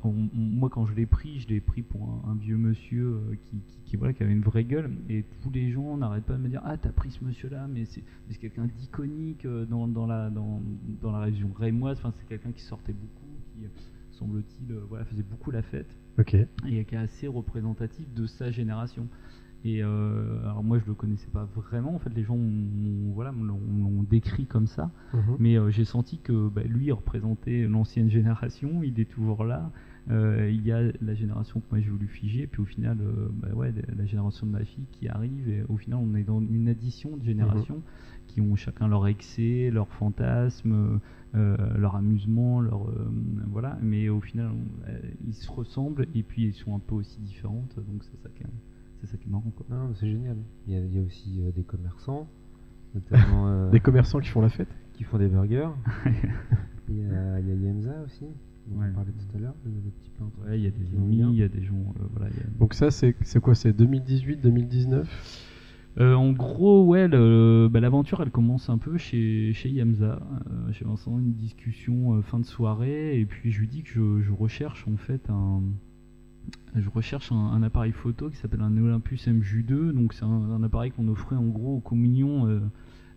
on- 0.04 0.11
on- 0.11 0.28
moi, 0.34 0.68
quand 0.70 0.87
je 0.87 0.94
l'ai 0.94 1.06
pris, 1.06 1.40
je 1.40 1.48
l'ai 1.48 1.61
pris 1.61 1.82
pour 1.82 2.22
un, 2.24 2.30
un 2.30 2.34
vieux 2.37 2.56
monsieur 2.56 3.18
qui, 3.46 3.56
qui, 3.66 3.80
qui, 3.84 3.96
voilà, 3.96 4.12
qui 4.12 4.22
avait 4.22 4.32
une 4.32 4.42
vraie 4.42 4.62
gueule. 4.62 4.92
Et 5.08 5.24
tous 5.42 5.50
les 5.50 5.72
gens 5.72 5.96
n'arrêtent 5.96 6.22
pas 6.26 6.34
de 6.34 6.38
me 6.42 6.48
dire 6.48 6.61
Ah, 6.64 6.76
t'as 6.76 6.90
pris 6.92 7.11
ce 7.11 7.24
monsieur-là, 7.24 7.66
mais 7.66 7.84
c'est 7.84 8.02
quelqu'un 8.38 8.66
d'iconique 8.78 9.44
dans, 9.68 9.88
dans, 9.88 10.06
la, 10.06 10.30
dans, 10.30 10.62
dans 11.02 11.11
la 11.11 11.18
région 11.20 11.50
rémoise. 11.58 11.98
Enfin, 11.98 12.12
c'est 12.16 12.28
quelqu'un 12.28 12.52
qui 12.52 12.62
sortait 12.62 12.92
beaucoup, 12.92 13.26
qui, 13.56 13.66
semble-t-il, 14.18 14.72
euh, 14.72 14.81
voilà, 14.88 15.04
faisait 15.04 15.22
beaucoup 15.22 15.50
la 15.50 15.62
fête. 15.62 15.88
Et 16.68 16.85
qui 16.85 16.94
est 16.94 16.98
assez 16.98 17.26
représentatif 17.28 18.07
de 18.14 18.26
sa 18.26 18.50
génération. 18.50 19.07
Et 19.64 19.83
euh, 19.83 20.40
alors 20.44 20.62
moi 20.62 20.78
je 20.78 20.87
le 20.87 20.94
connaissais 20.94 21.26
pas 21.33 21.44
vraiment, 21.57 21.92
en 21.94 21.98
fait 21.98 22.14
les 22.14 22.22
gens 22.22 22.37
m'ont- 22.37 23.12
voilà, 23.12 23.33
l'ont 23.33 24.04
décrit 24.09 24.46
comme 24.46 24.68
ça, 24.68 24.92
Mhm. 25.14 25.20
mais 25.40 25.57
euh, 25.59 25.70
j'ai 25.70 25.85
senti 25.85 26.18
que 26.18 26.48
bah, 26.48 26.62
lui 26.62 26.87
il 26.87 26.92
représentait 26.92 27.66
l'ancienne 27.66 28.09
génération, 28.09 28.83
il 28.85 29.00
est 29.00 29.11
toujours 29.11 29.44
là. 29.44 29.72
Euh, 30.11 30.48
il 30.50 30.64
y 30.64 30.70
a 30.72 30.81
la 31.02 31.14
génération 31.14 31.59
que 31.61 31.66
moi 31.72 31.81
j'ai 31.81 31.90
voulu 31.90 32.07
figer, 32.07 32.46
puis 32.46 32.62
au 32.62 32.64
final, 32.64 32.98
bah 33.33 33.48
ouais, 33.54 33.74
la 33.96 34.07
génération 34.07 34.46
de 34.46 34.52
ma 34.52 34.64
fille 34.64 34.87
qui 34.92 35.09
arrive, 35.09 35.48
et 35.48 35.64
au 35.68 35.76
final 35.76 35.98
on 36.00 36.14
est 36.14 36.22
dans 36.22 36.40
une 36.40 36.68
addition 36.68 37.16
de 37.16 37.24
générations 37.24 37.83
qui 38.28 38.40
ont 38.40 38.54
chacun 38.57 38.87
leur 38.88 39.07
excès, 39.09 39.70
leurs 39.72 39.88
fantasmes, 39.88 41.00
leur 41.34 41.96
amusement, 41.96 42.60
leur 42.60 42.88
euh, 42.88 43.10
voilà. 43.48 43.78
Mais 43.82 44.08
au 44.08 44.20
final, 44.20 44.50
on- 44.52 44.88
euh, 44.90 44.98
ils 45.26 45.34
se 45.34 45.50
ressemblent 45.50 46.06
et 46.14 46.22
puis 46.22 46.44
ils 46.46 46.54
sont 46.54 46.74
un 46.74 46.78
peu 46.80 46.94
aussi 46.96 47.20
différentes, 47.20 47.76
donc 47.76 48.02
c'est 48.04 48.20
ça 48.22 48.28
qui 48.34 48.42
est, 48.42 48.46
c'est 49.00 49.06
ça 49.08 49.16
qui 49.16 49.28
est 49.28 49.30
marrant 49.30 49.50
quoi. 49.56 49.66
Non, 49.70 49.94
c'est 49.94 50.08
génial. 50.10 50.36
Il 50.66 50.74
y 50.74 50.76
a, 50.76 50.80
il 50.80 50.94
y 50.94 50.98
a 50.98 51.02
aussi 51.02 51.40
euh, 51.42 51.50
des 51.52 51.62
commerçants, 51.64 52.26
notamment 52.94 53.48
euh, 53.48 53.70
Des 53.70 53.80
commerçants 53.80 54.20
qui 54.20 54.28
font 54.28 54.40
la 54.40 54.48
fête 54.48 54.68
qui 54.94 55.04
font 55.04 55.18
des 55.18 55.28
burgers. 55.28 55.68
il, 56.88 56.96
y 56.98 57.04
a, 57.14 57.38
il 57.40 57.48
y 57.48 57.52
a 57.52 57.54
Yemza 57.54 57.94
aussi, 58.04 58.24
dont 58.66 58.80
Ouais. 58.80 58.86
on 58.90 58.94
parlait 58.94 59.12
tout 59.12 59.36
à 59.36 59.40
l'heure, 59.40 59.54
le, 59.64 59.70
le 59.70 59.90
petit 59.90 60.10
peintre. 60.18 60.32
Ouais, 60.46 60.58
il 60.58 60.64
y 60.64 60.66
a 60.66 60.70
des 60.70 60.84
bien. 60.84 61.30
il 61.30 61.36
y 61.36 61.42
a 61.42 61.48
des 61.48 61.62
gens, 61.62 61.74
euh, 62.00 62.02
voilà. 62.14 62.30
il 62.32 62.36
y 62.36 62.40
a- 62.40 62.58
Donc 62.58 62.74
ça, 62.74 62.90
c'est 62.90 63.14
c'est 63.22 63.40
quoi 63.40 63.54
C'est 63.54 63.72
2018, 63.72 64.40
2019 64.42 65.08
Euh, 65.98 66.14
en 66.14 66.31
gros, 66.33 66.85
ouais, 66.85 67.09
bah, 67.09 67.81
l'aventure 67.81 68.20
elle 68.22 68.31
commence 68.31 68.68
un 68.70 68.79
peu 68.79 68.98
chez, 68.98 69.53
chez 69.53 69.68
Yamza. 69.70 70.20
Euh, 70.51 70.72
chez 70.72 70.85
une 70.85 71.35
discussion 71.35 72.14
euh, 72.14 72.22
fin 72.22 72.38
de 72.38 72.44
soirée, 72.44 73.18
et 73.18 73.27
puis 73.27 73.51
je 73.51 73.61
lui 73.61 73.68
dis 73.68 73.83
que 73.83 74.20
je, 74.20 74.33
recherche 74.33 74.87
en 74.87 74.96
fait 74.96 75.29
un. 75.31 75.62
Je 76.74 76.88
recherche 76.88 77.33
un, 77.33 77.62
appareil 77.62 77.92
photo 77.92 78.31
qui 78.31 78.37
s'appelle 78.37 78.61
un 78.61 78.77
Olympus 78.77 79.27
MJ2, 79.27 79.92
donc 79.92 80.14
c'est 80.14 80.24
un, 80.24 80.62
appareil 80.62 80.92
qu'on 80.92 81.09
offrait 81.09 81.37
en 81.37 81.46
gros 81.46 81.77
aux 81.77 81.81
communions 81.81 82.46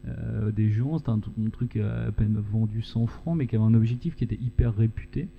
euh, 0.08 0.52
des 0.52 0.70
gens. 0.70 0.98
C'était 0.98 1.12
un, 1.12 1.20
un 1.20 1.50
truc 1.50 1.78
à 1.78 2.12
peine 2.12 2.38
vendu 2.40 2.82
100 2.82 3.08
francs, 3.08 3.38
mais 3.38 3.48
qui 3.48 3.56
avait 3.56 3.66
un 3.66 3.74
objectif 3.74 4.16
qui 4.16 4.24
était 4.24 4.40
hyper 4.42 4.76
réputé. 4.76 5.30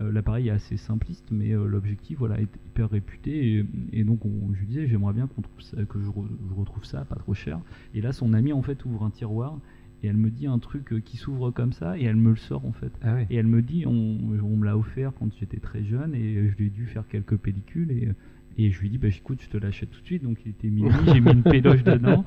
Euh, 0.00 0.10
L'appareil 0.10 0.48
est 0.48 0.52
assez 0.52 0.76
simpliste, 0.76 1.26
mais 1.30 1.52
euh, 1.52 1.66
l'objectif 1.66 2.18
voilà, 2.18 2.40
est 2.40 2.48
hyper 2.66 2.90
réputé. 2.90 3.58
Et, 3.58 3.66
et 3.92 4.04
donc, 4.04 4.24
on- 4.24 4.52
je 4.52 4.58
lui 4.60 4.66
disais, 4.66 4.86
j'aimerais 4.88 5.12
bien 5.12 5.26
qu'on 5.28 5.42
trouve 5.42 5.60
ça, 5.60 5.84
que 5.84 6.00
je, 6.00 6.08
re- 6.08 6.26
je 6.48 6.54
retrouve 6.54 6.84
ça 6.84 7.04
pas 7.04 7.16
trop 7.16 7.34
cher. 7.34 7.60
Et 7.94 8.00
là, 8.00 8.12
son 8.12 8.32
ami 8.34 8.52
en 8.52 8.62
fait 8.62 8.84
ouvre 8.84 9.04
un 9.04 9.10
tiroir 9.10 9.58
et 10.02 10.08
elle 10.08 10.16
me 10.16 10.30
dit 10.30 10.46
un 10.46 10.58
truc 10.58 10.92
euh, 10.92 11.00
qui 11.00 11.16
s'ouvre 11.16 11.50
comme 11.50 11.72
ça 11.72 11.96
et 11.98 12.02
elle 12.04 12.16
me 12.16 12.30
le 12.30 12.36
sort 12.36 12.66
en 12.66 12.72
fait. 12.72 12.92
Ah 13.02 13.14
ouais. 13.14 13.26
Et 13.30 13.36
elle 13.36 13.46
me 13.46 13.62
dit, 13.62 13.86
on, 13.86 13.92
on 13.92 14.56
me 14.56 14.64
l'a 14.64 14.76
offert 14.76 15.12
quand 15.18 15.32
j'étais 15.38 15.58
très 15.60 15.84
jeune 15.84 16.14
et 16.14 16.48
je 16.50 16.56
lui 16.56 16.66
ai 16.66 16.70
dû 16.70 16.86
faire 16.86 17.06
quelques 17.08 17.36
pellicules 17.36 17.90
et, 17.92 18.08
et 18.56 18.70
je 18.70 18.80
lui 18.80 18.90
dit, 18.90 18.98
bah 18.98 19.08
écoute, 19.08 19.40
je 19.42 19.48
te 19.48 19.56
l'achète 19.56 19.90
tout 19.90 20.00
de 20.00 20.06
suite. 20.06 20.22
Donc 20.22 20.38
il 20.44 20.50
était 20.50 20.68
minuit, 20.68 20.92
j'ai 21.06 21.20
mis 21.20 21.32
une 21.32 21.42
péloche 21.44 21.82
dedans 21.84 22.24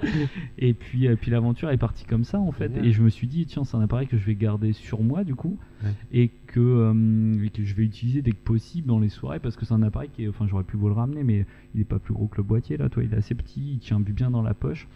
et 0.58 0.74
puis, 0.74 1.08
euh, 1.08 1.16
puis 1.16 1.32
l'aventure 1.32 1.70
est 1.70 1.78
partie 1.78 2.06
comme 2.06 2.24
ça 2.24 2.40
en 2.40 2.52
fait. 2.52 2.72
Et 2.84 2.92
je 2.92 3.02
me 3.02 3.10
suis 3.10 3.28
dit, 3.28 3.46
tiens, 3.46 3.64
c'est 3.64 3.78
un 3.78 3.82
appareil 3.82 4.08
que 4.08 4.18
je 4.18 4.26
vais 4.26 4.36
garder 4.36 4.74
sur 4.74 5.02
moi 5.04 5.24
du 5.24 5.36
coup 5.36 5.58
Ouais. 5.84 5.92
et 6.12 6.32
que, 6.48 6.60
euh, 6.60 7.44
et 7.46 7.50
que 7.52 7.64
je 7.64 7.76
vais 7.76 7.84
utiliser 7.84 8.24
dès 8.24 8.32
que 8.32 8.44
possible 8.44 8.88
dans 8.88 8.98
les 9.00 9.10
soirées 9.10 9.40
parce 9.40 9.56
que 9.56 9.64
c'est 9.64 9.76
un 9.76 9.84
appareil 9.84 10.10
qui 10.12 10.24
est, 10.24 10.28
enfin 10.28 10.48
j'aurais 10.48 10.64
pu 10.64 10.76
vous 10.76 10.88
le 10.88 10.96
ramener 10.96 11.24
mais 11.24 11.46
il 11.76 11.82
est 11.82 11.86
pas 11.86 12.00
plus 12.00 12.16
gros 12.16 12.26
que 12.28 12.38
le 12.38 12.44
boîtier 12.44 12.78
là, 12.78 12.90
toi 12.90 13.04
il 13.04 13.14
est 13.14 13.18
assez 13.18 13.36
petit, 13.36 13.74
il 13.74 13.78
tient 13.80 14.00
bien 14.00 14.32
dans 14.32 14.42
la 14.42 14.56
poche. 14.56 14.88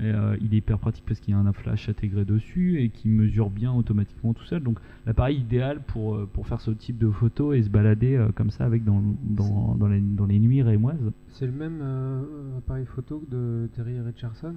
Et, 0.00 0.04
euh, 0.04 0.36
il 0.40 0.52
est 0.54 0.58
hyper 0.58 0.78
pratique 0.78 1.04
parce 1.06 1.20
qu'il 1.20 1.32
y 1.32 1.36
a 1.36 1.40
un 1.40 1.52
flash 1.52 1.88
intégré 1.88 2.24
dessus 2.24 2.80
et 2.80 2.88
qui 2.90 3.08
mesure 3.08 3.50
bien 3.50 3.72
automatiquement 3.72 4.34
tout 4.34 4.44
seul. 4.44 4.62
Donc 4.62 4.78
l'appareil 5.06 5.38
idéal 5.38 5.80
pour, 5.86 6.16
euh, 6.16 6.28
pour 6.32 6.46
faire 6.46 6.60
ce 6.60 6.70
type 6.72 6.98
de 6.98 7.10
photos 7.10 7.56
et 7.56 7.62
se 7.62 7.68
balader 7.70 8.16
euh, 8.16 8.30
comme 8.34 8.50
ça 8.50 8.64
avec 8.64 8.84
dans, 8.84 9.02
dans, 9.22 9.76
dans, 9.76 9.86
les, 9.86 10.00
dans 10.00 10.26
les 10.26 10.38
nuits 10.38 10.62
rémoises. 10.62 11.12
C'est 11.28 11.46
le 11.46 11.52
même 11.52 11.78
euh, 11.80 12.58
appareil 12.58 12.86
photo 12.86 13.20
que 13.20 13.30
de 13.30 13.70
Terry 13.74 14.00
Richardson? 14.00 14.54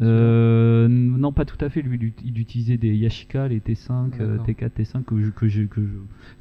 Euh, 0.00 0.86
non, 0.88 1.32
pas 1.32 1.44
tout 1.44 1.62
à 1.64 1.68
fait. 1.68 1.82
Lui, 1.82 1.96
il, 2.00 2.04
ut- 2.04 2.14
il 2.24 2.38
utilisait 2.38 2.76
des 2.76 2.94
Yashica, 2.94 3.48
les 3.48 3.60
T5, 3.60 3.90
euh, 4.20 4.36
D'accord. 4.38 4.46
T4, 4.46 4.70
T5 4.70 5.04
que 5.04 5.20
je, 5.20 5.30
que 5.30 5.48
je, 5.48 5.62
que 5.64 5.80
je- 5.82 5.88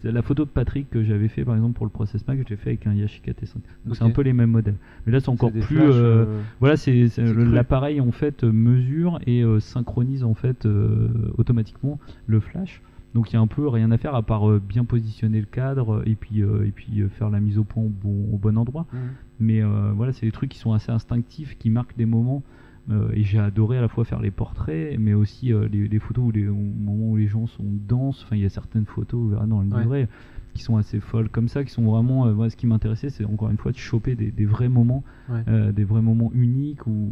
c'est 0.02 0.12
la 0.12 0.22
photo 0.22 0.46
de 0.46 0.50
Patrick 0.50 0.90
que 0.90 1.04
j'avais 1.04 1.28
fait 1.28 1.44
par 1.44 1.56
exemple 1.56 1.74
pour 1.76 1.86
le 1.86 1.92
Process 1.92 2.28
Mac, 2.28 2.40
je 2.44 2.50
l'ai 2.50 2.56
fait 2.56 2.70
avec 2.72 2.86
un 2.88 2.94
Yashica 2.94 3.32
T5. 3.32 3.56
Donc 3.86 3.96
c'est 3.96 4.04
un 4.04 4.10
peu 4.12 4.22
les 4.22 4.34
mêmes 4.34 4.52
modèles. 4.52 4.76
Mais 5.06 5.12
là, 5.12 5.20
c'est 5.20 5.30
encore 5.30 5.52
plus. 5.52 5.76
flashs, 5.76 5.86
euh, 5.96 6.26
euh, 6.28 6.42
voilà, 6.60 6.78
c'est 6.78 7.08
l'appareil 7.52 8.00
en 8.02 8.12
fait 8.12 8.44
mesure 8.44 9.20
et 9.26 9.44
synchronise 9.60 10.24
en 10.24 10.34
fait 10.34 10.68
automatiquement 11.38 12.00
le 12.28 12.40
flash. 12.40 12.82
Donc 13.14 13.32
il 13.32 13.34
y 13.34 13.38
a 13.38 13.42
un 13.42 13.48
peu 13.48 13.68
rien 13.68 13.92
à 13.92 13.98
faire 13.98 14.16
à 14.16 14.22
part 14.24 14.48
bien 14.60 14.86
positionner 14.86 15.40
le 15.42 15.46
cadre 15.46 16.02
et 16.06 16.16
puis 16.16 16.42
euh, 16.42 16.66
et 16.66 16.72
puis 16.72 17.04
faire 17.10 17.30
la 17.30 17.42
mise 17.42 17.58
au 17.58 17.66
point 17.66 17.84
au 17.84 17.90
bon, 17.90 18.30
au 18.32 18.38
bon 18.38 18.58
endroit. 18.58 18.86
mhm. 18.94 19.00
Mais 19.42 19.62
euh, 19.62 19.92
voilà, 19.96 20.14
c'est 20.14 20.26
des 20.28 20.32
trucs 20.32 20.50
qui 20.52 20.60
sont 20.60 20.72
assez 20.72 20.92
instinctifs, 20.92 21.58
qui 21.58 21.70
marquent 21.72 21.98
des 21.98 22.06
moments. 22.06 22.44
Euh, 22.90 23.12
et 23.14 23.24
j'ai 23.24 23.38
adoré 23.38 23.78
à 23.78 23.82
la 23.82 23.88
fois 23.88 24.06
faire 24.06 24.20
les 24.22 24.32
portraits, 24.32 24.98
mais 25.00 25.14
aussi 25.14 25.54
euh, 25.54 25.68
les, 25.72 25.88
les 25.88 26.00
photos 26.00 26.26
où 26.26 26.32
les, 26.32 26.48
au 26.48 26.56
moment 26.56 27.12
où 27.12 27.18
les 27.18 27.28
gens 27.28 27.46
sont 27.46 27.64
denses. 27.88 28.24
Enfin, 28.26 28.36
il 28.36 28.42
y 28.42 28.46
a 28.46 28.50
certaines 28.50 28.86
photos, 28.86 29.20
vous 29.22 29.30
verrez 29.30 29.46
dans 29.48 29.62
le 29.62 29.70
Ouais. 29.70 29.82
livret, 29.82 30.10
qui 30.56 30.64
sont 30.64 30.78
assez 30.78 31.00
folles 31.00 31.30
comme 31.30 31.48
ça, 31.48 31.64
qui 31.64 31.72
sont 31.72 31.84
vraiment. 31.84 32.26
euh, 32.26 32.34
voilà, 32.34 32.50
ce 32.50 32.56
qui 32.58 32.66
m'intéressait, 32.66 33.10
c'est 33.12 33.24
encore 33.24 33.52
une 33.52 33.58
fois 33.58 33.72
de 33.72 33.78
choper 33.78 34.16
des, 34.16 34.32
des 34.32 34.46
vrais 34.46 34.68
moments, 34.68 35.04
Ouais. 35.30 35.44
euh, 35.48 35.72
des 35.72 35.84
vrais 35.84 36.02
moments 36.02 36.32
uniques 36.34 36.88
où, 36.88 37.12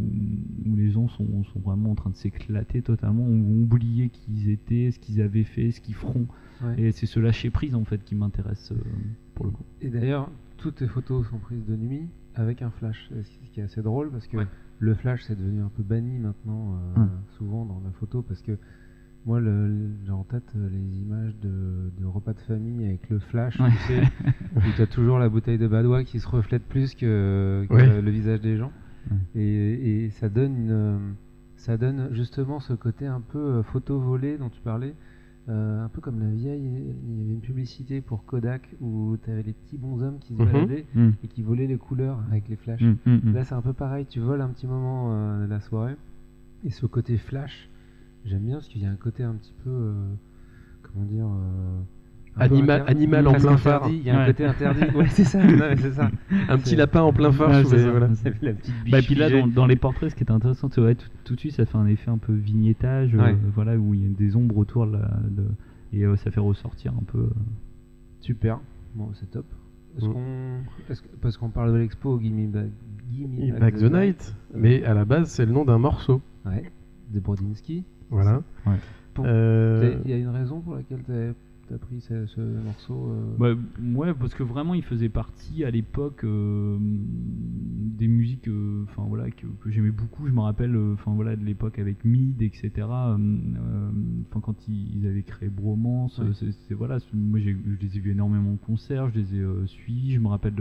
où 0.66 0.76
les 0.76 0.90
gens 0.90 1.08
sont, 1.08 1.44
sont 1.44 1.60
vraiment 1.60 1.92
en 1.92 1.96
train 1.96 2.10
de 2.10 2.16
s'éclater 2.16 2.82
totalement, 2.82 3.24
ou 3.28 3.62
oublier 3.62 4.10
qui 4.10 4.24
ils 4.34 4.50
étaient, 4.50 4.90
ce 4.92 4.98
qu'ils 5.00 5.22
avaient 5.22 5.44
fait, 5.44 5.70
ce 5.72 5.82
qu'ils 5.82 5.94
feront. 5.94 6.26
Ouais. 6.64 6.82
Et 6.82 6.92
c'est 6.92 7.06
ce 7.06 7.20
lâcher 7.20 7.52
prise 7.52 7.76
en 7.76 7.86
fait 7.86 8.04
qui 8.04 8.16
m'intéresse 8.16 8.72
euh, 8.72 8.82
pour 9.36 9.46
le 9.46 9.52
coup. 9.52 9.64
Et 9.82 9.90
d'ailleurs, 9.90 10.30
toutes 10.58 10.76
tes 10.76 10.88
photos 10.88 11.28
sont 11.30 11.38
prises 11.38 11.66
de 11.66 11.76
nuit 11.76 12.08
avec 12.36 12.62
un 12.64 12.72
flash, 12.72 13.10
ce 13.12 13.50
qui 13.54 13.60
est 13.60 13.64
assez 13.64 13.84
drôle 13.84 14.10
parce 14.10 14.26
que. 14.28 14.38
Le 14.80 14.94
flash 14.96 15.24
c'est 15.28 15.38
devenu 15.38 15.62
un 15.62 15.70
peu 15.76 15.84
banni 15.84 16.18
maintenant, 16.18 16.74
euh, 16.74 17.02
Hum. 17.02 17.10
souvent 17.38 17.66
dans 17.66 17.82
la 17.84 17.92
photo, 17.92 18.22
parce 18.22 18.42
que 18.42 18.58
moi 19.26 19.40
j'ai 20.06 20.12
en 20.12 20.24
tête 20.24 20.44
euh, 20.56 20.70
les 20.70 21.02
images 21.02 21.36
de, 21.42 21.92
de 22.00 22.06
repas 22.06 22.34
de 22.34 22.40
famille 22.40 22.86
avec 22.86 23.10
le 23.10 23.20
flash, 23.20 23.60
Ouais. 23.60 23.70
tu 23.70 23.78
sais, 23.94 24.02
où 24.56 24.60
tu 24.76 24.82
as 24.82 24.88
toujours 24.88 25.20
la 25.20 25.30
bouteille 25.30 25.58
de 25.58 25.68
Badois 25.68 26.04
qui 26.04 26.20
se 26.20 26.28
reflète 26.28 26.64
plus 26.64 26.96
que, 26.96 27.66
le, 27.70 28.10
visage 28.10 28.42
des 28.42 28.58
gens. 28.58 28.72
Et, 29.36 30.06
et 30.06 30.10
ça 30.12 30.30
donne 30.30 30.56
une, 30.56 30.72
euh, 30.72 30.98
ça 31.58 31.78
donne 31.78 32.10
justement 32.14 32.60
ce 32.60 32.74
côté 32.74 33.06
un 33.08 33.22
peu 33.22 33.62
photo 33.64 34.00
volée 34.00 34.38
dont 34.38 34.50
tu 34.50 34.62
parlais. 34.62 34.94
Euh, 35.50 35.84
un 35.84 35.90
peu 35.90 36.00
comme 36.02 36.20
la 36.20 36.30
vieille, 36.30 36.62
il 36.64 37.18
y 37.20 37.22
avait 37.24 37.34
une 37.34 37.40
publicité 37.42 38.02
pour 38.02 38.24
Kodak 38.26 38.70
où 38.82 39.18
tu 39.24 39.32
avais 39.32 39.42
les 39.44 39.54
petits 39.54 39.78
bonshommes 39.78 40.20
qui 40.20 40.36
se 40.36 40.42
Mhm. 40.42 40.52
baladaient 40.52 40.86
Mm. 40.96 41.10
et 41.24 41.28
qui 41.28 41.42
volaient 41.42 41.68
les 41.68 41.78
couleurs 41.78 42.20
avec 42.30 42.48
les 42.50 42.56
flashs. 42.56 42.82
Mm. 43.06 43.34
Là, 43.34 43.44
c'est 43.44 43.56
un 43.56 43.62
peu 43.62 43.74
pareil, 43.74 44.06
tu 44.06 44.20
voles 44.20 44.42
un 44.42 44.50
petit 44.50 44.68
moment 44.68 45.12
euh, 45.12 45.46
de 45.46 45.50
la 45.50 45.60
soirée. 45.60 45.96
Et 46.64 46.70
ce 46.70 46.86
côté 46.86 47.18
flash, 47.18 47.70
j'aime 48.26 48.44
bien 48.44 48.56
parce 48.58 48.68
qu'il 48.68 48.82
y 48.82 48.86
a 48.86 48.92
un 48.92 48.96
côté 48.96 49.24
un 49.24 49.34
petit 49.34 49.54
peu. 49.64 49.70
euh, 49.70 50.14
comment 50.84 51.06
dire 51.06 51.26
euh, 51.28 51.82
animal, 52.40 52.84
animal 52.88 53.28
en 53.28 53.34
plein 53.34 53.58
phare. 53.58 53.90
Il 53.90 54.04
y 54.04 54.10
a 54.10 54.22
un 54.22 54.26
côté 54.26 54.46
interdit. 54.46 54.80
Ouais, 54.96 55.08
c'est 55.10 55.24
ça. 55.24 55.40
Un 56.50 56.58
petit 56.58 56.76
lapin 56.76 57.02
en 57.02 57.14
plein 57.14 57.32
phare. 57.32 57.64
Bah, 58.90 59.00
et 59.00 59.02
puis 59.02 59.16
là, 59.16 59.30
dans, 59.48 59.66
les 59.66 59.76
portraits, 59.76 60.10
ce 60.10 60.16
qui 60.16 60.24
est 60.24 60.32
intéressant, 60.32 60.70
tout, 60.70 60.82
de 60.82 61.40
suite, 61.40 61.54
ça 61.54 61.66
fait 61.66 61.78
un 61.78 61.88
effet 61.88 62.10
un 62.10 62.18
peu 62.18 62.34
vignettage, 62.34 63.16
euh, 63.16 63.34
voilà, 63.54 63.78
où 63.78 63.94
il 63.94 64.04
y 64.04 64.06
a 64.06 64.10
des 64.10 64.36
ombres 64.36 64.58
autour 64.58 64.88
et 65.92 66.06
euh, 66.06 66.16
ça 66.18 66.32
fait 66.32 66.40
ressortir 66.40 66.94
un 66.94 67.04
peu. 67.04 67.20
Euh. 67.20 67.30
Super. 68.22 68.60
Bon, 68.96 69.10
c'est 69.14 69.32
top. 69.32 69.46
Est-ce 69.98 70.08
qu'on... 70.08 71.02
Parce 71.22 71.38
qu'on 71.38 71.50
parle 71.50 71.74
de 71.74 71.78
l'expo 71.78 72.20
Gimme 72.20 72.52
Back, 72.52 72.70
Gimme 73.12 73.60
Back, 73.60 73.76
the, 73.76 73.92
Night, 73.92 74.36
mais 74.54 74.84
à 74.84 74.94
la 74.94 75.04
base 75.04 75.30
c'est 75.30 75.46
le 75.46 75.52
nom 75.52 75.66
d'un 75.66 75.80
morceau. 75.80 76.22
Ouais, 76.46 76.72
de 77.12 77.20
Brodinski. 77.20 77.84
Voilà. 78.10 78.42
Il 79.18 80.10
y 80.10 80.14
a 80.14 80.18
une 80.18 80.30
raison 80.30 80.62
pour 80.62 80.76
laquelle 80.76 81.04
tu 81.04 81.12
t'as 81.70 81.78
pris 81.78 82.02
ce, 82.02 82.40
morceau 82.64 83.12
euh 83.12 83.36
bah, 83.38 83.54
ouais, 83.94 84.14
parce 84.14 84.34
que 84.34 84.44
vraiment, 84.44 84.74
il 84.74 84.84
faisait 84.84 85.10
partie 85.10 85.64
à 85.64 85.70
l'époque 85.70 86.24
euh, 86.24 86.78
des 86.80 88.08
musiques 88.08 88.48
euh, 88.48 88.84
enfin 88.90 89.04
voilà, 89.08 89.30
que, 89.30 89.46
j'aimais 89.68 89.92
beaucoup. 89.92 90.28
Je 90.28 90.32
me 90.32 90.42
rappelle 90.42 90.76
enfin 90.94 91.14
voilà, 91.14 91.36
de 91.36 91.46
l'époque 91.46 91.78
avec 91.78 92.04
Mid, 92.06 92.42
etc. 92.42 92.72
Enfin 92.88 94.40
quand 94.42 94.68
ils, 94.68 95.06
avaient 95.06 95.24
créé 95.24 95.50
Bromance, 95.50 96.20
voilà, 96.72 96.98
moi 97.14 97.40
je 97.40 97.50
les 97.50 97.98
ai 97.98 98.00
vus 98.00 98.12
énormément 98.12 98.54
en 98.54 98.58
concert, 98.58 99.10
je 99.10 99.20
les 99.20 99.36
ai 99.36 99.46
suivis. 99.68 100.14
Je 100.14 100.20
me 100.20 100.28
rappelle 100.28 100.56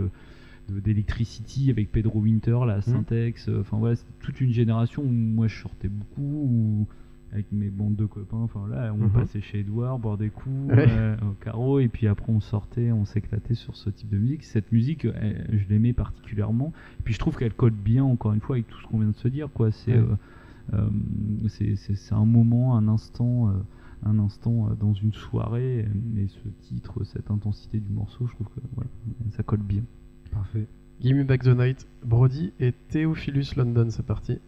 d'Electricity 0.69 1.71
avec 1.71 1.91
Pedro 1.91 2.21
Winter, 2.21 2.59
la 2.67 2.79
mmh. 2.79 2.83
Syntex. 2.83 3.49
Enfin 3.61 3.79
voilà, 3.79 3.97
c'est 3.97 4.19
toute 4.21 4.41
une 4.41 4.53
génération 4.53 5.03
où 5.03 5.11
moi 5.11 5.47
je 5.47 5.63
sortais 5.63 5.89
beaucoup 5.89 6.87
avec 7.33 7.51
mes 7.53 7.71
bandes 7.71 7.97
de 7.97 8.07
copains. 8.07 8.39
Enfin 8.39 8.67
là, 8.69 8.93
on 8.95 9.05
mhm. 9.05 9.11
passait 9.11 9.41
chez 9.41 9.61
Edouard, 9.61 9.99
boire 9.99 10.17
des 10.17 10.31
coups 10.31 10.71
euh, 10.71 11.17
au 11.23 11.33
carreau, 11.45 11.79
et 11.81 11.89
puis 11.89 12.07
après 12.07 12.33
on 12.33 12.41
sortait, 12.41 12.93
on 12.93 13.05
s'éclatait 13.05 13.55
sur 13.55 13.77
ce 13.77 13.91
type 13.91 14.09
de 14.09 14.19
musique. 14.19 14.45
Cette 14.45 14.73
musique, 14.73 15.05
euh, 15.05 15.45
je 15.53 15.69
l'aimais 15.69 15.93
particulièrement. 15.93 16.73
Et 17.01 17.03
puis 17.03 17.15
je 17.15 17.19
trouve 17.19 17.37
qu'elle 17.37 17.55
colle 17.55 17.73
bien, 17.73 18.05
encore 18.05 18.33
une 18.33 18.41
fois, 18.41 18.57
avec 18.57 18.69
tout 18.69 18.81
ce 18.81 18.87
qu'on 18.87 18.99
vient 18.99 19.11
de 19.11 19.17
se 19.17 19.29
dire. 19.29 19.49
Quoi, 19.53 19.71
c'est 19.71 19.97
euh, 19.97 20.91
c'est 21.49 22.15
un 22.15 22.25
moment, 22.25 22.77
un 22.77 22.89
instant. 22.89 23.53
un 24.05 24.19
instant 24.19 24.69
dans 24.79 24.93
une 24.93 25.13
soirée 25.13 25.89
et 26.17 26.29
ce 26.29 26.49
titre, 26.69 27.03
cette 27.05 27.31
intensité 27.31 27.81
du 27.81 27.91
morceau, 27.91 28.27
je 28.27 28.35
trouve 28.35 28.47
que 28.49 28.61
voilà, 28.75 28.91
ça 29.31 29.43
colle 29.43 29.63
bien. 29.63 29.83
Parfait. 30.31 30.69
Give 31.01 31.17
Me 31.17 31.25
Back 31.25 31.45
the 31.45 31.57
Night, 31.57 31.87
Brody 32.05 32.53
et 32.59 32.73
Theophilus 32.73 33.55
London, 33.57 33.89
c'est 33.91 34.05
parti. 34.05 34.39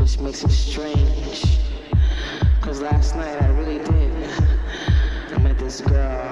which 0.00 0.18
makes 0.18 0.42
it 0.42 0.50
strange. 0.50 1.58
Cause 2.62 2.80
last 2.80 3.16
night 3.16 3.40
I 3.42 3.48
really 3.50 3.78
did. 3.78 4.30
I 5.34 5.38
met 5.38 5.58
this 5.58 5.82
girl. 5.82 6.29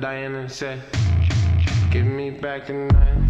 Diana 0.00 0.48
said, 0.48 0.80
Give 1.90 2.06
me 2.06 2.30
back 2.30 2.68
the 2.68 2.74
night. 2.74 3.27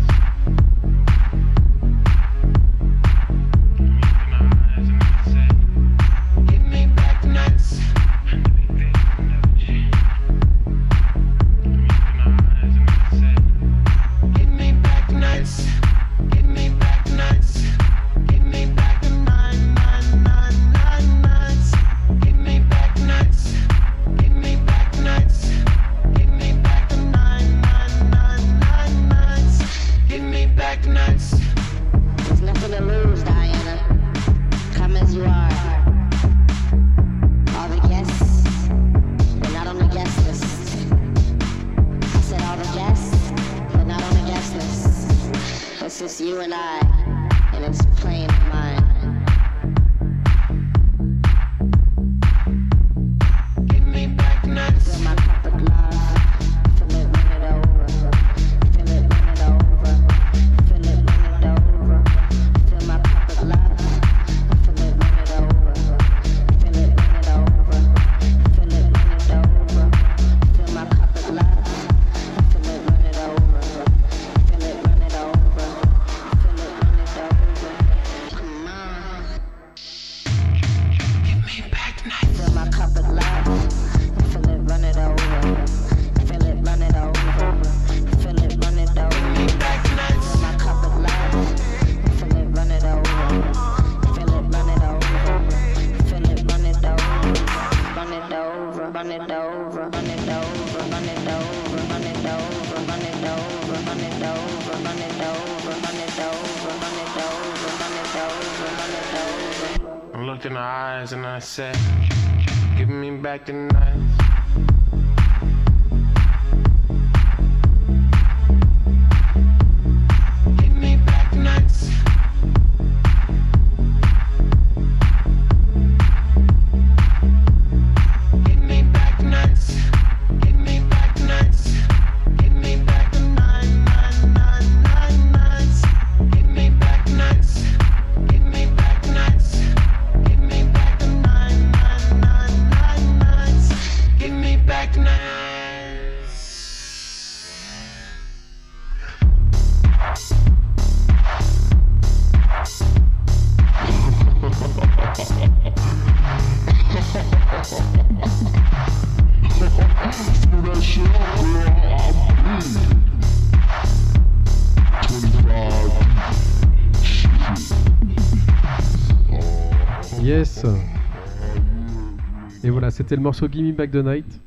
Et 172.63 172.69
voilà, 172.69 172.91
c'était 172.91 173.17
le 173.17 173.23
morceau 173.23 173.49
Gimme 173.49 173.73
Back 173.73 173.93
the 173.93 174.05
Night. 174.05 174.43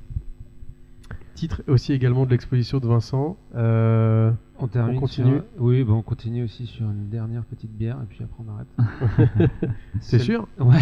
Titre 1.33 1.63
aussi 1.67 1.91
également 1.91 2.27
de 2.27 2.29
l'exposition 2.29 2.77
de 2.77 2.87
Vincent. 2.87 3.35
Euh, 3.55 4.31
on, 4.59 4.67
termine 4.67 4.97
on 4.97 4.99
continue. 4.99 5.37
Sur, 5.37 5.43
oui, 5.57 5.83
bon, 5.83 5.95
on 5.95 6.01
continue 6.03 6.43
aussi 6.43 6.67
sur 6.67 6.85
une 6.85 7.09
dernière 7.09 7.43
petite 7.45 7.71
bière 7.71 7.97
et 8.03 8.05
puis 8.05 8.23
après 8.23 8.43
on 8.47 8.51
arrête. 8.51 9.59
c'est 10.01 10.19
sûr? 10.19 10.47
Ouais. 10.59 10.77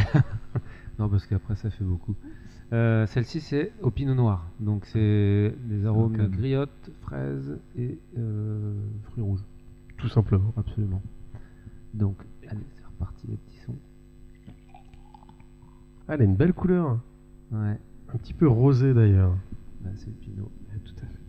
non, 1.00 1.08
parce 1.08 1.26
qu'après 1.28 1.56
ça 1.56 1.70
fait 1.70 1.86
beaucoup. 1.86 2.16
Euh, 2.74 3.08
celle-ci 3.08 3.40
c'est 3.40 3.72
au 3.82 3.92
pinot 3.92 4.16
noir. 4.16 4.48
Donc 4.60 4.86
c'est 4.86 5.56
des 5.64 5.86
arômes 5.86 6.18
de 6.18 6.28
griottes, 6.28 6.92
fraises 7.04 7.58
et 7.78 7.98
euh, 8.18 8.74
fruits 9.04 9.24
rouges. 9.24 9.46
Tout 9.96 10.10
simplement. 10.10 10.54
Absolument. 10.58 11.02
Donc 11.94 12.18
allez, 12.50 12.66
c'est 12.76 12.86
reparti 12.86 13.28
les 13.28 13.38
ah, 16.10 16.16
elle 16.16 16.22
a 16.22 16.26
une 16.26 16.36
belle 16.36 16.54
couleur. 16.54 17.00
Ouais, 17.52 17.80
Un 18.14 18.18
petit 18.18 18.34
peu 18.34 18.48
rosé 18.48 18.94
d'ailleurs. 18.94 19.38
bah, 19.82 19.92
c'est 19.96 20.08
le 20.08 20.14
pinot. 20.14 20.52
Tout 20.84 20.94
à 21.04 21.06
fait. 21.06 21.20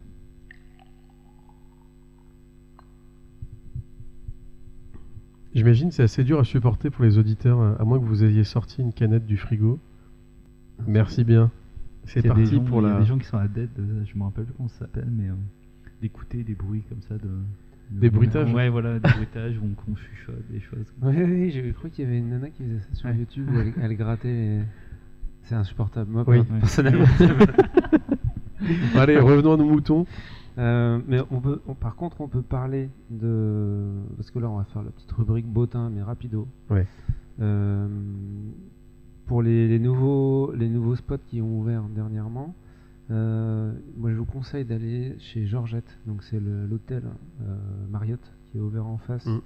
J'imagine 5.55 5.91
c'est 5.91 6.03
assez 6.05 6.23
dur 6.23 6.39
à 6.39 6.45
supporter 6.45 6.91
pour 6.91 7.05
les 7.05 7.19
auditeurs, 7.19 7.61
à 7.81 7.85
moins 7.85 7.99
que 7.99 8.05
vous 8.05 8.25
ayez 8.25 8.45
sorti 8.45 8.83
une 8.83 8.93
canette 8.93 9.27
du 9.27 9.37
frigo. 9.37 9.81
Merci 10.87 11.25
bien. 11.25 11.51
C'est 12.05 12.23
parti 12.27 12.47
gens- 12.47 12.65
pour 12.65 12.81
il 12.81 12.85
y 12.85 12.87
a 12.87 12.93
la. 12.95 13.01
des 13.01 13.05
gens 13.07 13.19
qui 13.19 13.27
sont 13.27 13.37
à 13.37 13.49
dead, 13.49 13.69
de- 13.77 14.05
je 14.05 14.17
me 14.17 14.23
rappelle 14.23 14.45
plus 14.45 14.55
comment 14.55 14.69
ça 14.69 14.81
s'appelle, 14.81 15.09
mais 15.11 15.29
euh, 15.29 15.35
d'écouter 16.01 16.45
des 16.45 16.55
bruits 16.55 16.83
comme 16.89 17.03
ça 17.03 17.15
de. 17.19 17.29
De- 17.91 18.01
Des 18.01 18.11
bruitages 18.11 18.53
Ouais, 18.53 18.69
voilà, 18.69 18.99
des 18.99 19.09
bruitages 19.11 19.59
où 19.59 19.65
on, 19.67 19.75
qu'on 19.75 19.97
chuchote, 19.97 20.43
des 20.51 20.61
choses. 20.61 20.93
Oui, 21.03 21.15
oui, 21.23 21.51
j'ai 21.51 21.73
cru 21.73 21.91
qu'il 21.91 22.05
y 22.05 22.09
avait 22.09 22.19
une 22.19 22.31
nana 22.31 22.51
qui 22.51 22.63
faisait 22.65 22.79
ça 22.81 22.95
sur 22.95 23.09
Ouais. 23.09 23.17
YouTube 23.17 23.49
où 23.53 23.59
elle, 23.59 23.73
elle 23.83 23.97
grattait 23.97 24.29
les... 24.33 24.61
C'est 25.43 25.55
insupportable. 25.57 26.11
Moi, 26.11 26.25
Oui. 26.29 26.43
personnellement. 26.61 27.07
Allez, 28.95 29.19
revenons 29.19 29.55
à 29.55 29.57
nos 29.57 29.65
moutons. 29.65 30.07
Euh, 30.59 31.01
mais 31.09 31.21
on 31.31 31.41
peut, 31.41 31.61
on- 31.67 31.75
par 31.75 31.97
contre, 31.97 32.21
on 32.21 32.29
peut 32.29 32.43
parler 32.43 32.91
de. 33.11 33.85
Parce 34.17 34.31
que 34.31 34.39
là, 34.39 34.51
on 34.51 34.59
va 34.59 34.65
faire 34.65 34.83
la 34.83 34.91
petite 34.91 35.11
rubrique 35.13 35.47
bottin, 35.47 35.91
mais 35.91 36.03
rapido. 36.03 36.47
Ouais. 36.69 36.87
Euh, 37.41 37.89
pour 39.27 39.43
les, 39.43 39.67
les 39.69 39.79
nouveaux, 39.79 40.53
les 40.53 40.69
nouveaux 40.69 40.97
spots 40.97 41.17
qui 41.27 41.41
ont 41.41 41.59
ouvert 41.61 41.83
dernièrement, 41.85 42.55
euh, 43.11 43.73
moi 43.97 44.11
je 44.11 44.17
vous 44.17 44.25
conseille 44.25 44.65
d'aller 44.65 45.17
chez 45.19 45.47
Georgette. 45.47 45.99
Donc, 46.07 46.23
c'est 46.23 46.41
l'hôtel 46.41 47.03
euh, 47.43 47.57
Marriott 47.91 48.21
qui 48.51 48.59
est 48.59 48.61
ouvert 48.61 48.87
en 48.87 48.99
face 48.99 49.27
Mm. 49.27 49.41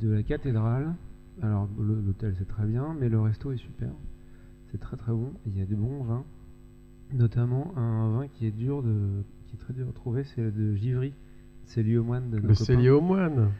de 0.00 0.10
la 0.10 0.22
cathédrale. 0.22 0.94
Alors, 1.40 1.68
l'hôtel 1.78 2.34
c'est 2.38 2.46
très 2.48 2.66
bien, 2.66 2.94
mais 3.00 3.08
le 3.08 3.20
resto 3.20 3.52
est 3.52 3.56
super. 3.56 3.90
C'est 4.70 4.78
très 4.78 4.96
très 4.96 5.12
bon. 5.12 5.32
Il 5.46 5.58
y 5.58 5.62
a 5.62 5.66
des 5.66 5.74
bons 5.74 6.02
vins, 6.04 6.24
notamment 7.12 7.76
un 7.76 8.10
vin 8.12 8.28
qui 8.28 8.46
est 8.46 8.50
dur 8.50 8.82
de, 8.82 9.22
qui 9.46 9.56
est 9.56 9.58
très 9.58 9.72
dur 9.74 9.88
à 9.88 9.92
trouver, 9.92 10.24
c'est 10.24 10.50
de 10.50 10.74
Givry. 10.74 11.12
C'est 11.64 11.82
lié 11.82 11.96
au 11.96 12.04
moine 12.04 12.24
de 12.30 12.36
nos 12.36 12.42
Le 12.42 12.48
copains. 12.48 12.54
cellier 12.64 12.90
au 12.90 13.00
moine. 13.00 13.50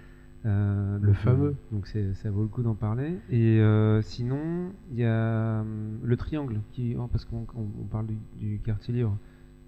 Euh, 0.45 0.99
Le 1.01 1.12
fameux. 1.12 1.55
donc 1.70 1.86
ça 1.86 2.30
vaut 2.30 2.43
le 2.43 2.49
coup 2.49 2.62
d'en 2.62 2.74
parler. 2.74 3.18
Et 3.30 3.61
euh, 3.61 4.03
sinon, 4.03 4.72
il 4.90 4.99
y 4.99 5.05
a 5.05 5.61
hum, 5.61 5.99
le 6.03 6.16
Triangle, 6.16 6.61
qui, 6.72 6.97
oh, 6.99 7.07
parce 7.07 7.24
qu'on 7.24 7.47
on- 7.57 7.61
on 7.80 7.84
parle 7.84 8.07
du, 8.07 8.16
du 8.38 8.59
quartier 8.59 8.93
libre. 8.93 9.16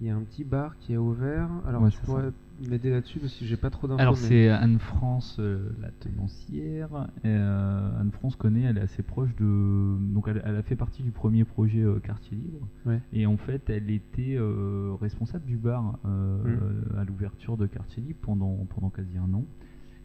Il 0.00 0.08
y 0.08 0.10
a 0.10 0.16
un 0.16 0.22
petit 0.22 0.42
bar 0.42 0.76
qui 0.78 0.94
est 0.94 0.96
ouvert. 0.96 1.48
Alors 1.68 1.82
Ouais, 1.82 1.90
tu 1.90 2.00
pourrais 2.00 2.32
m'aider 2.68 2.90
là-dessus 2.90 3.20
parce 3.20 3.32
que 3.38 3.44
j'ai 3.44 3.56
pas 3.56 3.70
trop 3.70 3.86
d'infos. 3.86 4.00
Alors 4.00 4.14
mais- 4.14 4.20
c'est 4.28 4.48
Anne-France, 4.48 5.36
euh, 5.38 5.70
la 5.80 5.90
tenancière. 5.92 6.88
Anne-France 7.22 8.34
connaît, 8.36 8.62
elle 8.62 8.78
est 8.78 8.82
assez 8.82 9.02
proche 9.02 9.34
de... 9.36 9.96
Donc 10.12 10.26
elle, 10.28 10.42
elle 10.44 10.56
a 10.56 10.62
fait 10.62 10.74
partie 10.76 11.02
du 11.04 11.12
premier 11.12 11.44
projet 11.44 11.84
Quartier 12.02 12.36
Libre. 12.36 12.66
Ouais. 12.86 13.00
Et 13.12 13.26
en 13.26 13.36
fait, 13.36 13.70
elle 13.70 13.88
était 13.90 14.36
responsable 15.00 15.44
du 15.46 15.56
bar 15.56 15.98
euh, 16.04 16.42
Mm. 16.42 16.46
euh, 16.96 17.00
à 17.00 17.04
l'ouverture 17.04 17.56
de 17.56 17.66
Quartier 17.66 18.02
Libre 18.02 18.18
pendant, 18.22 18.66
pendant 18.74 18.90
quasi 18.90 19.16
un 19.16 19.32
an. 19.32 19.44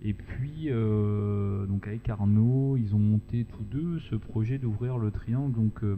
Et 0.01 0.13
puis, 0.13 0.67
euh, 0.67 1.65
donc 1.65 1.87
avec 1.87 2.07
Arnaud, 2.09 2.77
ils 2.77 2.95
ont 2.95 2.99
monté 2.99 3.45
tous 3.45 3.63
deux 3.63 3.99
ce 3.99 4.15
projet 4.15 4.57
d'ouvrir 4.57 4.97
le 4.97 5.11
triangle. 5.11 5.53
Donc, 5.53 5.83
euh, 5.83 5.97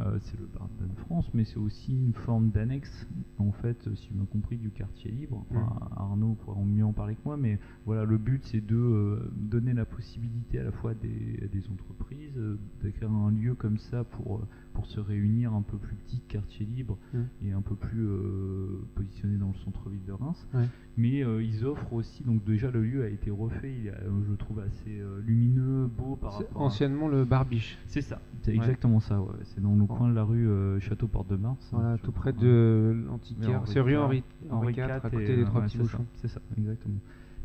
euh, 0.00 0.18
c'est 0.20 0.38
le 0.38 0.46
bar 0.46 0.68
d'Anne-France, 0.78 1.28
mais 1.34 1.44
c'est 1.44 1.58
aussi 1.58 1.92
une 1.92 2.12
forme 2.12 2.50
d'annexe, 2.50 3.08
en 3.38 3.50
fait, 3.50 3.88
si 3.94 4.08
j'ai 4.08 4.14
bien 4.14 4.26
compris, 4.26 4.56
du 4.56 4.70
quartier 4.70 5.10
libre. 5.10 5.44
Enfin, 5.50 5.88
Arnaud 5.96 6.36
pourra 6.44 6.60
mieux 6.62 6.84
en 6.84 6.92
parler 6.92 7.14
que 7.14 7.20
moi, 7.24 7.36
mais 7.36 7.58
voilà, 7.84 8.04
le 8.04 8.18
but 8.18 8.44
c'est 8.44 8.64
de 8.64 8.76
euh, 8.76 9.32
donner 9.34 9.72
la 9.72 9.84
possibilité 9.84 10.60
à 10.60 10.64
la 10.64 10.72
fois 10.72 10.94
des, 10.94 11.40
à 11.42 11.48
des 11.48 11.62
entreprises 11.68 12.36
euh, 12.36 12.58
d'écrire 12.82 13.10
un 13.10 13.30
lieu 13.30 13.54
comme 13.54 13.78
ça 13.78 14.04
pour, 14.04 14.42
pour 14.78 14.86
se 14.86 15.00
réunir 15.00 15.54
un 15.54 15.62
peu 15.62 15.76
plus 15.76 15.96
petit 15.96 16.20
quartier 16.28 16.64
libre 16.64 16.96
et 17.44 17.50
un 17.50 17.60
peu 17.62 17.74
plus 17.74 18.06
euh, 18.06 18.80
positionné 18.94 19.36
dans 19.36 19.48
le 19.48 19.54
centre-ville 19.64 20.04
de 20.06 20.12
Reims. 20.12 20.46
Ouais. 20.54 20.66
Mais 20.96 21.24
euh, 21.24 21.42
ils 21.42 21.64
offrent 21.64 21.92
aussi, 21.92 22.22
donc 22.22 22.44
déjà 22.44 22.70
le 22.70 22.84
lieu 22.84 23.02
a 23.02 23.08
été 23.08 23.28
refait, 23.32 23.74
il 23.76 23.88
est, 23.88 23.90
euh, 23.90 24.22
je 24.24 24.30
le 24.30 24.36
trouve 24.36 24.60
assez 24.60 25.02
lumineux, 25.26 25.88
beau 25.88 26.14
par 26.14 26.34
rapport 26.38 26.62
à... 26.62 26.66
anciennement 26.66 27.08
le 27.08 27.24
Barbiche. 27.24 27.76
C'est 27.86 28.02
ça, 28.02 28.20
c'est 28.42 28.52
Ouais. 28.52 28.56
exactement 28.58 29.00
ça, 29.00 29.20
ouais. 29.20 29.32
c'est 29.42 29.60
dans 29.60 29.74
le 29.74 29.82
Oh. 29.82 29.86
coin 29.86 30.08
de 30.08 30.14
la 30.14 30.22
rue 30.22 30.46
euh, 30.48 30.78
Château-Porte-de-Mars. 30.78 31.68
Voilà, 31.72 31.94
hein, 31.94 31.96
tout 32.00 32.12
je 32.12 32.16
près 32.16 32.32
de 32.32 33.04
l'antiquaire. 33.08 33.62
C'est 33.64 33.80
rue 33.80 33.96
Henri, 33.96 34.22
Henri 34.48 34.74
IV, 34.74 34.80
à 34.90 35.00
côté 35.00 35.34
des 35.36 35.44
Trois 35.44 35.62
Petits 35.62 35.78
Bouchons. 35.78 36.06
C'est 36.14 36.28
ça, 36.28 36.40
exactement. 36.56 37.00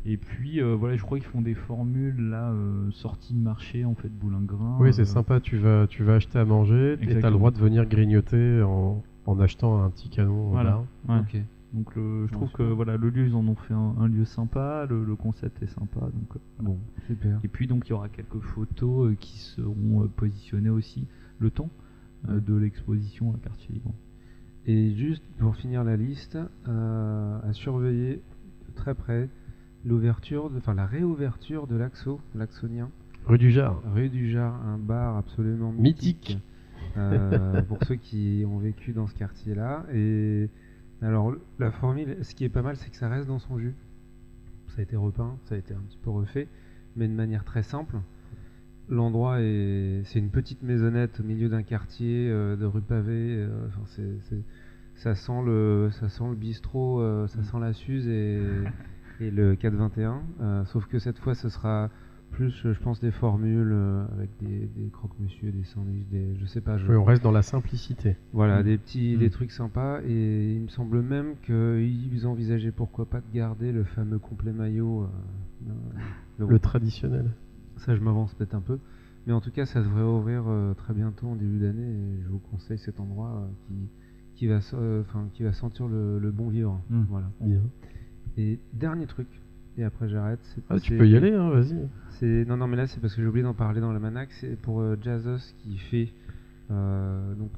Et 0.06 0.16
puis 0.18 0.60
euh, 0.60 0.74
voilà, 0.74 0.96
je 0.96 1.02
crois 1.02 1.18
qu'ils 1.18 1.26
font 1.28 1.40
des 1.40 1.54
formules 1.54 2.28
là, 2.28 2.50
euh, 2.50 2.90
sorties 2.90 3.32
de 3.34 3.38
marché 3.38 3.84
en 3.84 3.94
fait, 3.94 4.08
boulingrin. 4.10 4.76
Oui, 4.80 4.92
c'est 4.92 5.02
euh, 5.02 5.04
sympa. 5.06 5.40
Tu 5.40 5.56
vas, 5.56 5.86
tu 5.86 6.02
vas 6.04 6.16
acheter 6.16 6.38
à 6.38 6.44
manger 6.44 6.92
et 6.94 6.96
tu 6.98 7.02
as 7.02 7.06
le 7.06 7.12
Exactement. 7.12 7.38
droit 7.38 7.50
de 7.50 7.58
venir 7.58 7.86
grignoter 7.86 8.62
en, 8.62 9.02
en 9.26 9.40
achetant 9.40 9.82
un 9.82 9.88
petit 9.90 10.10
canon. 10.10 10.50
Voilà. 10.50 10.82
bar. 11.06 11.16
ouais. 11.16 11.22
Ok. 11.22 11.40
Donc 11.72 11.96
le- 11.96 12.26
je 12.28 12.32
trouve 12.32 12.52
que 12.52 12.62
voilà, 12.62 12.96
le 12.96 13.08
lieu, 13.08 13.26
ils 13.26 13.34
en 13.34 13.48
ont 13.48 13.54
fait 13.56 13.74
un, 13.74 13.94
un 13.98 14.06
lieu 14.06 14.24
sympa, 14.24 14.86
le, 14.88 15.04
le 15.04 15.16
concept 15.16 15.60
est 15.62 15.66
sympa. 15.74 16.00
Donc, 16.02 16.36
euh, 16.36 16.62
Bon, 16.62 16.78
super. 17.06 17.40
Et 17.42 17.48
puis 17.48 17.66
donc 17.66 17.88
il 17.88 17.90
y 17.90 17.92
aura 17.94 18.08
quelques 18.10 18.38
photos 18.40 19.08
euh, 19.10 19.14
qui 19.18 19.38
seront 19.38 20.02
euh, 20.02 20.06
positionnées 20.06 20.68
aussi 20.70 21.06
le 21.40 21.50
temps 21.50 21.70
euh, 22.28 22.34
Ouais. 22.34 22.40
de 22.42 22.54
l'exposition 22.54 23.32
à 23.34 23.38
Quartier 23.38 23.74
Libre. 23.74 23.92
Et 24.66 24.94
juste 24.94 25.24
pour 25.38 25.56
finir 25.56 25.82
la 25.82 25.96
liste, 25.96 26.38
euh, 26.68 27.38
à 27.42 27.52
surveiller 27.54 28.22
de 28.68 28.74
très 28.76 28.94
près 28.94 29.28
l'ouverture, 29.84 30.50
de- 30.50 30.58
enfin 30.58 30.74
la 30.74 30.86
réouverture 30.86 31.66
de 31.66 31.76
l'Axo, 31.76 32.20
l'Axonien, 32.34 32.90
Rue 33.26 33.38
du 33.38 33.50
Jard. 33.50 33.80
rue 33.94 34.08
du 34.10 34.30
Jard, 34.30 34.54
un 34.66 34.78
bar 34.78 35.16
absolument 35.16 35.72
Mythique. 35.72 36.28
mythique, 36.30 36.38
euh, 36.96 37.62
pour 37.68 37.82
ceux 37.84 37.96
qui 37.96 38.44
ont 38.46 38.58
vécu 38.58 38.92
dans 38.92 39.06
ce 39.06 39.14
quartier-là. 39.14 39.86
Et 39.94 40.48
alors 41.02 41.34
la 41.58 41.70
formule, 41.70 42.16
ce 42.22 42.34
qui 42.34 42.44
est 42.44 42.48
pas 42.50 42.62
mal, 42.62 42.76
c'est 42.76 42.90
que 42.90 42.96
ça 42.96 43.08
reste 43.08 43.26
dans 43.28 43.38
son 43.38 43.58
jus. 43.58 43.74
Ça 44.68 44.80
a 44.80 44.82
été 44.82 44.96
repeint, 44.96 45.36
ça 45.44 45.54
a 45.54 45.58
été 45.58 45.72
un 45.74 45.80
petit 45.88 45.98
peu 46.02 46.10
refait, 46.10 46.48
mais 46.96 47.06
de 47.08 47.12
manière 47.14 47.44
très 47.44 47.62
simple. 47.62 47.96
L'endroit 48.90 49.40
est, 49.40 50.02
c'est 50.04 50.18
une 50.18 50.28
petite 50.30 50.62
maisonnette 50.62 51.20
au 51.20 51.22
milieu 51.22 51.48
d'un 51.48 51.62
quartier 51.62 52.28
euh, 52.30 52.56
de 52.56 52.66
rue 52.66 52.82
pavée. 52.82 53.36
euh, 53.38 53.66
enfin, 53.68 53.80
c'est, 53.86 54.18
c'est- 54.28 54.42
ça 54.96 55.14
sent 55.14 55.42
le, 55.44 55.88
ça 55.92 56.08
sent 56.08 56.24
le 56.28 56.36
bistrot, 56.36 57.00
euh, 57.00 57.26
ça 57.28 57.42
sent 57.42 57.56
la 57.60 57.72
Suze 57.72 58.06
et, 58.06 58.38
et 59.20 59.30
le 59.30 59.54
421. 59.56 60.22
euh, 60.40 60.64
sauf 60.66 60.86
que 60.86 60.98
cette 60.98 61.18
fois, 61.18 61.34
ce 61.34 61.48
sera 61.48 61.90
plus, 62.30 62.50
je 62.64 62.78
pense, 62.80 62.98
des 63.00 63.12
formules 63.12 63.70
euh, 63.72 64.04
avec 64.16 64.28
des, 64.40 64.66
des 64.76 64.88
croque-monsieur, 64.90 65.52
des 65.52 65.62
sandwichs, 65.62 66.08
des, 66.10 66.34
je 66.40 66.46
sais 66.46 66.60
pas. 66.60 66.78
Je, 66.78 66.86
Oui, 66.88 66.96
on 66.96 67.04
reste 67.04 67.22
dans 67.22 67.30
la 67.30 67.42
simplicité. 67.42 68.16
voilà, 68.32 68.60
Mm. 68.60 68.64
des 68.64 68.78
petits, 68.78 69.14
Mm. 69.16 69.20
des 69.20 69.30
trucs 69.30 69.52
sympas. 69.52 70.00
Et 70.04 70.54
il 70.54 70.62
me 70.62 70.68
semble 70.68 71.00
même 71.02 71.34
qu'ils 71.46 72.26
envisageaient 72.26 72.72
pourquoi 72.72 73.06
pas 73.06 73.20
de 73.20 73.32
garder 73.32 73.70
le 73.70 73.84
fameux 73.84 74.18
complet 74.18 74.52
maillot. 74.52 75.02
euh, 75.04 75.70
euh, 76.40 76.46
Le 76.48 76.58
traditionnel. 76.58 77.30
ça, 77.76 77.94
je 77.94 78.00
m'avance 78.00 78.34
peut-être 78.34 78.54
un 78.54 78.60
peu. 78.60 78.78
Mais 79.26 79.32
en 79.32 79.40
tout 79.40 79.52
cas, 79.52 79.64
ça 79.64 79.80
devrait 79.80 80.02
ouvrir 80.02 80.42
euh, 80.48 80.74
très 80.74 80.92
bientôt 80.92 81.28
en 81.28 81.36
début 81.36 81.58
d'année. 81.60 81.86
Et 81.86 82.22
je 82.24 82.28
vous 82.28 82.40
conseille 82.50 82.78
cet 82.78 82.98
endroit 82.98 83.30
euh, 83.30 83.46
qui, 83.68 83.74
qui, 84.34 84.46
va, 84.48 84.58
euh, 84.74 85.02
enfin, 85.02 85.28
qui 85.34 85.44
va 85.44 85.52
sentir 85.52 85.86
le, 85.86 86.18
le 86.18 86.30
bon 86.32 86.48
vivre. 86.48 86.80
Mm. 86.90 87.02
Voilà. 87.08 87.30
Bien. 87.40 87.60
Et 88.36 88.58
dernier 88.72 89.06
truc, 89.06 89.28
et 89.78 89.84
après 89.84 90.08
j'arrête. 90.08 90.40
c'est- 90.42 90.62
Ah, 90.68 90.80
tu 90.80 90.96
peux 90.96 91.06
y 91.08 91.16
aller, 91.16 91.32
hein, 91.32 91.50
vas-y. 91.50 91.76
c'est 92.10 92.44
non 92.46 92.56
non 92.56 92.66
mais 92.66 92.76
là 92.76 92.86
c'est 92.86 93.00
parce 93.00 93.14
que 93.14 93.22
j'ai 93.22 93.28
oublié 93.28 93.44
d'en 93.44 93.54
parler 93.54 93.80
dans 93.80 93.92
la 93.92 94.00
Manac. 94.00 94.30
C'est 94.40 94.56
pour 94.60 94.80
euh, 94.80 94.96
Jazzos 95.00 95.54
qui 95.58 95.78
fait 95.78 96.12
euh, 96.70 97.34
donc 97.34 97.50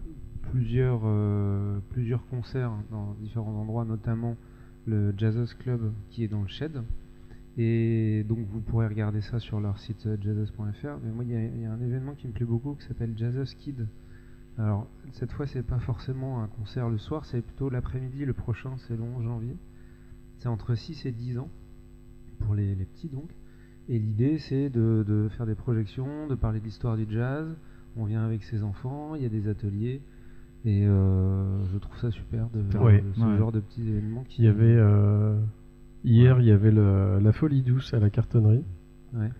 plusieurs 0.53 1.01
euh, 1.05 1.79
plusieurs 1.91 2.27
concerts 2.27 2.73
dans 2.91 3.15
différents 3.21 3.55
endroits, 3.61 3.85
notamment 3.85 4.37
le 4.87 5.13
Jazzos 5.17 5.55
Club 5.59 5.93
qui 6.11 6.25
est 6.25 6.29
dans 6.29 6.43
le 6.43 6.49
Shed. 6.49 6.83
Et 7.59 8.23
donc 8.29 8.39
vous 8.53 8.61
pourrez 8.61 8.87
regarder 8.87 9.23
ça 9.23 9.39
sur 9.41 9.61
leur 9.61 9.79
site 9.79 10.07
jazzos.fr. 10.21 10.99
Mais 11.03 11.11
moi 11.11 11.25
il 11.25 11.31
y, 11.31 11.37
a- 11.37 11.43
il 11.45 11.61
y 11.63 11.65
a 11.65 11.73
un 11.73 11.81
événement 11.81 12.13
qui 12.15 12.27
me 12.29 12.33
plaît 12.33 12.45
beaucoup 12.47 12.75
qui 12.75 12.87
s'appelle 12.87 13.13
Jazzos 13.17 13.55
Kid. 13.59 13.87
Alors 14.59 14.87
cette 15.13 15.33
fois 15.33 15.47
c'est 15.47 15.63
pas 15.63 15.79
forcément 15.79 16.43
un 16.43 16.49
concert 16.49 16.89
le 16.91 16.99
soir, 16.99 17.25
c'est 17.25 17.41
plutôt 17.41 17.71
l'après-midi. 17.71 18.25
Le 18.27 18.35
prochain 18.35 18.73
c'est 18.87 18.97
le 18.97 19.03
11 19.03 19.25
janvier. 19.25 19.57
C'est 20.47 20.53
entre 20.53 20.77
6 20.77 21.07
et 21.07 21.11
10 21.11 21.39
ans 21.41 21.49
pour 22.39 22.55
les, 22.55 22.77
les 22.77 22.85
petits 22.85 23.09
donc. 23.09 23.29
Et 23.89 23.99
l'idée, 23.99 24.39
c'est 24.39 24.71
de, 24.71 25.05
de 25.05 25.29
faire 25.31 25.45
des 25.45 25.57
projections, 25.57 26.29
de 26.29 26.37
parler 26.37 26.61
de 26.61 26.65
l'histoire 26.65 26.97
du 26.97 27.05
jazz. 27.11 27.49
On 27.97 28.05
vient 28.05 28.25
avec 28.25 28.45
ses 28.45 28.63
enfants, 28.63 29.17
il 29.17 29.23
y 29.25 29.27
a 29.27 29.29
des 29.29 29.49
ateliers. 29.49 30.01
Et 30.65 30.87
euh, 30.87 31.65
je 31.73 31.79
trouve 31.79 31.97
ça 31.99 32.13
super 32.13 32.49
de 32.51 32.63
faire 32.71 32.81
Ouais. 32.81 33.03
euh, 33.05 33.13
ce 33.17 33.21
Ouais. 33.25 33.37
genre 33.39 33.51
de 33.51 33.59
petits 33.59 33.89
événements 33.89 34.23
qui 34.23 34.43
Il 34.43 34.45
y 34.45 34.49
avait 34.49 34.77
euh, 34.79 35.37
hier, 36.05 36.39
il 36.39 36.47
y 36.47 36.53
avait 36.53 36.71
le- 36.71 37.19
la 37.21 37.33
folie 37.33 37.63
douce 37.63 37.93
à 37.93 37.99
la 37.99 38.09
cartonnerie. 38.11 38.63
Ouais. 39.15 39.31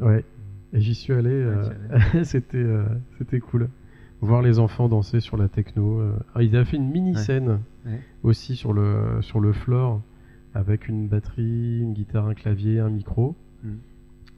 Ouais. 0.00 0.24
Et 0.72 0.80
j'y 0.80 0.94
suis 0.94 1.12
allé. 1.12 1.28
euh, 1.28 1.68
euh, 2.54 2.86
c'était 3.18 3.40
cool. 3.40 3.68
Voir 4.22 4.42
les 4.42 4.58
enfants 4.58 4.88
danser 4.88 5.20
sur 5.20 5.36
la 5.36 5.48
techno. 5.48 6.00
euh. 6.00 6.12
Ah, 6.34 6.42
ils 6.42 6.56
avaient 6.56 6.64
fait 6.64 6.76
une 6.78 6.90
mini 6.90 7.14
scène 7.16 7.60
Ouais. 7.84 8.00
aussi 8.22 8.56
sur 8.56 8.72
le 8.72 9.18
sur 9.20 9.38
le 9.40 9.52
floor 9.52 10.00
avec 10.54 10.88
une 10.88 11.06
batterie, 11.06 11.80
une 11.80 11.92
guitare, 11.92 12.26
un 12.26 12.34
clavier, 12.34 12.80
un 12.80 12.88
micro. 12.90 13.36
Mm. 13.62 13.68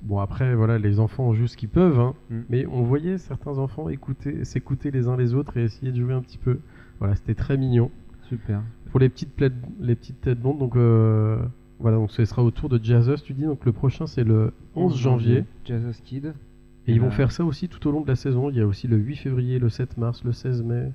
Bon 0.03 0.19
après 0.19 0.55
voilà, 0.55 0.79
les 0.79 0.99
enfants 1.01 1.33
jouent 1.33 1.47
ce 1.47 1.57
qu'ils 1.57 1.69
peuvent, 1.69 1.99
hein, 2.01 2.15
Mm. 2.31 2.37
mais 2.51 2.67
on 2.67 2.83
voyait 2.83 3.19
certains 3.19 3.57
enfants 3.59 3.89
écouter, 3.89 4.45
s'écouter 4.45 4.91
les 4.91 5.07
uns 5.09 5.17
les 5.17 5.35
autres 5.35 5.57
et 5.57 5.63
essayer 5.65 5.93
de 5.93 6.01
jouer 6.01 6.13
un 6.15 6.23
petit 6.23 6.39
peu. 6.39 6.59
Voilà, 6.99 7.15
c'était 7.15 7.35
très 7.35 7.57
mignon. 7.57 7.91
Super. 8.29 8.63
Pour 8.91 9.01
les 9.01 9.09
petites, 9.09 9.41
les 9.81 9.95
petites 9.95 10.21
têtes 10.21 10.41
blondes, 10.41 10.59
donc 10.59 10.77
euh, 10.77 11.39
voilà, 11.79 11.97
donc 11.99 12.11
ce 12.11 12.25
sera 12.25 12.43
autour 12.43 12.69
de 12.69 12.83
Jazzus, 12.83 13.23
tu 13.25 13.33
dis. 13.33 13.45
Donc 13.45 13.65
le 13.65 13.73
prochain 13.73 14.07
c'est 14.07 14.25
le 14.25 14.53
11 14.75 14.97
janvier. 14.97 15.45
Jazz 15.65 16.01
Kid. 16.05 16.35
Et 16.89 16.93
ils 16.95 17.01
vont 17.01 17.09
Euh, 17.09 17.11
faire 17.11 17.31
ça 17.33 17.45
aussi 17.45 17.69
tout 17.69 17.87
au 17.87 17.93
long 17.93 18.01
de 18.01 18.09
la 18.09 18.17
saison. 18.17 18.51
Il 18.51 18.57
y 18.57 18.61
a 18.61 18.67
aussi 18.67 18.89
le 18.89 18.97
8 18.97 19.17
février, 19.17 19.59
le 19.59 19.69
7 19.69 19.97
mars, 19.99 20.25
le 20.25 20.33
16 20.33 20.63
mai. 20.63 20.91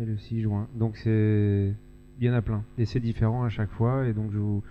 Et 0.00 0.04
le 0.04 0.16
6 0.18 0.42
juin. 0.42 0.68
Donc 0.74 0.96
c'est. 0.96 1.72
Il 2.20 2.26
y 2.26 2.30
en 2.30 2.34
a 2.34 2.42
plein. 2.42 2.62
Et 2.78 2.84
c'est 2.84 3.00
différent 3.00 3.44
à 3.44 3.48
chaque 3.48 3.70
fois. 3.70 4.06
Et 4.06 4.12
donc 4.12 4.30
je 4.32 4.38
vous, 4.38 4.62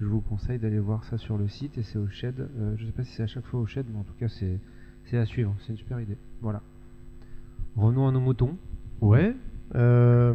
je 0.00 0.06
vous 0.06 0.20
conseille 0.20 0.58
d'aller 0.58 0.78
voir 0.78 1.04
ça 1.04 1.18
sur 1.18 1.36
le 1.36 1.48
site. 1.48 1.76
Et 1.78 1.82
c'est 1.82 1.98
au 1.98 2.08
Shed. 2.08 2.34
Euh, 2.40 2.74
je 2.78 2.86
sais 2.86 2.92
pas 2.92 3.02
si 3.04 3.12
c'est 3.12 3.22
à 3.22 3.26
chaque 3.26 3.44
fois 3.46 3.60
au 3.60 3.66
Shed, 3.66 3.86
mais 3.92 3.98
en 3.98 4.04
tout 4.04 4.14
cas 4.18 4.28
c'est 4.28 4.58
c'est 5.04 5.18
à 5.18 5.26
suivre. 5.26 5.54
C'est 5.60 5.72
une 5.72 5.78
super 5.78 6.00
idée. 6.00 6.16
Voilà. 6.40 6.62
Revenons 7.76 8.06
à 8.08 8.12
nos 8.12 8.20
moutons. 8.20 8.56
Ouais. 9.00 9.34
Euh... 9.74 10.32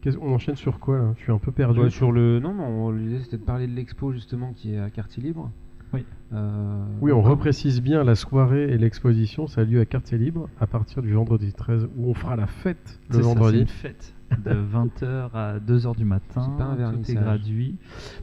qu'est-ce- 0.00 0.18
On 0.18 0.32
enchaîne 0.32 0.56
sur 0.56 0.78
quoi 0.80 0.98
là? 0.98 1.14
Je 1.16 1.22
suis 1.24 1.32
un 1.32 1.38
peu 1.38 1.52
perdu. 1.52 1.80
Ouais, 1.80 1.90
sur 1.90 2.12
le. 2.12 2.40
Non, 2.40 2.54
non, 2.54 2.90
l'idée 2.90 3.20
c'était 3.20 3.38
de 3.38 3.42
parler 3.44 3.66
de 3.66 3.72
l'expo 3.74 4.12
justement 4.12 4.52
qui 4.52 4.74
est 4.74 4.78
à 4.78 4.90
Quartier 4.90 5.22
Libre. 5.22 5.50
Oui. 5.92 6.04
Euh, 6.32 6.84
Oui, 7.00 7.12
on 7.12 7.22
reprécise 7.22 7.80
bien 7.82 8.02
la 8.04 8.14
soirée 8.14 8.64
et 8.72 8.78
l'exposition. 8.78 9.46
Ça 9.46 9.60
a 9.60 9.64
lieu 9.64 9.80
à 9.80 9.84
Quartier 9.86 10.18
Libre 10.18 10.48
à 10.60 10.66
partir 10.66 11.02
du 11.02 11.12
vendredi 11.12 11.52
13 11.52 11.88
où 11.96 12.10
on 12.10 12.14
fera 12.14 12.36
la 12.36 12.46
fête 12.46 12.98
le 13.10 13.18
vendredi. 13.18 13.60
une 13.60 13.66
fête 13.68 14.14
de 14.44 14.50
20h 14.74 15.30
à 15.34 15.58
2h 15.60 15.96
du 15.96 16.04
matin. 16.04 16.42
C'est 16.42 16.58
pas 16.58 16.64
un 16.64 16.74
Tout 16.74 16.80
est 16.80 16.84
vernissage. 17.14 17.14
gratuit. 17.22 17.76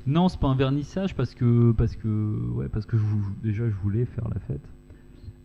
Non, 0.05 0.27
c'est 0.27 0.39
pas 0.39 0.47
un 0.49 0.55
vernissage 0.55 1.15
parce 1.15 1.33
que 1.33 1.71
parce 1.71 1.95
que 1.95 2.07
ouais 2.55 2.67
parce 2.69 2.85
que 2.85 2.97
je, 2.97 3.03
déjà 3.41 3.69
je 3.69 3.75
voulais 3.81 4.05
faire 4.05 4.27
la 4.33 4.39
fête. 4.41 4.67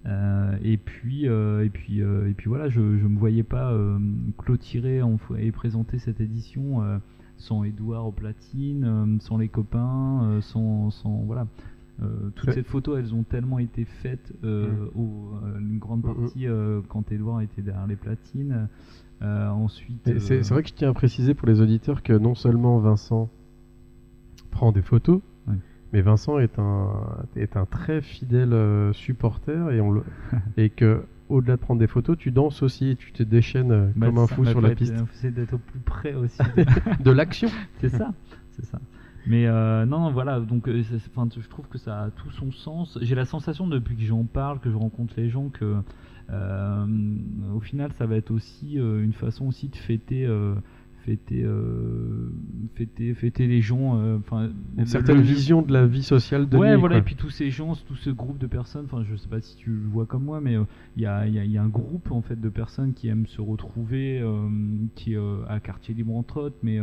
Euh, 0.07 0.57
et 0.63 0.77
puis 0.79 1.29
euh, 1.29 1.65
et 1.65 1.71
puis 1.71 2.03
euh, 2.03 2.29
et 2.31 2.35
puis 2.35 2.49
voilà, 2.49 2.69
je 2.69 2.81
je 2.99 3.07
me 3.07 3.19
voyais 3.19 3.43
pas 3.43 3.73
euh, 3.73 3.99
clôturer 4.39 5.01
et 5.39 5.53
présenter 5.53 5.99
cette 5.99 6.21
édition 6.21 6.83
euh, 6.83 6.99
sans 7.37 7.63
Edouard 7.65 8.07
au 8.07 8.13
platine, 8.13 8.85
euh, 8.85 9.17
sans 9.21 9.39
les 9.39 9.49
copains, 9.49 10.23
euh, 10.25 10.41
sans 10.41 10.91
sans 10.91 11.23
voilà. 11.27 11.47
Euh, 12.01 12.31
toutes 12.37 12.53
ces 12.53 12.63
photos, 12.63 12.99
elles 12.99 13.13
ont 13.15 13.25
tellement 13.25 13.59
été 13.59 13.85
faites, 13.85 14.33
euh, 14.45 14.69
Mm. 14.69 14.99
au- 14.99 15.35
euh, 15.45 15.59
une 15.59 15.79
grande 15.79 16.05
Mm, 16.05 16.11
mm. 16.11 16.15
partie 16.15 16.47
quand 16.89 17.11
Edouard 17.13 17.41
était 17.41 17.63
derrière 17.63 17.87
les 17.87 17.97
platines. 17.97 18.69
Ensuite, 19.21 20.19
C'est 20.21 20.49
vrai 20.51 20.63
que 20.63 20.69
je 20.69 20.75
tiens 20.75 20.91
à 20.91 20.95
préciser 20.95 21.35
pour 21.35 21.49
les 21.49 21.61
auditeurs 21.61 22.03
que 22.05 22.13
non 22.13 22.35
seulement 22.37 22.79
Vincent 22.79 23.29
prend 24.53 24.71
des 24.73 24.83
photos, 24.83 25.21
Ouais. 25.49 25.55
mais 25.93 26.01
Vincent 26.01 26.39
est 26.39 26.59
un, 26.59 26.93
est 27.37 27.57
un 27.57 27.65
très 27.67 28.01
fidèle 28.01 28.55
supporter 28.95 29.71
et, 29.73 29.81
on 29.81 29.91
le, 29.91 30.03
et 30.57 30.71
que 30.71 31.03
au-delà 31.29 31.57
de 31.57 31.61
prendre 31.61 31.81
des 31.81 31.87
photos, 31.89 32.17
tu 32.17 32.31
danses 32.31 32.63
aussi 32.63 32.91
et 32.91 32.97
tu 32.97 33.13
te 33.13 33.23
déchaînes 33.23 33.93
bah, 33.97 34.07
comme 34.07 34.19
un 34.19 34.27
fou 34.27 34.45
sur 34.47 34.61
la 34.61 34.75
piste. 34.75 34.95
C'est 35.13 35.31
d'être 35.35 35.55
au 35.55 35.59
plus 35.59 35.81
près 35.81 36.15
aussi. 36.15 36.39
de- 36.57 37.03
De 37.03 37.11
l'action 37.11 37.49
c'est 37.81 37.91
ça, 37.91 38.15
c'est 38.53 38.65
ça. 38.65 38.79
Mais 39.29 39.47
euh, 39.47 39.85
non, 39.87 40.11
voilà, 40.11 40.41
donc 40.41 40.69
euh, 40.69 40.83
enfin, 41.15 41.29
je 41.39 41.49
trouve 41.49 41.69
que 41.69 41.79
ça 41.79 42.05
a 42.05 42.11
tout 42.11 42.31
son 42.31 42.51
sens. 42.51 42.99
J'ai 43.03 43.15
la 43.15 43.25
sensation 43.27 43.67
depuis 43.67 43.95
que 43.97 44.03
j'en 44.03 44.25
parle, 44.25 44.59
que 44.61 44.71
je 44.71 44.77
rencontre 44.77 45.15
les 45.17 45.29
gens, 45.29 45.49
que 45.51 45.77
euh, 46.31 46.87
au 47.55 47.61
final, 47.61 47.93
ça 47.93 48.07
va 48.07 48.17
être 48.17 48.31
aussi 48.31 48.79
euh, 48.79 49.03
une 49.03 49.13
façon 49.13 49.47
aussi 49.47 49.69
de 49.69 49.77
fêter. 49.77 50.27
fêter, 51.05 51.43
fêter, 52.75 53.15
fêter 53.15 53.47
les 53.47 53.61
gens, 53.63 53.99
enfin 54.19 54.51
Une 54.77 54.85
certaine 54.87 55.17
le- 55.17 55.23
vision 55.23 55.63
de 55.63 55.73
la 55.73 55.87
vie 55.87 56.03
sociale 56.03 56.49
de 56.49 56.57
ouais, 56.59 56.73
nuit, 56.75 56.81
voilà, 56.81 56.97
quoi. 56.97 57.01
et 57.01 57.03
puis 57.03 57.15
tous 57.15 57.31
ces 57.31 57.51
gens, 57.51 57.75
tout 57.87 57.95
ce 57.97 58.11
groupe 58.11 58.37
de 58.39 58.47
personnes, 58.47 58.85
enfin, 58.91 59.05
je 59.09 59.17
sais 59.17 59.29
pas 59.29 59.41
si 59.41 59.57
tu 59.57 59.71
le 59.71 59.89
vois 59.89 60.05
comme 60.05 60.25
moi, 60.25 60.41
mais 60.43 60.57
il 60.97 61.03
y, 61.03 61.07
a, 61.07 61.27
il 61.27 61.33
y 61.35 61.39
a- 61.39 61.45
il 61.45 61.51
y 61.51 61.57
a 61.57 61.63
un 61.63 61.69
groupe 61.69 62.11
en 62.13 62.21
fait 62.21 62.39
de 62.39 62.49
personnes 62.51 62.93
qui 62.93 63.09
aiment 63.09 63.27
se 63.27 63.41
retrouver, 63.41 64.23
qui 64.97 65.15
à 65.49 65.61
quartier 65.61 65.95
libre 65.95 66.15
entre 66.15 66.43
autres, 66.43 66.59
mais 66.63 66.79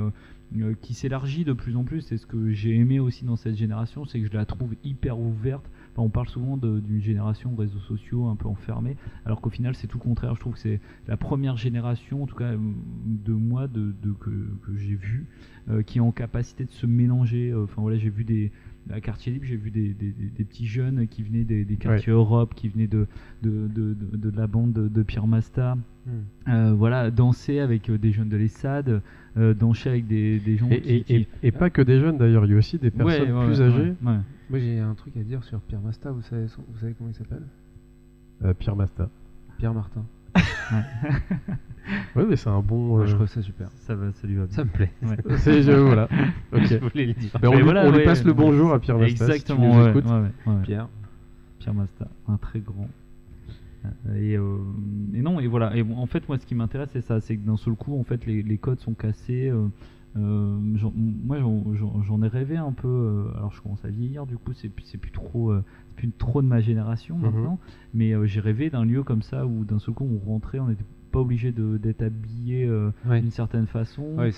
qui 0.82 0.94
s'élargit 0.94 1.44
de 1.44 1.54
plus 1.54 1.76
en 1.76 1.84
plus. 1.84 2.02
C'est 2.02 2.18
ce 2.18 2.26
que 2.26 2.52
j'ai 2.52 2.76
aimé 2.76 3.00
aussi 3.00 3.26
dans 3.26 3.36
cette 3.36 3.56
génération, 3.56 4.06
c'est 4.06 4.20
que 4.22 4.28
je 4.28 4.34
la 4.34 4.46
trouve 4.46 4.76
hyper 4.84 5.20
ouverte. 5.20 5.70
On 5.98 6.10
parle 6.10 6.28
souvent 6.28 6.58
de- 6.58 6.82
d'une 6.82 7.02
génération 7.02 7.56
réseaux 7.56 7.80
sociaux 7.80 8.26
un 8.28 8.36
peu 8.36 8.48
enfermée, 8.50 8.98
alors 9.26 9.40
qu'au 9.40 9.50
final 9.50 9.76
c'est 9.76 9.88
tout 9.88 9.98
le 9.98 10.04
contraire. 10.04 10.36
Je 10.36 10.42
trouve 10.42 10.54
que 10.54 10.60
c'est 10.60 10.82
la 11.08 11.16
première 11.16 11.56
génération, 11.56 12.24
en 12.24 12.28
tout 12.28 12.36
cas 12.36 12.52
euh, 12.52 12.58
de 13.06 13.32
moi, 13.32 13.68
de, 13.70 13.94
de- 14.04 14.12
que, 14.12 14.30
que 14.66 14.76
j'ai 14.76 14.96
vu, 14.96 15.26
euh, 15.70 15.84
qui 15.84 16.00
est 16.00 16.02
en 16.02 16.12
capacité 16.12 16.66
de 16.66 16.72
se 16.72 16.86
mélanger. 16.86 17.52
Euh, 17.52 17.64
Enfin 17.64 17.82
voilà, 17.82 17.98
j'ai 17.98 18.10
vu 18.10 18.26
des 18.26 18.52
à 18.92 19.02
quartier 19.02 19.32
libre, 19.34 19.46
j'ai 19.46 19.56
vu 19.58 19.72
des, 19.72 19.94
des- 19.94 20.12
des- 20.12 20.30
des 20.30 20.44
petits 20.46 20.68
jeunes 20.68 21.08
qui 21.08 21.24
venaient 21.24 21.44
des, 21.44 21.66
des 21.66 21.76
quartiers 21.76 22.14
Europe, 22.14 22.54
qui 22.56 22.70
venaient 22.70 22.88
de, 22.88 23.08
de, 23.42 23.68
de, 23.68 23.94
de- 23.94 24.18
de 24.30 24.38
la 24.38 24.48
bande 24.48 24.74
de, 24.74 24.88
de 24.88 25.04
Pierre 25.04 25.26
Masta. 25.28 25.76
Hmm. 26.06 26.50
Euh, 26.52 26.74
voilà, 26.74 27.10
danser 27.10 27.60
avec 27.60 27.90
euh, 27.90 27.98
des 27.98 28.12
jeunes 28.12 28.30
de 28.30 28.38
l'ESSAD, 28.38 29.02
euh, 29.38 29.54
danser 29.56 29.90
avec 29.90 30.08
des, 30.08 30.40
des 30.40 30.58
gens 30.58 30.70
Et, 30.70 30.82
qui, 30.82 30.90
et- 30.90 31.02
qui- 31.04 31.14
et- 31.16 31.28
et 31.44 31.52
pas 31.52 31.70
que 31.72 31.82
des 31.82 32.00
jeunes 32.00 32.18
d'ailleurs, 32.18 32.46
il 32.46 32.52
y 32.52 32.54
a 32.54 32.58
aussi 32.58 32.78
des 32.78 32.92
personnes 32.92 33.32
Ouais, 33.32 33.40
ouais, 33.40 33.46
plus 33.48 33.62
âgées. 33.62 33.82
ouais, 34.04 34.12
ouais. 34.12 34.18
Moi 34.52 34.60
j'ai 34.60 34.80
un 34.80 34.94
truc 34.94 35.18
à 35.18 35.24
dire 35.24 35.44
sur 35.44 35.60
Pierre 35.62 35.82
Masta. 35.82 36.12
Vous 36.12 36.22
savez, 36.22 36.46
vous 36.46 36.78
savez 36.80 36.94
comment 36.96 37.10
il 37.10 37.16
s'appelle? 37.16 37.42
Euh, 38.44 38.54
Pierre 38.54 38.76
Masta. 38.76 39.10
Pierre 39.58 39.74
Martin. 39.74 40.06
Oui, 42.16 42.24
mais 42.28 42.36
c'est 42.36 42.50
un 42.50 42.62
bon. 42.62 43.06
Je 43.06 43.12
euh, 43.12 43.16
trouve 43.16 43.28
ça 43.28 43.42
super. 43.44 43.70
Ça 43.82 43.94
va, 43.94 44.12
ça 44.14 44.26
lui 44.28 44.36
va 44.36 44.46
bien. 44.46 44.56
Ça 44.56 44.64
me 44.64 44.70
plaît. 44.70 44.92
Ouais. 45.04 45.18
c'est 45.38 45.62
je- 45.62 45.72
voilà. 45.72 46.08
Ok. 46.52 46.66
Je 46.66 46.78
voulais 46.78 47.06
le 47.06 47.14
dire. 47.14 47.30
Mais 47.42 47.48
on, 47.48 47.52
Mais 47.52 47.58
lui, 47.58 47.64
voilà, 47.64 47.86
on 47.86 47.92
lui 47.92 47.98
ouais, 48.00 48.04
passe 48.06 48.24
le 48.24 48.32
ouais. 48.32 48.38
bonjour 48.38 48.74
à 48.74 48.80
Pierre 48.80 48.98
Masta. 48.98 49.12
Exactement, 49.26 49.60
si 49.60 49.72
tu 49.72 49.78
nous 49.78 49.84
ouais, 49.84 49.90
écoutes. 49.92 50.06
ouais, 50.06 50.12
ouais, 50.48 50.54
ouais. 50.56 50.62
Pierre. 50.64 50.88
Pierre 51.60 51.74
Masta, 51.76 52.08
un 52.28 52.38
très 52.38 52.60
grand. 52.60 52.88
Euh, 53.86 54.16
Et, 54.16 54.36
euh, 54.36 54.58
et 55.14 55.22
non, 55.22 55.40
et 55.40 55.46
voilà. 55.48 55.76
Et 55.78 55.84
en 55.96 56.08
fait, 56.08 56.28
moi, 56.28 56.40
ce 56.40 56.46
qui 56.48 56.56
m'intéresse, 56.56 56.90
c'est 56.92 57.02
ça, 57.02 57.22
c'est 57.22 57.38
que 57.38 57.46
d'un 57.46 57.58
seul 57.58 57.76
coup, 57.76 58.00
en 58.00 58.04
fait, 58.04 58.26
les, 58.26 58.42
les 58.42 58.58
codes 58.58 58.80
sont 58.80 58.94
cassés. 58.96 59.50
euh, 59.50 59.68
euh, 60.18 60.58
moi, 60.60 61.40
j'en- 62.04 62.22
ai 62.24 62.28
rêvé 62.28 62.58
un 62.58 62.72
peu. 62.72 62.88
euh, 62.88 63.38
alors, 63.38 63.52
je 63.54 63.62
commence 63.62 63.84
à 63.86 63.90
vieillir, 63.90 64.26
du 64.26 64.38
coup, 64.38 64.54
c'est 64.54 64.70
plus, 64.70 65.12
trop, 65.12 65.52
euh, 65.52 65.64
plus 65.96 66.10
trop 66.12 66.42
de 66.42 66.48
ma 66.48 66.62
génération 66.62 67.18
Mhm. 67.18 67.24
maintenant. 67.24 67.60
Mais 67.94 68.14
euh, 68.14 68.26
j'ai 68.26 68.40
rêvé 68.40 68.70
d'un 68.70 68.86
lieu 68.86 69.04
comme 69.04 69.22
ça 69.22 69.46
où 69.46 69.66
d'un 69.66 69.80
seul 69.80 69.94
coup, 69.94 70.06
on 70.10 70.18
rentrait, 70.30 70.60
on 70.60 70.68
n'était 70.68 70.86
pas 71.12 71.20
obligé 71.20 71.52
d'être 71.54 72.02
habillé 72.02 72.66
euh, 72.66 72.92
Ouais. 73.06 73.22
d'une 73.22 73.32
certaine 73.32 73.68
façon. 73.68 74.14
Vrai. 74.16 74.32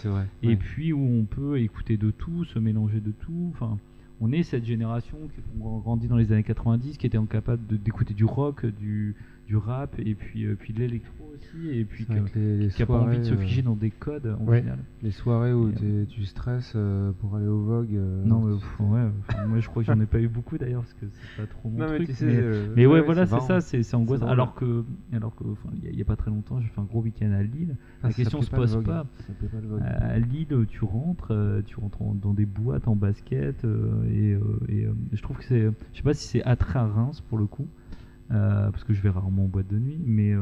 Et 0.43 0.47
Ouais. 0.49 0.55
puis 0.55 0.93
où 0.93 0.99
on 0.99 1.25
peut 1.25 1.59
écouter 1.59 1.97
de 1.97 2.11
tout, 2.11 2.43
se 2.45 2.59
mélanger 2.59 2.99
de 2.99 3.11
tout. 3.11 3.51
Enfin, 3.53 3.77
on 4.19 4.31
est 4.31 4.43
cette 4.43 4.65
génération 4.65 5.17
qui 5.33 5.39
a 5.41 5.79
grandi 5.81 6.07
dans 6.07 6.17
les 6.17 6.31
années 6.31 6.43
90, 6.43 6.97
qui 6.97 7.05
était 7.07 7.19
capable 7.29 7.65
de- 7.67 7.77
d'écouter 7.77 8.13
du 8.13 8.25
rock, 8.25 8.65
du, 8.65 9.15
du 9.47 9.55
rap, 9.57 9.95
et 9.99 10.15
puis, 10.15 10.45
puis 10.55 10.73
de 10.73 10.79
l'électro 10.79 11.26
aussi, 11.39 11.69
et 11.79 11.85
puis 11.85 12.05
que 12.05 12.13
les, 12.35 12.67
qui 12.69 12.83
a 12.83 12.85
pas 12.85 12.93
envie 12.99 13.17
de 13.19 13.23
se 13.23 13.29
soirées, 13.29 13.43
euh, 13.43 13.47
figer 13.47 13.61
dans 13.61 13.75
des 13.75 13.91
codes 13.91 14.35
au 14.39 14.43
Ouais. 14.49 14.61
final. 14.61 14.79
Les 15.01 15.11
soirées 15.11 15.53
où 15.53 15.69
Et, 15.69 15.73
t'es- 15.73 16.05
tu 16.09 16.25
stresses 16.25 16.73
euh, 16.75 17.11
pour 17.19 17.35
aller 17.35 17.47
au 17.47 17.59
Vogue. 17.61 17.93
euh, 17.95 18.23
Non, 18.25 18.41
mais 18.41 18.55
pff, 18.55 18.79
ouais, 18.79 19.07
moi 19.47 19.59
je 19.59 19.67
crois 19.69 19.83
que 19.83 19.87
j'en 19.93 19.99
ai 20.01 20.05
pas 20.05 20.19
eu 20.19 20.27
beaucoup 20.27 20.57
d'ailleurs 20.57 20.81
parce 20.81 20.93
que 20.93 21.05
c'est 21.11 21.41
pas 21.41 21.47
trop 21.47 21.69
mon 21.69 21.79
Non, 21.79 21.85
mais 21.89 21.95
truc. 21.97 22.07
tu 22.07 22.13
sais, 22.15 22.25
mais- 22.25 22.35
euh, 22.37 22.73
Mais 22.75 22.85
ouais, 22.85 22.93
ouais, 22.99 23.01
voilà, 23.05 23.25
c'est 23.25 23.39
ça, 23.41 23.61
c'est 23.61 23.93
angoissant. 23.95 24.27
Alors 24.27 24.55
que, 24.55 24.83
alors 25.13 25.35
que, 25.35 25.43
enfin, 25.45 25.69
il 25.75 25.83
y 25.85 25.87
a- 25.87 25.91
il 25.91 25.97
y, 25.97 26.01
a 26.01 26.05
pas 26.05 26.15
très 26.15 26.31
longtemps, 26.31 26.59
j'ai 26.61 26.67
fait 26.67 26.81
un 26.81 26.85
gros 26.85 27.01
week-end 27.01 27.31
à 27.31 27.43
Lille. 27.43 27.75
Ah, 28.03 28.07
la 28.07 28.13
question 28.13 28.41
se 28.41 28.49
pose 28.51 28.81
pas. 28.83 29.05
À 29.81 30.19
Lille, 30.19 30.65
tu 30.69 30.83
rentres, 30.83 31.31
euh, 31.31 31.61
tu 31.65 31.79
rentres 31.79 32.01
en- 32.01 32.15
dans 32.15 32.33
des 32.33 32.45
boîtes 32.45 32.87
en 32.87 32.95
basket 32.95 33.63
euh, 33.65 34.03
et, 34.09 34.33
euh, 34.33 34.41
et, 34.69 34.85
euh, 34.85 34.93
je 35.13 35.21
trouve 35.21 35.37
que 35.37 35.43
c'est, 35.43 35.61
je 35.93 35.97
sais 35.97 36.03
pas 36.03 36.13
si 36.13 36.27
c'est 36.27 36.43
attrait 36.43 36.79
à 36.79 36.87
Reims 36.87 37.21
pour 37.29 37.37
le 37.37 37.45
coup, 37.45 37.67
euh, 38.31 38.69
parce 38.71 38.83
que 38.83 38.93
je 38.93 39.01
vais 39.01 39.09
rarement 39.09 39.45
en 39.45 39.47
boîte 39.47 39.67
de 39.67 39.77
nuit, 39.79 39.99
mais 40.05 40.33
euh, 40.33 40.41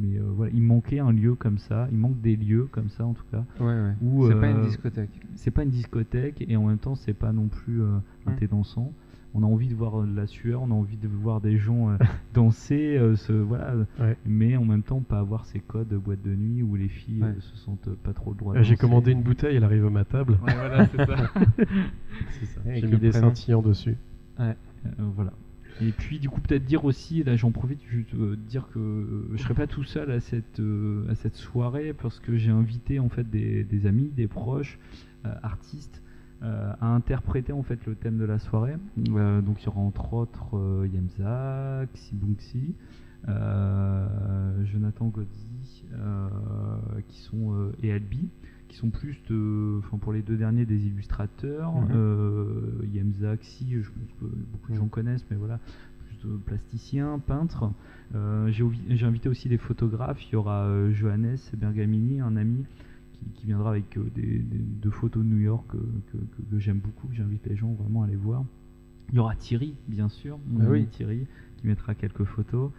mais 0.00 0.18
euh, 0.18 0.22
voilà, 0.34 0.52
il 0.54 0.62
manquait 0.62 1.00
un 1.00 1.10
lieu 1.12 1.34
comme 1.34 1.58
ça, 1.58 1.88
il 1.90 1.98
manque 1.98 2.20
des 2.20 2.36
lieux 2.36 2.68
comme 2.70 2.88
ça 2.90 3.04
en 3.04 3.14
tout 3.14 3.24
cas. 3.30 3.44
Ouais, 3.60 3.66
ouais. 3.66 3.92
Où, 4.02 4.28
c'est 4.28 4.38
pas 4.40 4.50
une 4.50 4.62
discothèque. 4.62 5.10
C'est 5.34 5.50
pas 5.50 5.64
une 5.64 5.70
discothèque 5.70 6.44
et 6.46 6.56
en 6.56 6.66
même 6.66 6.78
temps 6.78 6.94
c'est 6.94 7.14
pas 7.14 7.32
non 7.32 7.48
plus 7.48 7.82
euh, 7.82 7.98
un 8.26 8.32
thé 8.32 8.46
dansant. 8.46 8.92
On 9.34 9.42
a 9.42 9.46
envie 9.46 9.66
de 9.68 9.74
voir 9.74 10.02
de 10.06 10.14
la 10.14 10.26
sueur, 10.26 10.60
on 10.60 10.70
a 10.70 10.74
envie 10.74 10.98
de 10.98 11.08
voir 11.08 11.40
des 11.40 11.56
gens 11.56 11.88
euh, 11.88 11.96
danser, 12.34 12.98
euh, 12.98 13.16
se, 13.16 13.32
voilà, 13.32 13.74
Ouais. 13.98 14.14
mais 14.26 14.56
en 14.58 14.64
même 14.66 14.82
temps 14.82 15.00
pas 15.00 15.20
avoir 15.20 15.46
ces 15.46 15.58
codes 15.58 15.88
de 15.88 15.96
boîte 15.96 16.20
de 16.22 16.36
nuit 16.36 16.62
où 16.62 16.76
les 16.76 16.88
filles 16.88 17.22
Ouais. 17.22 17.34
se 17.40 17.56
sentent 17.56 17.88
pas 18.04 18.12
trop 18.12 18.32
le 18.32 18.36
droit. 18.36 18.52
de 18.54 18.58
Euh, 18.58 18.62
J'ai 18.62 18.76
commandé 18.76 19.10
une 19.12 19.22
bouteille, 19.22 19.56
elle 19.56 19.64
arrive 19.64 19.86
à 19.86 19.90
ma 19.90 20.04
table. 20.04 20.34
Ouais, 20.46 20.54
voilà, 20.54 20.86
c'est 20.86 20.98
ça. 21.06 21.16
c'est 22.38 22.44
ça. 22.46 22.60
Avec 22.66 22.84
J'ai 22.84 22.90
mis 22.90 22.98
des 22.98 23.12
scintillants 23.12 23.62
dessus. 23.62 23.96
Euh, 24.38 24.52
voilà. 25.14 25.32
Et 25.80 25.92
puis 25.92 26.18
du 26.18 26.28
coup 26.28 26.40
peut-être 26.40 26.64
dire 26.64 26.84
aussi, 26.84 27.22
là 27.24 27.36
j'en 27.36 27.50
profite 27.50 27.80
juste 27.88 28.14
euh, 28.14 28.36
dire 28.36 28.68
que 28.72 29.28
je 29.32 29.42
serai 29.42 29.54
pas 29.54 29.66
tout 29.66 29.84
seul 29.84 30.10
à 30.10 30.20
cette 30.20 30.60
euh, 30.60 31.10
à 31.10 31.14
cette 31.14 31.34
soirée 31.34 31.92
parce 31.92 32.20
que 32.20 32.36
j'ai 32.36 32.50
invité 32.50 32.98
en 32.98 33.08
fait 33.08 33.28
des, 33.28 33.86
amis, 33.86 34.10
des 34.14 34.28
proches, 34.28 34.78
euh, 35.24 35.34
artistes 35.42 36.02
à 36.44 36.88
interpréter 36.88 37.52
en 37.52 37.62
fait 37.62 37.86
le 37.86 37.94
thème 37.94 38.18
de 38.18 38.24
la 38.24 38.40
soirée. 38.40 38.74
Donc 38.96 39.62
il 39.62 39.64
y 39.64 39.68
aura 39.68 39.78
entre 39.78 40.12
autres 40.12 40.88
Yemza, 40.92 41.86
Xibunxi, 41.94 42.74
euh, 43.28 44.64
Jonathan 44.64 45.06
Godzi, 45.06 45.84
qui 47.06 47.20
sont 47.20 47.70
et 47.80 47.92
Albi, 47.92 48.28
qui 48.72 48.78
sont 48.78 48.88
plus 48.90 49.22
de, 49.28 49.78
enfin 49.80 49.98
pour 49.98 50.12
les 50.14 50.22
deux 50.22 50.36
derniers 50.38 50.64
des 50.64 50.86
illustrateurs. 50.86 51.74
Euh, 51.90 52.70
Yemza, 52.90 53.36
Xi, 53.36 53.66
je 53.82 53.90
pense 53.90 54.10
que 54.18 54.24
beaucoup 54.24 54.68
de 54.68 54.72
Mhm. 54.72 54.78
gens 54.78 54.88
connaissent, 54.88 55.26
mais 55.30 55.36
voilà, 55.36 55.60
plus 56.06 56.16
de 56.28 56.36
plasticiens, 56.38 57.18
peintres. 57.18 57.70
Euh, 58.14 58.50
j'ai 58.50 59.04
invité 59.06 59.28
aussi 59.28 59.50
des 59.50 59.58
photographes. 59.58 60.26
Il 60.28 60.32
y 60.32 60.36
aura 60.36 60.64
euh, 60.64 60.90
Johannes 60.92 61.36
Bergamini, 61.56 62.20
un 62.20 62.34
ami 62.36 62.64
qui, 63.34 63.46
viendra 63.46 63.70
avec 63.70 63.98
des, 64.14 64.38
des- 64.38 64.58
deux 64.58 64.90
photos 64.90 65.22
de 65.22 65.28
New 65.28 65.38
York 65.38 65.66
euh, 65.74 65.78
que, 66.10 66.16
que- 66.16 66.50
que 66.50 66.58
j'aime 66.58 66.78
beaucoup, 66.78 67.08
que 67.08 67.14
j'invite 67.14 67.46
les 67.46 67.56
gens 67.56 67.72
vraiment 67.74 68.02
à 68.02 68.06
aller 68.06 68.16
voir. 68.16 68.42
Il 69.10 69.16
y 69.16 69.18
aura 69.18 69.36
Thierry, 69.36 69.74
bien 69.86 70.08
sûr, 70.08 70.38
mon 70.48 70.60
Ah 70.60 70.64
ami 70.64 70.72
oui. 70.80 70.86
Thierry, 70.86 71.26
qui 71.62 71.68
mettra 71.68 71.94
quelques 71.94 72.24
photos. 72.24 72.70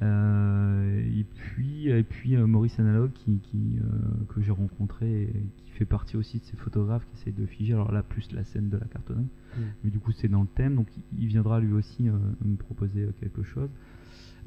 Euh, 0.00 1.00
et 1.18 1.24
puis, 1.24 1.88
et 1.88 2.02
puis 2.04 2.36
euh, 2.36 2.46
Maurice 2.46 2.78
Analog, 2.78 3.10
qui, 3.12 3.38
qui, 3.40 3.78
euh, 3.80 4.24
que 4.34 4.40
j'ai 4.40 4.52
rencontré 4.52 5.22
et 5.24 5.42
qui 5.56 5.70
fait 5.72 5.84
partie 5.84 6.16
aussi 6.16 6.38
de 6.38 6.44
ces 6.44 6.56
photographes 6.56 7.04
qui 7.06 7.20
essayent 7.20 7.32
de 7.32 7.46
figer. 7.46 7.74
Alors 7.74 7.92
là, 7.92 8.02
plus 8.02 8.30
la 8.32 8.44
scène 8.44 8.68
de 8.68 8.78
la 8.78 8.86
cartonnerie. 8.86 9.26
Mm. 9.56 9.60
Mais 9.84 9.90
du 9.90 9.98
coup, 9.98 10.12
c'est 10.12 10.28
dans 10.28 10.42
le 10.42 10.48
thème, 10.54 10.76
donc 10.76 10.86
il- 11.18 11.26
viendra 11.26 11.60
lui 11.60 11.72
aussi 11.72 12.04
me 12.04 12.56
proposer 12.56 13.08
quelque 13.20 13.42
chose. 13.42 13.68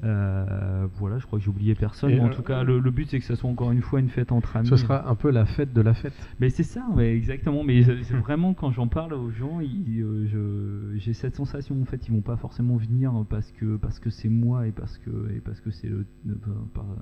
Euh, 0.03 0.87
voilà, 0.95 1.19
je 1.19 1.25
crois 1.25 1.37
que 1.37 1.45
j'ai 1.45 1.51
oublié 1.51 1.75
personne. 1.75 2.11
Mais 2.11 2.19
en 2.19 2.27
euh, 2.27 2.29
tout 2.29 2.41
cas, 2.41 2.63
le, 2.63 2.79
le 2.79 2.91
but 2.91 3.07
c'est 3.09 3.19
que 3.19 3.25
ça 3.25 3.35
soit 3.35 3.49
encore 3.49 3.71
une 3.71 3.81
fois 3.81 3.99
une 3.99 4.09
fête 4.09 4.31
entre 4.31 4.57
amis. 4.57 4.67
Ce 4.67 4.75
sera 4.75 5.07
un 5.07 5.15
peu 5.15 5.29
la 5.29 5.45
fête 5.45 5.73
de 5.73 5.81
la 5.81 5.93
fête. 5.93 6.13
Mais 6.39 6.49
c'est 6.49 6.63
ça, 6.63 6.87
ouais, 6.95 7.15
exactement. 7.15 7.63
Mais 7.63 7.83
c'est 7.83 8.15
vraiment 8.15 8.53
quand 8.53 8.71
j'en 8.71 8.87
parle 8.87 9.13
aux 9.13 9.29
gens, 9.29 9.59
euh, 9.61 10.93
j'ai 10.95 11.13
cette 11.13 11.35
sensation 11.35 11.79
en 11.79 11.85
fait, 11.85 12.07
ils 12.07 12.11
vont 12.11 12.21
pas 12.21 12.35
forcément 12.37 12.77
venir 12.77 13.13
parce 13.29 13.51
que 13.51 13.77
parce 13.77 13.99
que 13.99 14.09
c'est 14.09 14.29
moi 14.29 14.67
et 14.67 14.71
parce 14.71 14.97
que 14.97 15.09
et 15.35 15.39
parce 15.39 15.59
que 15.59 15.69
c'est 15.69 15.91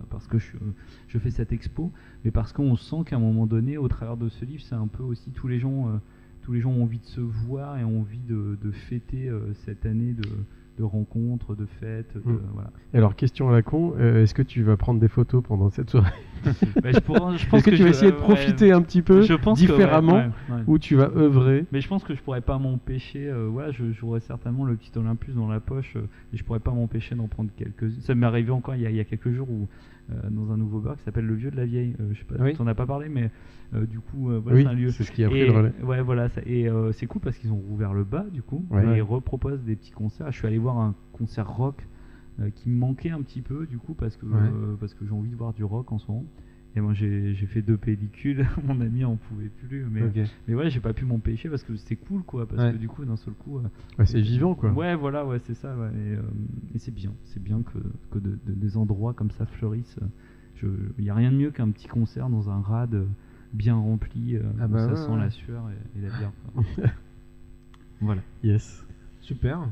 parce 0.10 0.28
que 0.28 0.38
je, 0.38 0.58
je 1.08 1.18
fais 1.20 1.32
cette 1.32 1.54
expo, 1.54 1.92
mais 2.26 2.32
parce 2.32 2.52
qu'on 2.52 2.76
sent 2.76 3.04
qu'à 3.06 3.16
un 3.16 3.20
moment 3.20 3.48
donné, 3.48 3.78
au 3.78 3.88
travers 3.88 4.18
de 4.18 4.28
ce 4.28 4.44
livre, 4.44 4.64
c'est 4.64 4.76
un 4.76 4.88
peu 4.88 5.04
aussi 5.04 5.32
tous 5.32 5.48
les 5.48 5.60
gens, 5.60 5.88
tous 6.42 6.52
les 6.52 6.60
gens 6.60 6.72
ont 6.72 6.84
envie 6.84 7.00
de 7.00 7.06
se 7.06 7.22
voir 7.22 7.78
et 7.78 7.84
ont 7.86 8.02
envie 8.02 8.20
de, 8.28 8.58
de 8.62 8.72
fêter 8.72 9.32
cette 9.66 9.86
année 9.86 10.14
de, 10.14 10.28
de 10.80 10.84
rencontres, 10.84 11.56
de 11.56 11.66
fêtes, 11.66 12.14
de- 12.16 12.32
Mm. 12.32 12.40
voilà. 12.54 12.70
Alors, 12.94 13.16
question 13.16 13.50
à 13.50 13.52
la 13.52 13.62
con, 13.62 13.94
euh, 14.00 14.24
est-ce 14.24 14.34
que 14.34 14.42
tu 14.42 14.64
vas 14.64 14.78
prendre 14.78 15.00
des 15.00 15.10
photos 15.10 15.44
pendant 15.44 15.70
cette 15.70 15.90
soirée 15.90 16.10
Bah, 16.82 16.92
je, 16.94 17.00
pourrais- 17.00 17.38
je 17.38 17.50
pense 17.50 17.60
Est-ce 17.60 17.70
que, 17.70 17.76
tu 17.76 17.84
vas 17.84 17.90
essayer 17.90 18.12
de 18.12 18.16
ouais, 18.16 18.22
profiter 18.24 18.72
un 18.72 18.82
petit 18.82 19.02
peu 19.02 19.22
je 19.24 19.34
pense 19.34 19.60
que 19.60 19.66
ouais, 19.66 19.72
différemment 19.74 20.16
ouais, 20.50 20.64
ou 20.68 20.80
tu 20.80 20.96
vas 20.96 21.10
œuvrer 21.16 21.66
Mais 21.74 21.82
je 21.82 21.88
pense 21.90 22.06
que 22.06 22.16
je 22.16 22.22
pourrais 22.22 22.40
pas 22.40 22.58
m'empêcher. 22.58 23.28
euh, 23.28 23.50
voilà, 23.52 23.72
je 23.72 23.92
j'aurais 23.92 24.22
certainement 24.22 24.64
le 24.64 24.78
petit 24.78 24.98
Olympus 24.98 25.36
dans 25.36 25.50
la 25.50 25.60
poche 25.60 25.98
euh, 25.98 26.08
et 26.34 26.38
je 26.38 26.44
pourrais 26.46 26.62
pas 26.62 26.72
m'empêcher 26.72 27.14
d'en 27.16 27.28
prendre 27.28 27.50
quelques. 27.58 27.92
Ça 28.02 28.16
m'est 28.16 28.26
arrivé 28.26 28.52
encore 28.52 28.76
il 28.76 28.82
y, 28.82 28.86
a, 28.86 28.90
il 28.90 28.96
y 28.96 29.02
a 29.02 29.04
quelques 29.04 29.32
jours 29.32 29.50
où 29.50 29.68
dans 30.32 30.52
un 30.52 30.58
nouveau 30.58 30.80
bar 30.80 30.96
qui 30.98 31.04
s'appelle 31.04 31.26
le 31.26 31.34
Vieux 31.36 31.52
de 31.52 31.56
la 31.58 31.66
Vieille. 31.66 31.96
euh, 32.00 32.10
je 32.14 32.20
sais 32.20 32.26
pas, 32.26 32.36
Oui. 32.44 32.54
t'en 32.56 32.68
as 32.68 32.76
pas 32.76 32.86
parlé, 32.86 33.10
mais 33.10 33.30
euh, 33.74 33.86
du 33.86 34.00
coup, 34.00 34.30
euh, 34.32 34.40
voilà, 34.40 34.58
Oui, 34.58 34.64
c'est 34.64 34.70
un 34.70 34.74
lieu. 34.74 34.90
c'est 34.92 35.04
ce 35.04 35.12
qui 35.12 35.24
a 35.24 35.30
pris 35.30 35.40
Et- 35.40 35.46
le 35.48 35.52
relais. 35.52 35.74
Ouais, 35.84 36.02
voilà, 36.02 36.30
ça- 36.30 36.42
et 36.46 36.68
euh, 36.70 36.92
c'est 36.92 37.06
cool 37.08 37.22
parce 37.22 37.38
qu'ils 37.38 37.52
ont 37.52 37.58
rouvert 37.60 37.94
le 37.94 38.04
bas 38.04 38.26
du 38.32 38.42
coup 38.42 38.66
Ouais. 38.72 38.86
et 38.86 38.98
ils 38.98 39.02
reproposent 39.02 39.64
des 39.64 39.76
petits 39.76 39.92
concerts. 39.92 40.32
Je 40.32 40.38
suis 40.38 40.48
allé 40.48 40.58
voir 40.58 40.78
un 40.80 40.96
concert 41.14 41.48
rock 41.50 41.86
euh, 42.40 42.50
qui 42.50 42.70
me 42.70 42.78
manquait 42.78 43.10
un 43.12 43.22
petit 43.22 43.42
peu 43.42 43.66
du 43.66 43.78
coup 43.78 43.94
parce 43.94 44.16
que 44.18 44.26
Ouais. 44.26 44.34
euh, 44.38 44.76
parce 44.80 44.94
que 44.94 45.06
j'ai 45.06 45.12
envie 45.14 45.30
de 45.30 45.36
voir 45.36 45.54
du 45.54 45.64
rock 45.64 45.92
en 45.92 45.98
ce 46.00 46.10
moment. 46.10 46.26
Et 46.76 46.82
moi 46.82 46.94
j'ai 46.94 47.34
j'ai 47.34 47.46
fait 47.48 47.62
deux 47.64 47.78
pellicules, 47.78 48.46
mon 48.64 48.80
ami 48.80 49.04
en 49.04 49.16
pouvait 49.16 49.50
plus, 49.50 49.86
mais 49.90 50.04
mais 50.48 50.54
ouais, 50.56 50.70
j'ai 50.70 50.80
pas 50.80 50.94
pu 50.94 51.04
m'empêcher 51.04 51.50
parce 51.50 51.64
que 51.64 51.76
c'était 51.76 51.96
cool 51.96 52.22
quoi, 52.24 52.48
parce 52.48 52.62
Ouais. 52.62 52.72
que 52.74 52.78
du 52.78 52.88
coup 52.88 53.04
d'un 53.06 53.16
seul 53.16 53.34
coup. 53.34 53.58
euh, 53.58 53.64
Ouais, 53.98 54.06
c'est 54.06 54.22
vivant 54.22 54.54
quoi. 54.54 54.72
Ouais, 54.72 54.96
voilà, 54.96 55.26
ouais, 55.26 55.40
c'est 55.40 55.56
ça, 55.56 55.76
ouais, 55.76 55.88
et, 55.90 56.16
euh, 56.16 56.22
et 56.76 56.80
c'est 56.80 56.94
bien, 56.94 57.12
c'est 57.26 57.42
bien 57.42 57.64
que, 57.64 57.80
que 58.12 58.20
de- 58.20 58.38
de- 58.46 58.54
des 58.54 58.78
endroits 58.78 59.14
comme 59.14 59.32
ça 59.32 59.46
fleurissent. 59.46 60.00
Il 60.62 61.04
n'y 61.04 61.10
a 61.10 61.16
rien 61.16 61.32
de 61.32 61.38
mieux 61.38 61.52
qu'un 61.52 61.72
petit 61.72 61.88
concert 61.88 62.30
dans 62.30 62.50
un 62.50 62.60
rad 62.62 62.94
euh, 62.94 63.06
bien 63.54 63.76
rempli, 63.76 64.36
euh, 64.36 64.44
Ah 64.60 64.66
où 64.68 64.70
bah 64.70 64.90
ça 64.90 64.96
sent 65.06 65.12
ouais. 65.12 65.18
la 65.20 65.30
sueur 65.32 65.64
et, 65.72 66.00
et 66.00 66.02
la 66.02 66.18
bière. 66.18 66.32
quoi. 66.54 66.64
voilà. 68.02 68.22
Yes. 68.44 68.86
Super. 69.22 69.68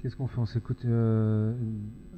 Qu'est-ce 0.00 0.16
qu'on 0.16 0.26
fait? 0.26 0.40
On 0.40 0.46
s'écoute 0.46 0.84
euh, 0.86 1.54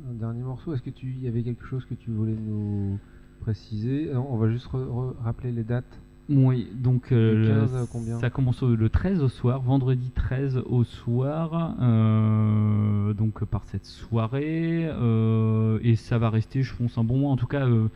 un 0.09 0.15
dernier 0.15 0.43
morceau. 0.43 0.73
Est-ce 0.75 0.83
que 0.83 0.91
tu 0.91 1.11
y 1.15 1.27
avait 1.29 1.43
quelque 1.43 1.65
chose 1.67 1.85
que 1.85 1.95
tu 1.95 2.11
voulais 2.11 2.37
nous 2.41 2.99
préciser 3.43 4.11
Non, 4.13 4.27
on 4.31 4.37
va 4.37 4.49
juste 4.51 4.67
re- 4.73 4.87
re- 4.87 5.15
rappeler 5.23 5.53
les 5.53 5.65
dates. 5.65 6.01
Oui, 6.29 6.69
donc 6.75 7.11
euh, 7.13 7.35
Du 7.35 7.41
le- 7.43 7.49
15 7.49 7.75
à 7.75 7.87
combien 7.91 8.19
ça 8.21 8.31
commence 8.31 8.63
le 8.63 8.89
13 8.89 9.23
au 9.23 9.29
soir, 9.29 9.61
vendredi 9.61 10.11
13 10.15 10.63
au 10.67 10.85
soir, 10.85 11.75
euh, 11.81 13.13
donc 13.15 13.45
par 13.45 13.65
cette 13.65 13.85
soirée, 13.85 14.87
euh, 14.89 15.79
et 15.83 15.97
ça 15.97 16.19
va 16.19 16.31
rester, 16.31 16.63
je 16.63 16.75
pense, 16.77 16.97
un 16.97 17.05
bon 17.05 17.19
mois. 17.19 17.33
En 17.33 17.37
tout 17.37 17.47
cas, 17.49 17.67
euh, 17.67 17.89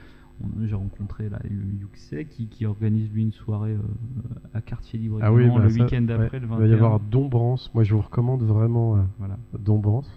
j'ai 0.65 0.75
rencontré 0.75 1.29
là 1.29 1.39
Yuxek 1.81 2.29
qui, 2.29 2.47
qui 2.47 2.67
organise 2.67 3.11
lui 3.13 3.23
une 3.23 3.33
soirée 3.33 3.73
euh, 3.73 3.79
à 4.55 4.61
Quartier 4.61 4.99
Libre 4.99 5.19
Ah 5.23 5.33
oui, 5.33 5.43
également, 5.45 5.59
bah 5.61 5.69
le 5.69 5.73
week-end 5.83 6.03
d'après, 6.03 6.39
ouais, 6.39 6.41
le 6.41 6.47
Il 6.47 6.49
21. 6.49 6.59
va 6.59 6.67
y 6.67 6.73
avoir 6.75 7.01
Dombrance. 7.01 7.71
Moi, 7.75 7.85
je 7.85 7.95
vous 7.95 8.03
recommande 8.03 8.43
vraiment 8.43 8.97
euh, 8.97 9.01
Voilà. 9.19 9.39
Dombrance. 9.59 10.11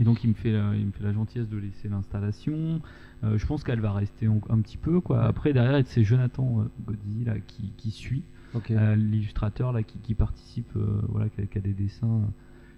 Et 0.00 0.04
donc 0.04 0.24
il 0.24 0.28
me 0.30 0.34
fait 0.34 0.52
la, 0.52 0.74
il 0.76 0.86
me 0.86 0.92
fait 0.92 1.04
la 1.04 1.12
gentillesse 1.12 1.48
de 1.48 1.56
laisser 1.56 1.88
l'installation. 1.88 2.80
Euh, 3.24 3.38
je 3.38 3.46
pense 3.46 3.64
qu'elle 3.64 3.80
va 3.80 3.92
rester 3.92 4.26
un 4.26 4.60
petit 4.60 4.76
peu 4.76 5.00
quoi. 5.00 5.18
Ouais. 5.20 5.24
Après 5.26 5.52
derrière 5.52 5.80
c'est 5.86 6.04
Jonathan 6.04 6.60
euh, 6.60 6.64
Godzi 6.86 7.24
là 7.24 7.38
qui, 7.40 7.72
qui 7.76 7.90
suit. 7.90 8.22
Euh, 8.70 8.96
l'illustrateur 8.96 9.70
là 9.72 9.82
qui, 9.82 9.98
qui 9.98 10.14
participe 10.14 10.70
euh, 10.76 11.02
voilà 11.08 11.28
qui 11.28 11.42
a, 11.42 11.46
qui 11.46 11.58
a 11.58 11.60
des 11.60 11.74
dessins 11.74 12.22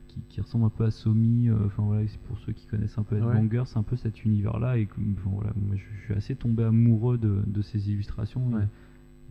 qui, 0.09 0.21
qui 0.29 0.41
ressemblent 0.41 0.65
un 0.65 0.71
peu 0.71 0.85
à 0.85 0.91
Somi 0.91 1.49
enfin 1.67 1.85
voilà 1.85 2.05
c'est 2.09 2.19
pour 2.23 2.37
ceux 2.41 2.53
qui 2.53 2.67
connaissent 2.67 2.99
un 2.99 3.05
peu 3.05 3.15
Ouais. 3.21 3.37
Headbanger 3.39 3.63
c'est 3.67 3.77
un 3.79 3.85
peu 3.85 3.95
cet 3.95 4.25
univers 4.25 4.59
là 4.59 4.77
et 4.77 4.87
que, 4.87 4.95
enfin, 5.19 5.31
voilà 5.31 5.53
moi 5.55 5.77
je, 5.77 5.83
je 6.01 6.05
suis 6.07 6.15
assez 6.15 6.35
tombé 6.35 6.65
amoureux 6.65 7.17
de, 7.17 7.43
de 7.47 7.63
ces 7.63 7.91
illustrations 7.93 8.51
et- 8.51 8.55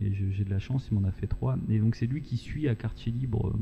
Ouais. 0.04 0.12
j'ai 0.12 0.44
de 0.44 0.50
la 0.50 0.58
chance 0.60 0.88
il 0.90 0.98
m'en 0.98 1.06
a 1.06 1.10
fait 1.12 1.26
trois 1.26 1.58
et 1.68 1.80
donc 1.80 1.96
c'est 1.96 2.06
lui 2.06 2.22
qui 2.22 2.36
suit 2.38 2.66
à 2.68 2.74
Quartier 2.74 3.12
Libre 3.12 3.54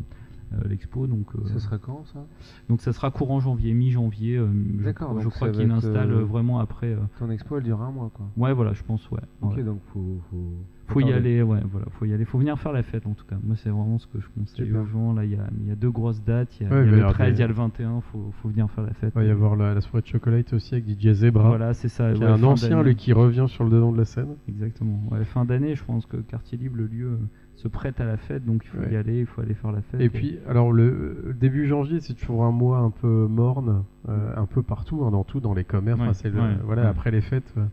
l'expo 0.68 1.06
donc 1.06 1.26
euh, 1.34 1.46
Ça 1.48 1.58
sera 1.58 1.78
quand 1.78 2.04
ça? 2.12 2.24
donc 2.68 2.80
ça 2.80 2.92
sera 2.92 3.10
courant 3.10 3.40
janvier 3.40 3.74
mi-janvier 3.74 4.36
euh, 4.36 4.48
je, 4.78 4.84
D'accord, 4.84 5.08
crois- 5.08 5.20
je 5.20 5.24
donc 5.24 5.32
crois 5.34 5.48
qu'il 5.50 5.70
installe 5.70 6.12
euh, 6.12 6.24
vraiment 6.24 6.58
après 6.60 6.92
euh, 6.92 6.98
Ton 7.18 7.30
expo 7.30 7.58
elle 7.58 7.64
dure 7.64 7.82
un 7.82 7.90
mois 7.90 8.10
quoi. 8.14 8.26
ouais 8.36 8.52
voilà 8.52 8.72
je 8.72 8.82
pense 8.82 9.10
ouais, 9.10 9.20
Ok, 9.42 9.56
ouais. 9.56 9.62
donc 9.62 9.80
faut. 9.92 10.20
Faut, 10.30 10.52
Faut 10.88 11.00
y 11.00 11.12
aller, 11.12 11.42
ouais, 11.42 11.58
voilà, 11.68 11.86
faut 11.90 12.04
y 12.04 12.12
aller, 12.14 12.24
faut 12.24 12.38
venir 12.38 12.56
faire 12.60 12.70
la 12.72 12.84
fête 12.84 13.08
en 13.08 13.14
tout 13.14 13.24
cas. 13.24 13.34
Moi, 13.42 13.56
c'est 13.56 13.70
vraiment 13.70 13.98
ce 13.98 14.06
que 14.06 14.20
je 14.20 14.28
conseille 14.38 14.66
Super. 14.66 14.82
aux 14.82 14.86
gens. 14.86 15.12
Là, 15.14 15.24
il 15.24 15.32
y 15.32 15.34
a, 15.34 15.48
il 15.60 15.66
y 15.66 15.70
a 15.72 15.74
deux 15.74 15.90
grosses 15.90 16.22
dates, 16.22 16.60
il 16.60 16.68
y 16.68 16.70
a, 16.70 16.72
Ouais, 16.72 16.86
y 16.86 16.90
le 16.90 16.98
avoir 16.98 17.12
13, 17.14 17.36
il 17.36 17.40
y 17.40 17.42
a 17.42 17.46
le 17.48 17.54
21, 17.54 18.00
faut, 18.02 18.30
faut 18.40 18.48
venir 18.50 18.70
faire 18.70 18.84
la 18.84 18.92
fête. 18.94 19.12
Il 19.16 19.18
va 19.18 19.24
y 19.24 19.30
avoir 19.30 19.56
la, 19.56 19.74
la 19.74 19.80
soirée 19.80 20.02
de 20.02 20.06
chocolate 20.06 20.52
aussi 20.52 20.76
avec 20.76 20.88
DJ 20.88 21.10
Zebra. 21.12 21.48
Voilà, 21.48 21.74
c'est 21.74 21.88
ça. 21.88 22.12
qui 22.12 22.22
est 22.22 22.24
ouais, 22.24 22.30
un 22.30 22.36
fin 22.38 22.46
ancien, 22.46 22.82
lui, 22.84 22.94
qui 22.94 23.12
revient 23.12 23.46
sur 23.48 23.64
le 23.64 23.70
devant 23.70 23.90
de 23.90 23.98
la 23.98 24.04
scène. 24.04 24.36
Exactement. 24.48 25.00
Ouais, 25.10 25.24
fin 25.24 25.44
d'année, 25.44 25.74
je 25.74 25.82
pense 25.84 26.06
que 26.06 26.18
Quartier 26.18 26.56
Libre, 26.56 26.76
le 26.76 26.86
lieu, 26.86 27.06
euh, 27.06 27.18
se 27.56 27.68
prête 27.68 28.00
à 28.00 28.04
la 28.04 28.16
fête, 28.18 28.44
donc 28.44 28.62
il 28.64 28.68
faut 28.68 28.78
Ouais. 28.84 28.92
y 28.92 28.96
aller, 28.96 29.20
il 29.20 29.26
faut 29.26 29.40
aller 29.40 29.54
faire 29.54 29.72
la 29.72 29.80
fête. 29.80 30.00
Et 30.00 30.08
puis, 30.10 30.38
alors, 30.48 30.72
le, 30.72 31.22
le 31.26 31.32
début 31.34 31.66
janvier, 31.66 32.00
c'est 32.00 32.12
toujours 32.14 32.44
un 32.44 32.50
mois 32.52 32.78
un 32.78 32.90
peu 32.90 33.26
morne, 33.28 33.82
euh, 34.08 34.32
un 34.36 34.44
peu 34.46 34.62
partout, 34.62 35.02
hein, 35.04 35.10
dans 35.10 35.24
tout, 35.24 35.40
dans 35.40 35.54
les 35.54 35.64
commerces. 35.64 36.22
Ouais, 36.22 36.30
le- 36.30 36.38
ouais, 36.40 36.56
voilà, 36.64 36.88
après 36.88 37.10
les 37.10 37.22
fêtes. 37.22 37.52
euh. 37.56 37.64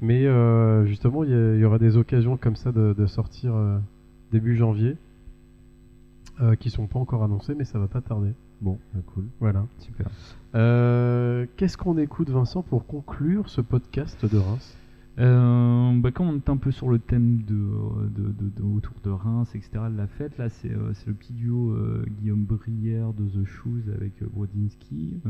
Mais 0.00 0.26
euh, 0.26 0.86
justement, 0.86 1.24
il 1.24 1.30
y, 1.58 1.64
aura 1.64 1.78
des 1.78 1.96
occasions 1.96 2.36
comme 2.36 2.54
ça 2.56 2.70
de, 2.72 2.94
de 2.96 3.06
sortir 3.06 3.52
euh, 3.54 3.78
début 4.30 4.54
janvier, 4.56 4.96
euh, 6.40 6.54
qui 6.54 6.70
sont 6.70 6.86
pas 6.86 6.98
encore 7.00 7.24
annoncées, 7.24 7.54
mais 7.56 7.64
ça 7.64 7.78
va 7.78 7.88
pas 7.88 8.00
tarder. 8.00 8.30
Bon, 8.60 8.78
bah, 8.94 9.00
cool. 9.14 9.24
Voilà. 9.40 9.64
Super. 9.78 10.06
Euh, 10.54 11.46
Qu'est-ce 11.56 11.76
qu'on 11.76 11.98
écoute, 11.98 12.30
Vincent, 12.30 12.62
pour 12.62 12.86
conclure 12.86 13.48
ce 13.48 13.60
podcast 13.60 14.24
de 14.24 14.38
Reims? 14.38 14.76
Euh, 15.20 16.00
bah, 16.00 16.12
comme 16.12 16.28
on 16.28 16.36
est 16.36 16.48
un 16.48 16.56
peu 16.56 16.70
sur 16.70 16.88
le 16.88 16.98
thème 16.98 17.42
de, 17.42 17.54
de, 18.08 18.32
de- 18.32 18.48
de- 18.56 18.62
autour 18.62 18.94
de 19.04 19.10
Reims, 19.10 19.54
etc., 19.54 19.70
de 19.90 19.96
la 19.96 20.06
fête, 20.06 20.38
là 20.38 20.48
c'est 20.48 20.70
euh, 20.72 20.92
le 21.06 21.12
petit 21.12 21.34
duo 21.34 21.72
euh, 21.72 22.06
Guillaume 22.20 22.44
Brière 22.44 23.12
de 23.12 23.28
The 23.28 23.44
Shoes 23.44 23.82
avec 23.94 24.22
euh, 24.22 24.26
Brodinski, 24.32 25.20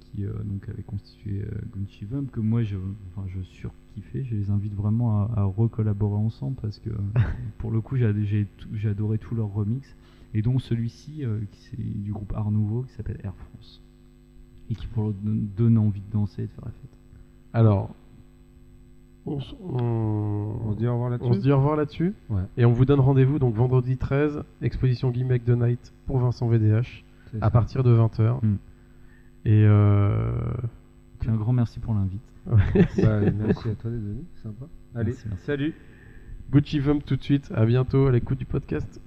qui 0.00 0.24
donc 0.44 0.68
avait 0.68 0.82
constitué 0.82 1.42
Gunchivum, 1.74 2.26
que 2.26 2.40
moi 2.40 2.64
je, 2.64 2.76
enfin, 3.16 3.26
je 3.28 3.40
surkiffais, 3.40 4.24
je 4.24 4.34
les 4.34 4.50
invite 4.50 4.74
vraiment 4.74 5.22
à, 5.22 5.30
à 5.40 5.44
recollaborer 5.44 6.18
ensemble 6.18 6.56
parce 6.60 6.78
que 6.78 6.90
pour 7.58 7.70
le 7.70 7.80
coup 7.80 7.96
j'ai 7.96 8.12
j'ai 8.26 8.46
tout- 8.58 8.68
j'ai 8.74 8.90
adoré 8.90 9.16
tous 9.16 9.34
leurs 9.34 9.52
remixes, 9.54 9.96
et 10.34 10.42
donc 10.42 10.60
celui-ci 10.60 11.22
qui 11.50 11.60
c'est 11.70 12.02
du 12.02 12.12
groupe 12.12 12.32
Art 12.34 12.50
Nouveau 12.50 12.82
qui 12.82 12.92
s'appelle 12.92 13.20
Air 13.24 13.34
France, 13.34 13.80
et 14.68 14.74
qui 14.74 14.86
pour 14.88 15.06
le 15.08 15.14
don- 15.14 15.46
donne 15.56 15.78
envie 15.78 16.00
de 16.02 16.12
danser 16.12 16.42
et 16.42 16.46
de 16.46 16.50
faire 16.52 16.64
la 16.66 16.72
fête. 16.72 16.98
Alors, 17.54 17.94
on, 19.26 19.38
s- 19.40 19.54
on- 19.62 20.56
On 20.66 20.72
se 20.72 20.76
dit 20.78 20.86
au 20.86 20.92
revoir 20.92 21.10
là-dessus 21.10 21.28
on 21.30 21.32
se 21.34 21.40
dit 21.40 21.52
au 21.52 21.56
revoir 21.56 21.76
là-dessus. 21.76 22.14
Ouais. 22.30 22.42
Et 22.56 22.64
on 22.64 22.72
vous 22.72 22.84
donne 22.84 23.00
rendez-vous 23.00 23.38
donc 23.38 23.54
vendredi 23.54 23.96
13, 23.96 24.42
exposition 24.62 25.10
Gimmick 25.10 25.44
de 25.44 25.54
Night 25.54 25.92
pour 26.06 26.18
Vincent 26.18 26.46
VDH 26.48 27.04
à 27.40 27.44
ça. 27.46 27.50
partir 27.50 27.82
de 27.82 27.96
20h. 27.96 28.38
Mm. 28.44 28.56
Et 29.46 29.64
euh, 29.66 30.32
un 31.26 31.36
grand 31.36 31.52
merci 31.52 31.80
pour 31.80 31.94
l'invite. 31.94 32.20
Bah, 32.46 32.56
merci 32.76 33.00
à 33.70 33.74
toi 33.74 33.90
d'être 33.90 34.02
venu, 34.02 34.24
sympa. 34.42 34.66
Allez, 34.94 35.12
Merci, 35.12 35.24
merci. 35.28 35.44
salut. 35.46 35.74
Gucci 36.52 36.78
Vum 36.78 37.00
tout 37.02 37.16
de 37.16 37.22
suite. 37.22 37.50
À 37.54 37.64
bientôt 37.64 38.06
à 38.06 38.12
l'écoute 38.12 38.38
du 38.38 38.44
podcast. 38.44 39.00